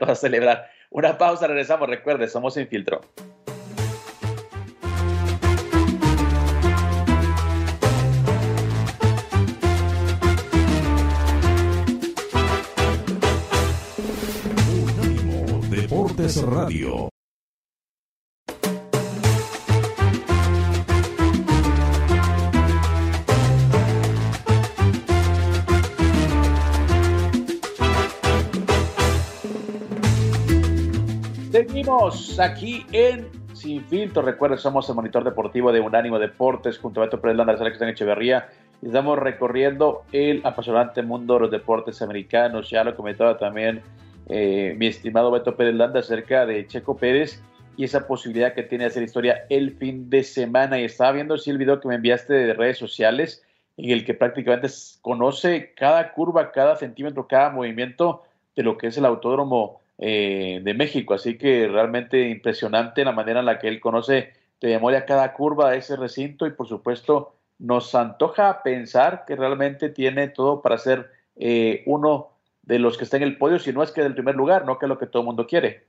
a 0.07 0.15
celebrar. 0.15 0.69
Una 0.89 1.17
pausa, 1.17 1.47
regresamos, 1.47 1.89
recuerde, 1.89 2.27
somos 2.27 2.53
Sin 2.53 2.67
Filtro. 2.67 3.01
Deportes 15.69 16.41
Radio. 16.43 17.09
Seguimos 31.69 32.39
aquí 32.39 32.83
en 32.93 33.29
Sin 33.53 33.85
Filtro. 33.85 34.23
Recuerden, 34.23 34.57
somos 34.57 34.89
el 34.89 34.95
monitor 34.95 35.23
deportivo 35.23 35.71
de 35.71 35.79
Unánimo 35.79 36.17
Deportes 36.17 36.79
junto 36.79 36.99
a 36.99 37.05
Beto 37.05 37.21
Pérez 37.21 37.37
Landa, 37.37 37.53
Alex 37.53 37.79
Echeverría. 37.79 38.49
Y 38.81 38.87
estamos 38.87 39.19
recorriendo 39.19 40.01
el 40.11 40.41
apasionante 40.43 41.03
mundo 41.03 41.35
de 41.35 41.41
los 41.41 41.51
deportes 41.51 42.01
americanos. 42.01 42.71
Ya 42.71 42.83
lo 42.83 42.95
comentaba 42.95 43.37
también 43.37 43.83
eh, 44.29 44.73
mi 44.79 44.87
estimado 44.87 45.29
Beto 45.29 45.55
Pérez 45.55 45.75
Landa 45.75 45.99
acerca 45.99 46.47
de 46.47 46.65
Checo 46.65 46.97
Pérez 46.97 47.39
y 47.77 47.83
esa 47.83 48.07
posibilidad 48.07 48.55
que 48.55 48.63
tiene 48.63 48.85
de 48.85 48.89
hacer 48.89 49.03
historia 49.03 49.45
el 49.51 49.77
fin 49.77 50.09
de 50.09 50.23
semana. 50.23 50.79
Y 50.79 50.85
estaba 50.85 51.11
viendo 51.11 51.37
sí, 51.37 51.51
el 51.51 51.59
video 51.59 51.79
que 51.79 51.87
me 51.87 51.95
enviaste 51.95 52.33
de 52.33 52.53
redes 52.55 52.79
sociales 52.79 53.45
en 53.77 53.91
el 53.91 54.05
que 54.05 54.15
prácticamente 54.15 54.69
conoce 55.01 55.75
cada 55.75 56.13
curva, 56.13 56.51
cada 56.51 56.77
centímetro, 56.77 57.27
cada 57.27 57.51
movimiento 57.51 58.23
de 58.55 58.63
lo 58.63 58.75
que 58.75 58.87
es 58.87 58.97
el 58.97 59.05
autódromo 59.05 59.78
eh, 60.01 60.61
de 60.63 60.73
México. 60.73 61.13
Así 61.13 61.37
que 61.37 61.67
realmente 61.67 62.29
impresionante 62.29 63.03
la 63.03 63.11
manera 63.11 63.41
en 63.41 63.45
la 63.45 63.59
que 63.59 63.67
él 63.67 63.81
conoce 63.81 64.31
de 64.61 64.67
memoria 64.69 65.05
cada 65.05 65.33
curva 65.33 65.71
de 65.71 65.77
ese 65.77 65.97
recinto 65.97 66.47
y 66.47 66.51
por 66.51 66.67
supuesto 66.67 67.35
nos 67.59 67.93
antoja 67.93 68.63
pensar 68.63 69.25
que 69.27 69.35
realmente 69.35 69.89
tiene 69.89 70.29
todo 70.29 70.61
para 70.61 70.77
ser 70.77 71.11
eh, 71.35 71.83
uno 71.85 72.29
de 72.63 72.79
los 72.79 72.97
que 72.97 73.03
está 73.03 73.17
en 73.17 73.23
el 73.23 73.37
podio, 73.37 73.59
si 73.59 73.73
no 73.73 73.83
es 73.83 73.91
que 73.91 74.01
del 74.01 74.13
primer 74.13 74.35
lugar, 74.35 74.65
no 74.65 74.79
que 74.79 74.85
es 74.85 74.89
lo 74.89 74.97
que 74.97 75.07
todo 75.07 75.21
el 75.23 75.25
mundo 75.25 75.45
quiere. 75.47 75.88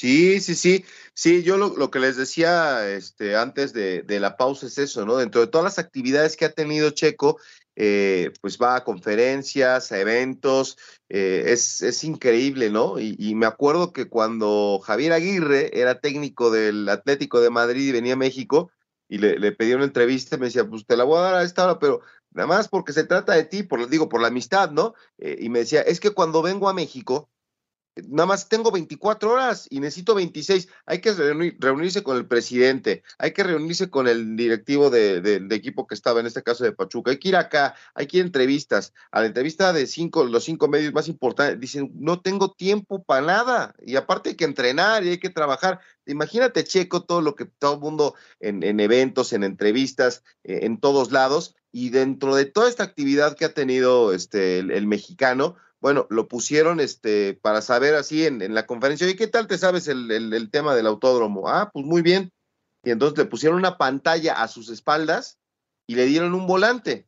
Sí, 0.00 0.40
sí, 0.40 0.54
sí, 0.54 0.84
sí, 1.12 1.42
yo 1.42 1.58
lo, 1.58 1.76
lo 1.76 1.90
que 1.90 1.98
les 1.98 2.16
decía 2.16 2.88
este, 2.88 3.36
antes 3.36 3.74
de, 3.74 4.00
de, 4.02 4.18
la 4.18 4.38
pausa 4.38 4.64
es 4.66 4.78
eso, 4.78 5.04
¿no? 5.04 5.18
Dentro 5.18 5.42
de 5.42 5.46
todas 5.48 5.62
las 5.62 5.78
actividades 5.78 6.38
que 6.38 6.46
ha 6.46 6.52
tenido 6.52 6.88
Checo, 6.88 7.38
eh, 7.76 8.32
pues 8.40 8.56
va 8.56 8.76
a 8.76 8.84
conferencias, 8.84 9.92
a 9.92 10.00
eventos, 10.00 10.78
eh, 11.10 11.44
es, 11.48 11.82
es, 11.82 12.02
increíble, 12.02 12.70
¿no? 12.70 12.98
Y, 12.98 13.14
y, 13.18 13.34
me 13.34 13.44
acuerdo 13.44 13.92
que 13.92 14.08
cuando 14.08 14.80
Javier 14.82 15.12
Aguirre 15.12 15.78
era 15.78 16.00
técnico 16.00 16.50
del 16.50 16.88
Atlético 16.88 17.42
de 17.42 17.50
Madrid 17.50 17.86
y 17.88 17.92
venía 17.92 18.14
a 18.14 18.16
México 18.16 18.70
y 19.06 19.18
le, 19.18 19.38
le 19.38 19.52
pedí 19.52 19.74
una 19.74 19.84
entrevista, 19.84 20.38
me 20.38 20.46
decía, 20.46 20.66
pues 20.66 20.86
te 20.86 20.96
la 20.96 21.04
voy 21.04 21.18
a 21.18 21.22
dar 21.22 21.34
a 21.34 21.42
esta 21.42 21.64
hora, 21.64 21.78
pero 21.78 22.00
nada 22.30 22.46
más 22.46 22.68
porque 22.68 22.94
se 22.94 23.04
trata 23.04 23.34
de 23.34 23.44
ti, 23.44 23.64
por, 23.64 23.86
digo, 23.90 24.08
por 24.08 24.22
la 24.22 24.28
amistad, 24.28 24.70
¿no? 24.70 24.94
Eh, 25.18 25.36
y 25.40 25.50
me 25.50 25.58
decía, 25.58 25.82
es 25.82 26.00
que 26.00 26.12
cuando 26.12 26.40
vengo 26.40 26.70
a 26.70 26.74
México, 26.74 27.28
nada 28.08 28.26
más 28.26 28.48
tengo 28.48 28.70
24 28.70 29.30
horas 29.30 29.66
y 29.70 29.80
necesito 29.80 30.14
26. 30.14 30.68
Hay 30.86 31.00
que 31.00 31.12
reunir, 31.12 31.56
reunirse 31.58 32.02
con 32.02 32.16
el 32.16 32.26
presidente, 32.26 33.02
hay 33.18 33.32
que 33.32 33.42
reunirse 33.42 33.90
con 33.90 34.08
el 34.08 34.36
directivo 34.36 34.90
de, 34.90 35.20
de, 35.20 35.40
de, 35.40 35.56
equipo 35.56 35.86
que 35.86 35.94
estaba 35.94 36.20
en 36.20 36.26
este 36.26 36.42
caso 36.42 36.64
de 36.64 36.72
Pachuca, 36.72 37.10
hay 37.10 37.18
que 37.18 37.28
ir 37.28 37.36
acá, 37.36 37.74
hay 37.94 38.06
que 38.06 38.18
ir 38.18 38.22
a 38.22 38.26
entrevistas. 38.26 38.92
A 39.10 39.20
la 39.20 39.26
entrevista 39.26 39.72
de 39.72 39.86
cinco, 39.86 40.24
los 40.24 40.44
cinco 40.44 40.68
medios 40.68 40.92
más 40.92 41.08
importantes, 41.08 41.60
dicen, 41.60 41.90
no 41.94 42.20
tengo 42.20 42.52
tiempo 42.52 43.02
para 43.02 43.26
nada. 43.26 43.74
Y 43.84 43.96
aparte 43.96 44.30
hay 44.30 44.36
que 44.36 44.44
entrenar 44.44 45.04
y 45.04 45.10
hay 45.10 45.18
que 45.18 45.30
trabajar. 45.30 45.80
Imagínate, 46.06 46.64
Checo, 46.64 47.04
todo 47.04 47.20
lo 47.20 47.34
que 47.34 47.44
todo 47.44 47.74
el 47.74 47.80
mundo 47.80 48.14
en, 48.40 48.62
en 48.62 48.80
eventos, 48.80 49.32
en 49.32 49.44
entrevistas, 49.44 50.22
eh, 50.44 50.60
en 50.62 50.78
todos 50.78 51.12
lados. 51.12 51.56
Y 51.72 51.90
dentro 51.90 52.34
de 52.34 52.46
toda 52.46 52.68
esta 52.68 52.82
actividad 52.82 53.36
que 53.36 53.44
ha 53.44 53.54
tenido 53.54 54.12
este, 54.12 54.58
el 54.58 54.86
mexicano, 54.88 55.56
bueno, 55.80 56.06
lo 56.10 56.28
pusieron 56.28 56.78
este, 56.78 57.34
para 57.34 57.62
saber 57.62 57.94
así 57.94 58.26
en, 58.26 58.42
en 58.42 58.54
la 58.54 58.66
conferencia, 58.66 59.08
¿y 59.08 59.16
qué 59.16 59.26
tal 59.26 59.46
te 59.46 59.58
sabes 59.58 59.88
el, 59.88 60.10
el, 60.10 60.50
tema 60.50 60.74
del 60.74 60.86
autódromo? 60.86 61.48
Ah, 61.48 61.70
pues 61.72 61.86
muy 61.86 62.02
bien. 62.02 62.32
Y 62.84 62.90
entonces 62.90 63.18
le 63.18 63.24
pusieron 63.24 63.58
una 63.58 63.78
pantalla 63.78 64.42
a 64.42 64.48
sus 64.48 64.68
espaldas 64.68 65.38
y 65.86 65.94
le 65.94 66.06
dieron 66.06 66.34
un 66.34 66.46
volante. 66.46 67.06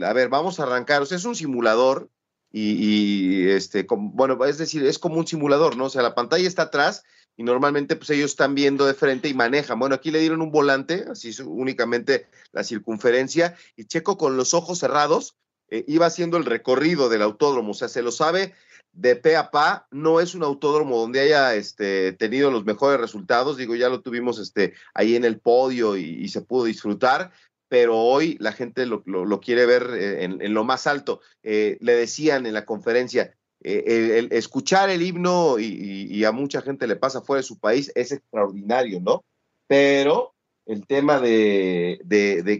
A 0.00 0.12
ver, 0.12 0.28
vamos 0.28 0.58
a 0.58 0.64
arrancar. 0.64 1.02
O 1.02 1.06
sea, 1.06 1.16
es 1.16 1.24
un 1.24 1.34
simulador 1.34 2.10
y, 2.50 2.72
y 2.72 3.50
este, 3.50 3.86
bueno, 3.88 4.44
es 4.44 4.58
decir, 4.58 4.84
es 4.84 4.98
como 4.98 5.16
un 5.16 5.26
simulador, 5.26 5.76
¿no? 5.76 5.86
O 5.86 5.90
sea, 5.90 6.02
la 6.02 6.14
pantalla 6.14 6.46
está 6.46 6.62
atrás 6.62 7.04
y 7.36 7.44
normalmente 7.44 7.94
pues 7.94 8.10
ellos 8.10 8.32
están 8.32 8.56
viendo 8.56 8.86
de 8.86 8.94
frente 8.94 9.28
y 9.28 9.34
manejan. 9.34 9.78
Bueno, 9.78 9.94
aquí 9.94 10.10
le 10.10 10.18
dieron 10.18 10.42
un 10.42 10.50
volante, 10.50 11.06
así 11.08 11.32
únicamente 11.42 12.26
la 12.50 12.64
circunferencia, 12.64 13.56
y 13.76 13.84
Checo 13.84 14.18
con 14.18 14.36
los 14.36 14.54
ojos 14.54 14.80
cerrados 14.80 15.36
eh, 15.70 15.84
iba 15.86 16.06
haciendo 16.06 16.36
el 16.38 16.46
recorrido 16.46 17.08
del 17.08 17.22
autódromo, 17.22 17.72
o 17.72 17.74
sea, 17.74 17.88
se 17.88 18.02
lo 18.02 18.10
sabe 18.10 18.54
de 18.92 19.16
pe 19.16 19.36
a 19.36 19.50
pa, 19.50 19.86
no 19.90 20.18
es 20.18 20.34
un 20.34 20.42
autódromo 20.42 20.98
donde 20.98 21.20
haya 21.20 21.54
este, 21.54 22.12
tenido 22.14 22.50
los 22.50 22.64
mejores 22.64 22.98
resultados, 22.98 23.58
digo, 23.58 23.76
ya 23.76 23.90
lo 23.90 24.00
tuvimos 24.00 24.38
este, 24.38 24.72
ahí 24.94 25.14
en 25.14 25.24
el 25.24 25.38
podio 25.38 25.96
y, 25.96 26.26
se 26.28 26.40
pudo 26.40 26.64
disfrutar, 26.64 27.30
pero 27.68 27.98
hoy 27.98 28.38
la 28.40 28.52
gente 28.52 28.86
lo, 28.86 29.02
quiere 29.40 29.66
ver 29.66 29.90
eh, 29.94 30.24
en, 30.24 30.54
lo 30.54 30.64
más 30.64 30.86
alto. 30.86 31.20
Eh, 31.42 31.76
le 31.80 31.94
decían 31.94 32.46
en 32.46 32.54
la 32.54 32.64
conferencia, 32.64 33.34
escuchar 33.60 34.88
el 34.88 35.02
himno 35.02 35.58
y, 35.58 36.24
a 36.24 36.32
mucha 36.32 36.62
gente 36.62 36.86
le 36.86 36.96
pasa 36.96 37.20
fuera 37.20 37.40
de 37.40 37.46
su 37.46 37.58
país 37.58 37.92
es 37.94 38.12
extraordinario, 38.12 39.00
¿no? 39.00 39.24
Pero 39.66 40.34
el 40.64 40.86
tema 40.86 41.20
de, 41.20 42.00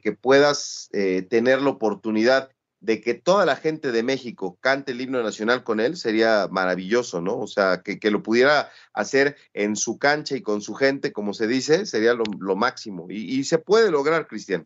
que 0.02 0.12
puedas 0.12 0.90
tener 1.30 1.62
la 1.62 1.70
oportunidad 1.70 2.50
de 2.80 3.00
que 3.00 3.14
toda 3.14 3.44
la 3.44 3.56
gente 3.56 3.90
de 3.90 4.02
México 4.02 4.56
cante 4.60 4.92
el 4.92 5.00
himno 5.00 5.22
nacional 5.22 5.64
con 5.64 5.80
él, 5.80 5.96
sería 5.96 6.46
maravilloso, 6.50 7.20
¿no? 7.20 7.38
O 7.38 7.46
sea, 7.46 7.82
que, 7.82 7.98
lo 8.10 8.22
pudiera 8.22 8.68
hacer 8.92 9.36
en 9.52 9.76
su 9.76 9.98
cancha 9.98 10.36
y 10.36 10.42
con 10.42 10.60
su 10.60 10.74
gente, 10.74 11.12
como 11.12 11.34
se 11.34 11.46
dice, 11.46 11.86
sería 11.86 12.14
lo, 12.14 12.56
máximo. 12.56 13.06
Y, 13.10 13.42
se 13.44 13.58
puede 13.58 13.90
lograr, 13.90 14.26
Cristian. 14.26 14.64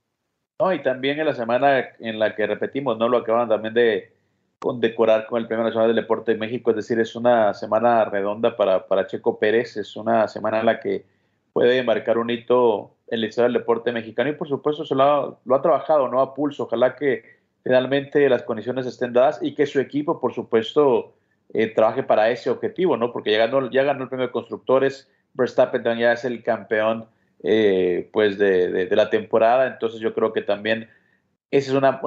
No, 0.60 0.72
y 0.72 0.82
también 0.82 1.18
en 1.18 1.26
la 1.26 1.34
semana 1.34 1.90
en 1.98 2.18
la 2.18 2.36
que 2.36 2.46
repetimos, 2.46 2.98
¿no? 2.98 3.08
Lo 3.08 3.18
acaban 3.18 3.48
también 3.48 3.74
de 3.74 4.12
condecorar 4.58 5.26
con 5.26 5.40
el 5.40 5.48
Premio 5.48 5.64
Nacional 5.64 5.88
del 5.88 5.96
Deporte 5.96 6.32
de 6.32 6.38
México, 6.38 6.70
es 6.70 6.76
decir, 6.76 7.00
es 7.00 7.16
una 7.16 7.52
semana 7.52 8.04
redonda 8.04 8.56
para, 8.56 8.86
para 8.86 9.08
Checo 9.08 9.38
Pérez, 9.40 9.76
es 9.76 9.96
una 9.96 10.28
semana 10.28 10.60
en 10.60 10.66
la 10.66 10.78
que 10.78 11.04
puede 11.52 11.82
marcar 11.82 12.16
un 12.16 12.30
hito 12.30 12.94
en 13.08 13.20
la 13.20 13.26
historia 13.26 13.48
del 13.48 13.58
deporte 13.58 13.90
mexicano 13.90 14.30
y 14.30 14.34
por 14.34 14.48
supuesto 14.48 14.84
se 14.84 14.94
lo 14.94 15.02
ha, 15.02 15.38
lo 15.44 15.54
ha 15.54 15.62
trabajado, 15.62 16.08
¿no? 16.08 16.20
A 16.20 16.32
pulso, 16.32 16.64
ojalá 16.64 16.94
que 16.94 17.41
finalmente 17.62 18.28
las 18.28 18.42
condiciones 18.42 18.86
estén 18.86 19.12
dadas 19.12 19.38
y 19.42 19.54
que 19.54 19.66
su 19.66 19.80
equipo, 19.80 20.20
por 20.20 20.34
supuesto, 20.34 21.14
eh, 21.54 21.68
trabaje 21.68 22.02
para 22.02 22.30
ese 22.30 22.50
objetivo, 22.50 22.96
¿no? 22.96 23.12
Porque 23.12 23.32
ya 23.32 23.38
ganó, 23.38 23.70
ya 23.70 23.82
ganó 23.82 24.04
el 24.04 24.08
premio 24.08 24.26
de 24.26 24.32
constructores, 24.32 25.10
Verstappen 25.34 25.82
ya 25.98 26.12
es 26.12 26.24
el 26.24 26.42
campeón 26.42 27.06
eh, 27.42 28.08
pues 28.12 28.38
de, 28.38 28.88
la 28.90 29.10
temporada, 29.10 29.66
entonces 29.66 30.00
yo 30.00 30.14
creo 30.14 30.32
que 30.32 30.42
también 30.42 30.88
esa 31.50 31.70
es 31.70 31.76
una, 31.76 32.00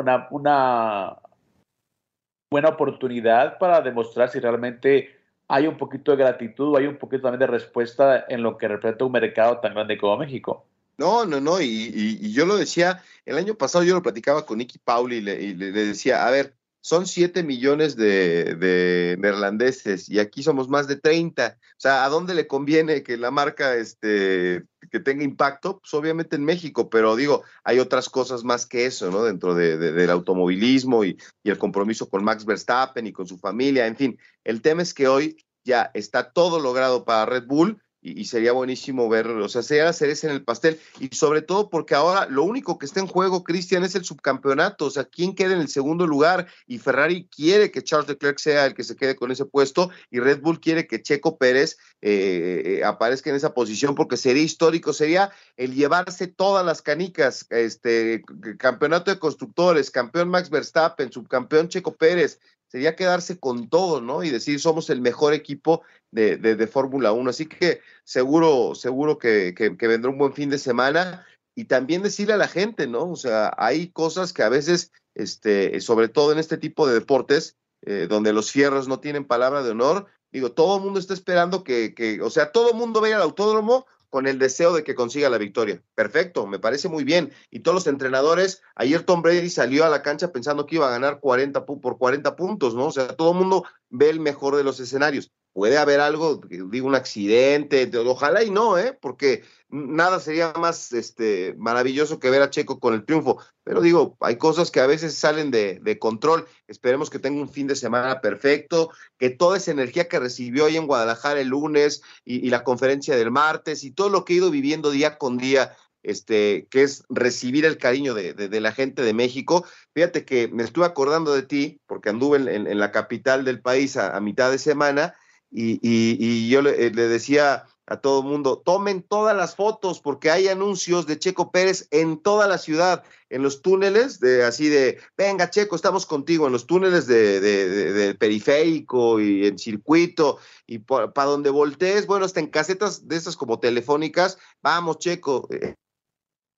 buena 2.49 2.69
oportunidad 2.69 3.57
para 3.57 3.81
demostrar 3.81 4.29
si 4.29 4.39
realmente 4.39 5.15
hay 5.47 5.67
un 5.67 5.77
poquito 5.77 6.11
de 6.11 6.17
gratitud, 6.17 6.77
hay 6.77 6.87
un 6.87 6.97
poquito 6.97 7.23
también 7.23 7.41
de 7.41 7.47
respuesta 7.47 8.25
en 8.29 8.41
lo 8.41 8.57
que 8.57 8.67
representa 8.67 9.05
un 9.05 9.11
mercado 9.11 9.59
tan 9.59 9.73
grande 9.73 9.97
como 9.97 10.17
México. 10.17 10.65
No, 10.97 11.25
no, 11.25 11.41
no, 11.41 11.61
y, 11.61 12.31
yo 12.31 12.45
lo 12.45 12.55
decía, 12.55 13.03
el 13.25 13.37
año 13.37 13.55
pasado 13.55 13.83
yo 13.83 13.93
lo 13.93 14.01
platicaba 14.01 14.45
con 14.45 14.57
Nicky 14.59 14.79
Pauli 14.79 15.17
y 15.17 15.21
le, 15.21 15.71
decía, 15.71 16.25
a 16.25 16.31
ver, 16.31 16.55
son 16.79 17.07
7 17.07 17.43
millones 17.43 17.95
de, 17.97 19.17
neerlandeses 19.19 20.07
y 20.07 20.19
aquí 20.19 20.43
somos 20.43 20.69
más 20.69 20.87
de 20.87 20.95
30. 20.95 21.57
O 21.59 21.75
sea, 21.77 22.05
¿a 22.05 22.09
dónde 22.09 22.33
le 22.35 22.47
conviene 22.47 23.03
que 23.03 23.17
la 23.17 23.31
marca 23.31 23.75
este, 23.75 24.63
que 24.91 24.99
tenga 24.99 25.23
impacto? 25.23 25.79
Pues 25.79 25.93
obviamente 25.95 26.35
en 26.35 26.45
México, 26.45 26.89
pero 26.89 27.15
digo, 27.15 27.43
hay 27.63 27.79
otras 27.79 28.07
cosas 28.07 28.43
más 28.43 28.65
que 28.65 28.85
eso, 28.85 29.11
¿no? 29.11 29.23
Dentro 29.23 29.55
del 29.55 30.09
automovilismo 30.09 31.03
y, 31.03 31.17
y 31.43 31.49
el 31.49 31.57
compromiso 31.57 32.07
con 32.07 32.23
Max 32.23 32.45
Verstappen 32.45 33.07
y 33.07 33.11
con 33.11 33.27
su 33.27 33.37
familia, 33.37 33.87
en 33.87 33.97
fin. 33.97 34.19
El 34.43 34.61
tema 34.61 34.83
es 34.83 34.93
que 34.93 35.07
hoy 35.07 35.43
ya 35.65 35.91
está 35.93 36.31
todo 36.31 36.59
logrado 36.59 37.03
para 37.03 37.25
Red 37.25 37.47
Bull 37.47 37.81
y, 38.05 38.25
sería 38.25 38.51
buenísimo 38.51 39.09
ver, 39.09 39.27
o 39.27 39.49
sea, 39.49 39.63
sería 39.63 39.85
la 39.85 39.93
cereza 39.93 40.27
en 40.27 40.33
el 40.33 40.43
pastel 40.43 40.79
y 40.99 41.13
sobre 41.15 41.41
todo 41.41 41.69
porque 41.69 41.95
ahora 41.95 42.27
lo 42.29 42.43
único 42.43 42.77
que 42.77 42.85
está 42.85 42.99
en 42.99 43.07
juego, 43.07 43.43
Cristian, 43.43 43.83
es 43.83 43.95
el 43.95 44.05
subcampeonato, 44.05 44.85
o 44.85 44.89
sea, 44.91 45.05
quién 45.05 45.33
queda 45.33 45.53
en 45.53 45.61
el 45.61 45.69
segundo 45.69 46.05
lugar 46.05 46.47
y 46.67 46.77
Ferrari 46.77 47.27
quiere 47.35 47.71
que 47.71 47.83
Charles 47.83 48.07
Leclerc 48.07 48.37
sea 48.37 48.67
el 48.67 48.75
que 48.75 48.83
se 48.83 48.95
quede 48.95 49.15
con 49.15 49.31
ese 49.31 49.45
puesto 49.45 49.89
y 50.11 50.19
Red 50.19 50.41
Bull 50.41 50.59
quiere 50.59 50.85
que 50.85 51.01
Checo 51.01 51.37
Pérez 51.37 51.77
eh, 52.01 52.61
eh, 52.65 52.83
aparezca 52.83 53.31
en 53.31 53.35
esa 53.35 53.53
posición 53.53 53.95
porque 53.95 54.17
sería 54.17 54.43
histórico, 54.43 54.93
sería 54.93 55.31
el 55.57 55.73
llevarse 55.73 56.27
todas 56.27 56.65
las 56.65 56.83
canicas, 56.83 57.47
este 57.49 58.23
campeonato 58.59 59.09
de 59.09 59.19
constructores, 59.19 59.89
campeón 59.89 60.29
Max 60.29 60.49
Verstappen, 60.49 61.11
subcampeón 61.11 61.69
Checo 61.69 61.95
Pérez, 61.95 62.39
sería 62.75 62.97
quedarse 62.97 63.39
con 63.39 63.69
todo, 63.69 64.01
¿no? 64.01 64.21
Y 64.21 64.29
decir, 64.29 64.59
somos 64.59 64.89
el 64.89 64.99
mejor 64.99 65.33
equipo 65.33 65.83
de, 66.11 66.35
de, 66.35 66.67
Fórmula 66.67 67.13
1. 67.13 67.29
Así 67.29 67.45
que 67.45 67.79
seguro, 68.03 68.75
seguro 68.75 69.17
que, 69.17 69.55
que, 69.55 69.87
vendrá 69.87 70.11
un 70.11 70.17
buen 70.17 70.33
fin 70.33 70.49
de 70.49 70.57
semana. 70.57 71.25
Y 71.55 71.65
también 71.65 72.03
decirle 72.03 72.33
a 72.33 72.37
la 72.37 72.49
gente, 72.49 72.85
¿no? 72.85 73.09
O 73.09 73.15
sea, 73.15 73.53
hay 73.57 73.87
cosas 73.91 74.33
que 74.33 74.43
a 74.43 74.49
veces, 74.49 74.91
este, 75.13 75.79
sobre 75.79 76.09
todo 76.09 76.33
en 76.33 76.37
este 76.37 76.57
tipo 76.57 76.85
de 76.85 76.95
deportes, 76.95 77.55
eh, 77.85 78.07
donde 78.09 78.33
los 78.33 78.51
fierros 78.51 78.89
no 78.89 78.99
tienen 78.99 79.23
palabra 79.23 79.63
de 79.63 79.71
honor, 79.71 80.07
digo, 80.33 80.51
todo 80.51 80.75
el 80.75 80.83
mundo 80.83 80.99
está 80.99 81.13
esperando 81.13 81.63
que, 81.63 81.95
que 81.95 82.21
o 82.21 82.29
sea, 82.29 82.51
todo 82.51 82.71
el 82.71 82.75
mundo 82.75 82.99
vaya 82.99 83.15
al 83.15 83.21
autódromo 83.21 83.85
con 84.15 84.27
el 84.27 84.39
deseo 84.39 84.71
de 84.71 84.85
que 84.85 84.95
consiga 84.95 85.29
la 85.29 85.37
victoria. 85.37 85.83
Perfecto, 85.93 86.47
me 86.47 86.57
parece 86.57 86.87
muy 86.87 87.03
bien. 87.03 87.33
Y 87.51 87.59
todos 87.59 87.75
los 87.75 87.87
entrenadores, 87.87 88.61
ayer 88.73 89.03
Tom 89.03 89.21
Brady 89.21 89.49
salió 89.49 89.83
a 89.83 89.89
la 89.89 90.03
cancha 90.03 90.31
pensando 90.31 90.65
que 90.65 90.75
iba 90.75 90.87
a 90.87 90.91
ganar 90.91 91.19
40 91.19 91.65
por 91.65 91.97
40 91.97 92.33
puntos, 92.37 92.75
¿no? 92.75 92.85
O 92.85 92.91
sea, 92.93 93.09
todo 93.09 93.33
el 93.33 93.39
mundo 93.39 93.65
ve 93.89 94.09
el 94.09 94.21
mejor 94.21 94.55
de 94.55 94.63
los 94.63 94.79
escenarios 94.79 95.33
puede 95.51 95.77
haber 95.77 96.01
algo, 96.01 96.41
digo, 96.49 96.87
un 96.87 96.95
accidente, 96.95 97.89
ojalá 98.05 98.43
y 98.43 98.51
no, 98.51 98.77
¿eh? 98.77 98.97
porque 99.01 99.43
nada 99.75 100.19
sería 100.19 100.53
más 100.53 100.93
este, 100.93 101.53
maravilloso 101.57 102.19
que 102.19 102.29
ver 102.29 102.41
a 102.41 102.49
Checo 102.49 102.79
con 102.79 102.93
el 102.93 103.05
triunfo, 103.05 103.39
pero 103.63 103.81
digo, 103.81 104.15
hay 104.21 104.37
cosas 104.37 104.71
que 104.71 104.79
a 104.79 104.87
veces 104.87 105.15
salen 105.15 105.51
de, 105.51 105.97
control, 105.99 106.47
esperemos 106.67 107.09
que 107.09 107.19
tenga 107.19 107.41
un 107.41 107.49
fin 107.49 107.67
de 107.67 107.75
semana 107.75 108.21
perfecto, 108.21 108.91
que 109.17 109.29
toda 109.29 109.57
esa 109.57 109.71
energía 109.71 110.07
que 110.07 110.19
recibió 110.19 110.65
ahí 110.65 110.77
en 110.77 110.87
Guadalajara 110.87 111.41
el 111.41 111.49
lunes 111.49 112.01
y, 112.23 112.49
la 112.49 112.63
conferencia 112.63 113.17
del 113.17 113.31
martes 113.31 113.83
y 113.83 113.91
todo 113.91 114.09
lo 114.09 114.23
que 114.23 114.33
he 114.33 114.37
ido 114.37 114.49
viviendo 114.49 114.91
día 114.91 115.17
con 115.17 115.37
día, 115.37 115.75
este, 116.03 116.67
que 116.69 116.83
es 116.83 117.03
recibir 117.09 117.65
el 117.65 117.77
cariño 117.77 118.13
de, 118.13 118.61
la 118.61 118.71
gente 118.71 119.01
de 119.01 119.13
México. 119.13 119.65
Fíjate 119.93 120.23
que 120.23 120.47
me 120.47 120.63
estuve 120.63 120.85
acordando 120.85 121.33
de 121.33 121.43
ti, 121.43 121.81
porque 121.87 122.09
anduve 122.09 122.37
en, 122.37 122.79
la 122.79 122.91
capital 122.91 123.43
del 123.43 123.61
país 123.61 123.97
a 123.97 124.19
mitad 124.21 124.51
de 124.51 124.59
semana, 124.59 125.15
y, 125.55 126.49
yo 126.49 126.59
eh, 126.61 126.91
le, 126.93 127.07
decía 127.07 127.65
a 127.87 127.97
todo 127.97 128.21
el 128.21 128.27
mundo, 128.27 128.57
tomen 128.57 129.03
todas 129.03 129.35
las 129.35 129.55
fotos 129.55 129.99
porque 129.99 130.31
hay 130.31 130.47
anuncios 130.47 131.05
de 131.05 131.19
Checo 131.19 131.51
Pérez 131.51 131.87
en 131.91 132.17
toda 132.21 132.47
la 132.47 132.57
ciudad, 132.57 133.03
en 133.29 133.43
los 133.43 133.61
túneles, 133.61 134.19
de 134.19 134.43
así 134.43 134.69
de, 134.69 134.99
venga 135.17 135.49
Checo, 135.49 135.75
estamos 135.75 136.05
contigo, 136.05 136.47
en 136.47 136.53
los 136.53 136.65
túneles 136.65 137.05
de, 137.05 138.15
periférico 138.19 139.19
y 139.19 139.45
en 139.45 139.59
circuito, 139.59 140.39
y 140.65 140.79
para 140.79 141.25
donde 141.25 141.49
voltees, 141.49 142.07
bueno, 142.07 142.25
hasta 142.25 142.39
en 142.39 142.47
casetas 142.47 143.07
de 143.07 143.15
esas 143.17 143.35
como 143.35 143.59
telefónicas, 143.59 144.37
vamos 144.61 144.99
Checo. 144.99 145.47
Eh, 145.51 145.75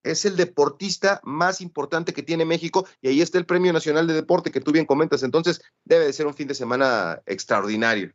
es 0.03 0.23
el 0.23 0.37
deportista 0.37 1.19
más 1.23 1.59
importante 1.59 2.13
que 2.13 2.23
tiene 2.23 2.45
México 2.45 2.87
y 3.01 3.09
ahí 3.09 3.21
está 3.21 3.37
el 3.37 3.45
Premio 3.45 3.73
Nacional 3.73 4.07
de 4.07 4.13
Deporte 4.13 4.51
que 4.51 4.61
tú 4.61 4.71
bien 4.71 4.85
comentas. 4.85 5.21
Entonces, 5.23 5.61
debe 5.83 6.05
de 6.05 6.13
ser 6.13 6.27
un 6.27 6.33
fin 6.33 6.47
de 6.47 6.55
semana 6.55 7.21
extraordinario. 7.25 8.13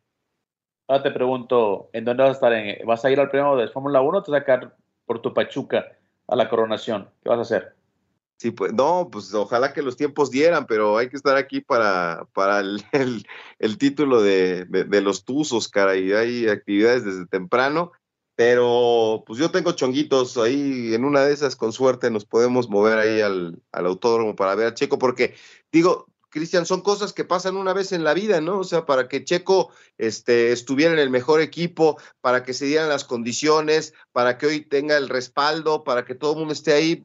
Ahora 0.93 1.05
te 1.05 1.11
pregunto, 1.11 1.89
¿en 1.95 2.05
dónde 2.05 2.23
vas 2.23 2.33
a 2.33 2.35
estar? 2.35 2.85
¿Vas 2.85 3.03
a 3.03 3.11
ir 3.11 3.19
al 3.19 3.31
premio 3.31 3.57
de 3.57 3.67
Fórmula 3.69 4.03
1 4.03 4.19
o 4.19 4.23
te 4.23 4.31
vas 4.31 4.41
a 4.41 4.43
sacar 4.43 4.77
por 5.07 5.23
tu 5.23 5.33
Pachuca 5.33 5.87
a 6.29 6.37
la 6.37 6.51
coronación? 6.51 7.09
¿Qué 7.23 7.31
vas 7.31 7.39
a 7.39 7.43
hacer? 7.43 7.75
Sí, 8.37 8.51
pues 8.51 8.75
no, 8.75 9.09
pues 9.11 9.33
ojalá 9.33 9.73
que 9.73 9.81
los 9.81 9.97
tiempos 9.97 10.31
dieran, 10.31 10.67
pero 10.67 10.99
hay 10.99 11.09
que 11.09 11.17
estar 11.17 11.35
aquí 11.39 11.63
para, 11.63 12.27
para 12.35 12.61
el, 12.61 12.85
el, 13.59 13.79
título 13.79 14.21
de, 14.21 14.67
de, 14.67 15.01
los 15.01 15.25
Tuzos, 15.25 15.67
cara, 15.67 15.97
y 15.97 16.13
hay 16.13 16.47
actividades 16.47 17.07
desde 17.07 17.25
temprano, 17.25 17.93
pero 18.35 19.25
pues 19.27 19.39
yo 19.39 19.51
tengo 19.51 19.73
chonguitos 19.73 20.37
ahí, 20.37 20.93
en 20.93 21.07
una 21.07 21.23
de 21.23 21.33
esas, 21.33 21.57
con 21.57 21.73
suerte, 21.73 22.11
nos 22.11 22.27
podemos 22.27 22.69
mover 22.69 22.99
ahí 22.99 23.23
al, 23.23 23.63
al 23.73 23.87
autódromo 23.87 24.37
para 24.37 24.55
ver 24.57 24.67
a 24.67 24.75
Checo, 24.75 24.99
porque 24.99 25.37
digo, 25.73 26.12
Cristian, 26.33 26.67
son 26.67 26.81
cosas 26.81 27.13
que 27.13 27.25
pasan 27.25 27.57
una 27.57 27.75
vez 27.75 27.93
en 27.93 28.03
la 28.03 28.15
vida, 28.15 28.41
¿no? 28.41 28.59
O 28.59 28.65
sea, 28.65 28.87
para 28.87 29.07
que 29.07 29.23
Checo 29.23 29.71
este, 29.99 30.51
estuviera 30.51 30.93
en 30.93 30.99
el 30.99 31.11
mejor 31.11 31.41
equipo, 31.41 32.01
para 32.21 32.43
que 32.43 32.55
se 32.55 32.65
dieran 32.65 32.89
las 32.89 33.05
condiciones, 33.05 33.93
para 34.13 34.39
que 34.39 34.47
hoy 34.47 34.61
tenga 34.63 34.97
el 34.97 35.11
respaldo, 35.11 35.85
para 35.85 36.05
que 36.05 36.15
todo 36.15 36.33
el 36.33 36.39
mundo 36.39 36.55
esté 36.55 36.73
ahí, 36.73 37.05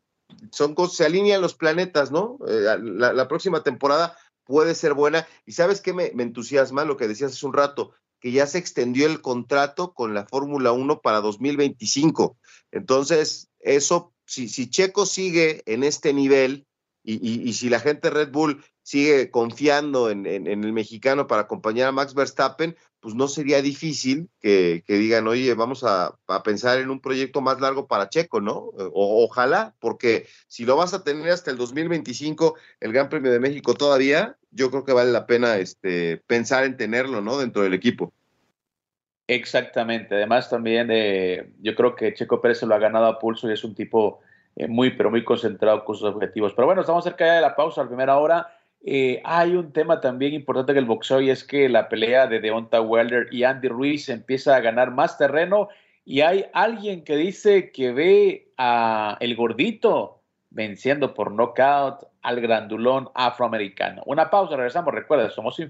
son 0.51 0.75
cosas, 0.75 0.97
se 0.97 1.05
alinean 1.05 1.41
los 1.41 1.55
planetas, 1.55 2.11
¿no? 2.11 2.39
Eh, 2.47 2.77
la, 2.81 3.27
próxima 3.27 3.63
temporada 3.63 4.17
puede 4.45 4.75
ser 4.75 4.93
buena. 4.93 5.27
Y 5.45 5.51
sabes 5.51 5.81
qué 5.81 5.93
me, 5.93 6.05
entusiasma 6.05 6.85
lo 6.85 6.97
que 6.97 7.07
decías 7.07 7.33
hace 7.33 7.45
un 7.45 7.53
rato, 7.53 7.91
que 8.19 8.31
ya 8.31 8.47
se 8.47 8.57
extendió 8.57 9.07
el 9.07 9.21
contrato 9.21 9.93
con 9.93 10.13
la 10.13 10.25
Fórmula 10.25 10.71
1 10.71 11.01
para 11.01 11.21
2025. 11.21 12.37
Entonces, 12.71 13.49
eso, 13.59 14.13
si, 14.25 14.47
Checo 14.69 15.05
sigue 15.05 15.63
en 15.65 15.83
este 15.83 16.13
nivel, 16.13 16.65
y, 17.03 17.53
si 17.53 17.69
la 17.69 17.79
gente 17.79 18.09
de 18.09 18.15
Red 18.15 18.31
Bull 18.31 18.63
sigue 18.87 19.31
confiando 19.31 20.09
en, 20.09 20.25
el 20.25 20.71
mexicano 20.71 21.27
para 21.27 21.41
acompañar 21.41 21.89
a 21.89 21.91
Max 21.91 22.13
Verstappen, 22.13 22.77
pues 23.01 23.15
no 23.15 23.27
sería 23.27 23.61
difícil 23.61 24.29
que, 24.39 24.81
digan, 24.87 25.27
oye, 25.27 25.53
vamos 25.55 25.83
a, 25.83 26.17
pensar 26.45 26.79
en 26.79 26.89
un 26.89 27.01
proyecto 27.01 27.41
más 27.41 27.59
largo 27.59 27.85
para 27.85 28.07
Checo, 28.07 28.39
¿no? 28.39 28.69
ojalá, 28.93 29.75
porque 29.79 30.27
si 30.47 30.63
lo 30.63 30.77
vas 30.77 30.93
a 30.93 31.03
tener 31.03 31.29
hasta 31.29 31.51
el 31.51 31.57
2025, 31.57 32.55
el 32.79 32.93
Gran 32.93 33.09
Premio 33.09 33.29
de 33.29 33.41
México 33.41 33.73
todavía, 33.73 34.37
yo 34.51 34.71
creo 34.71 34.85
que 34.85 34.93
vale 34.93 35.11
la 35.11 35.27
pena 35.27 35.57
este, 35.57 36.23
pensar 36.25 36.63
en 36.63 36.77
tenerlo, 36.77 37.19
¿no? 37.19 37.37
Dentro 37.39 37.63
del 37.63 37.73
equipo. 37.73 38.13
Exactamente. 39.27 40.15
Además, 40.15 40.49
también 40.49 40.87
eh, 40.91 41.49
yo 41.59 41.75
creo 41.75 41.93
que 41.93 42.13
Checo 42.13 42.39
Pérez 42.39 42.59
se 42.59 42.65
lo 42.65 42.73
ha 42.73 42.79
ganado 42.79 43.07
a 43.07 43.19
pulso 43.19 43.49
y 43.49 43.53
es 43.53 43.65
un 43.65 43.75
tipo 43.75 44.21
eh, 44.55 44.69
muy, 44.69 44.91
pero 44.91 45.11
muy 45.11 45.25
concentrado 45.25 45.83
con 45.83 45.97
sus 45.97 46.07
objetivos. 46.07 46.53
Pero 46.53 46.67
bueno, 46.67 46.79
estamos 46.79 47.03
cerca 47.03 47.33
de 47.33 47.41
la 47.41 47.53
pausa, 47.53 47.81
a 47.81 47.83
la 47.83 47.89
primera 47.89 48.17
hora. 48.17 48.56
Eh, 48.89 49.21
hay 49.25 49.53
un 49.57 49.73
tema 49.73 49.99
también 49.99 50.33
importante 50.33 50.71
en 50.71 50.77
el 50.77 50.85
boxeo 50.85 51.19
y 51.19 51.29
es 51.29 51.43
que 51.43 51.67
la 51.67 51.89
pelea 51.89 52.25
de 52.25 52.39
Deonta 52.39 52.79
Wilder 52.79 53.27
y 53.31 53.43
Andy 53.43 53.67
Ruiz 53.67 54.07
empieza 54.07 54.55
a 54.55 54.61
ganar 54.61 54.91
más 54.91 55.17
terreno 55.17 55.67
y 56.05 56.21
hay 56.21 56.45
alguien 56.53 57.03
que 57.03 57.17
dice 57.17 57.69
que 57.73 57.91
ve 57.91 58.47
a 58.57 59.17
el 59.19 59.35
gordito 59.35 60.21
venciendo 60.51 61.13
por 61.13 61.33
knockout 61.33 62.07
al 62.21 62.39
grandulón 62.39 63.09
afroamericano. 63.13 64.03
Una 64.05 64.29
pausa, 64.29 64.55
regresamos. 64.55 64.93
Recuerda, 64.93 65.29
somos 65.31 65.57
sin 65.57 65.69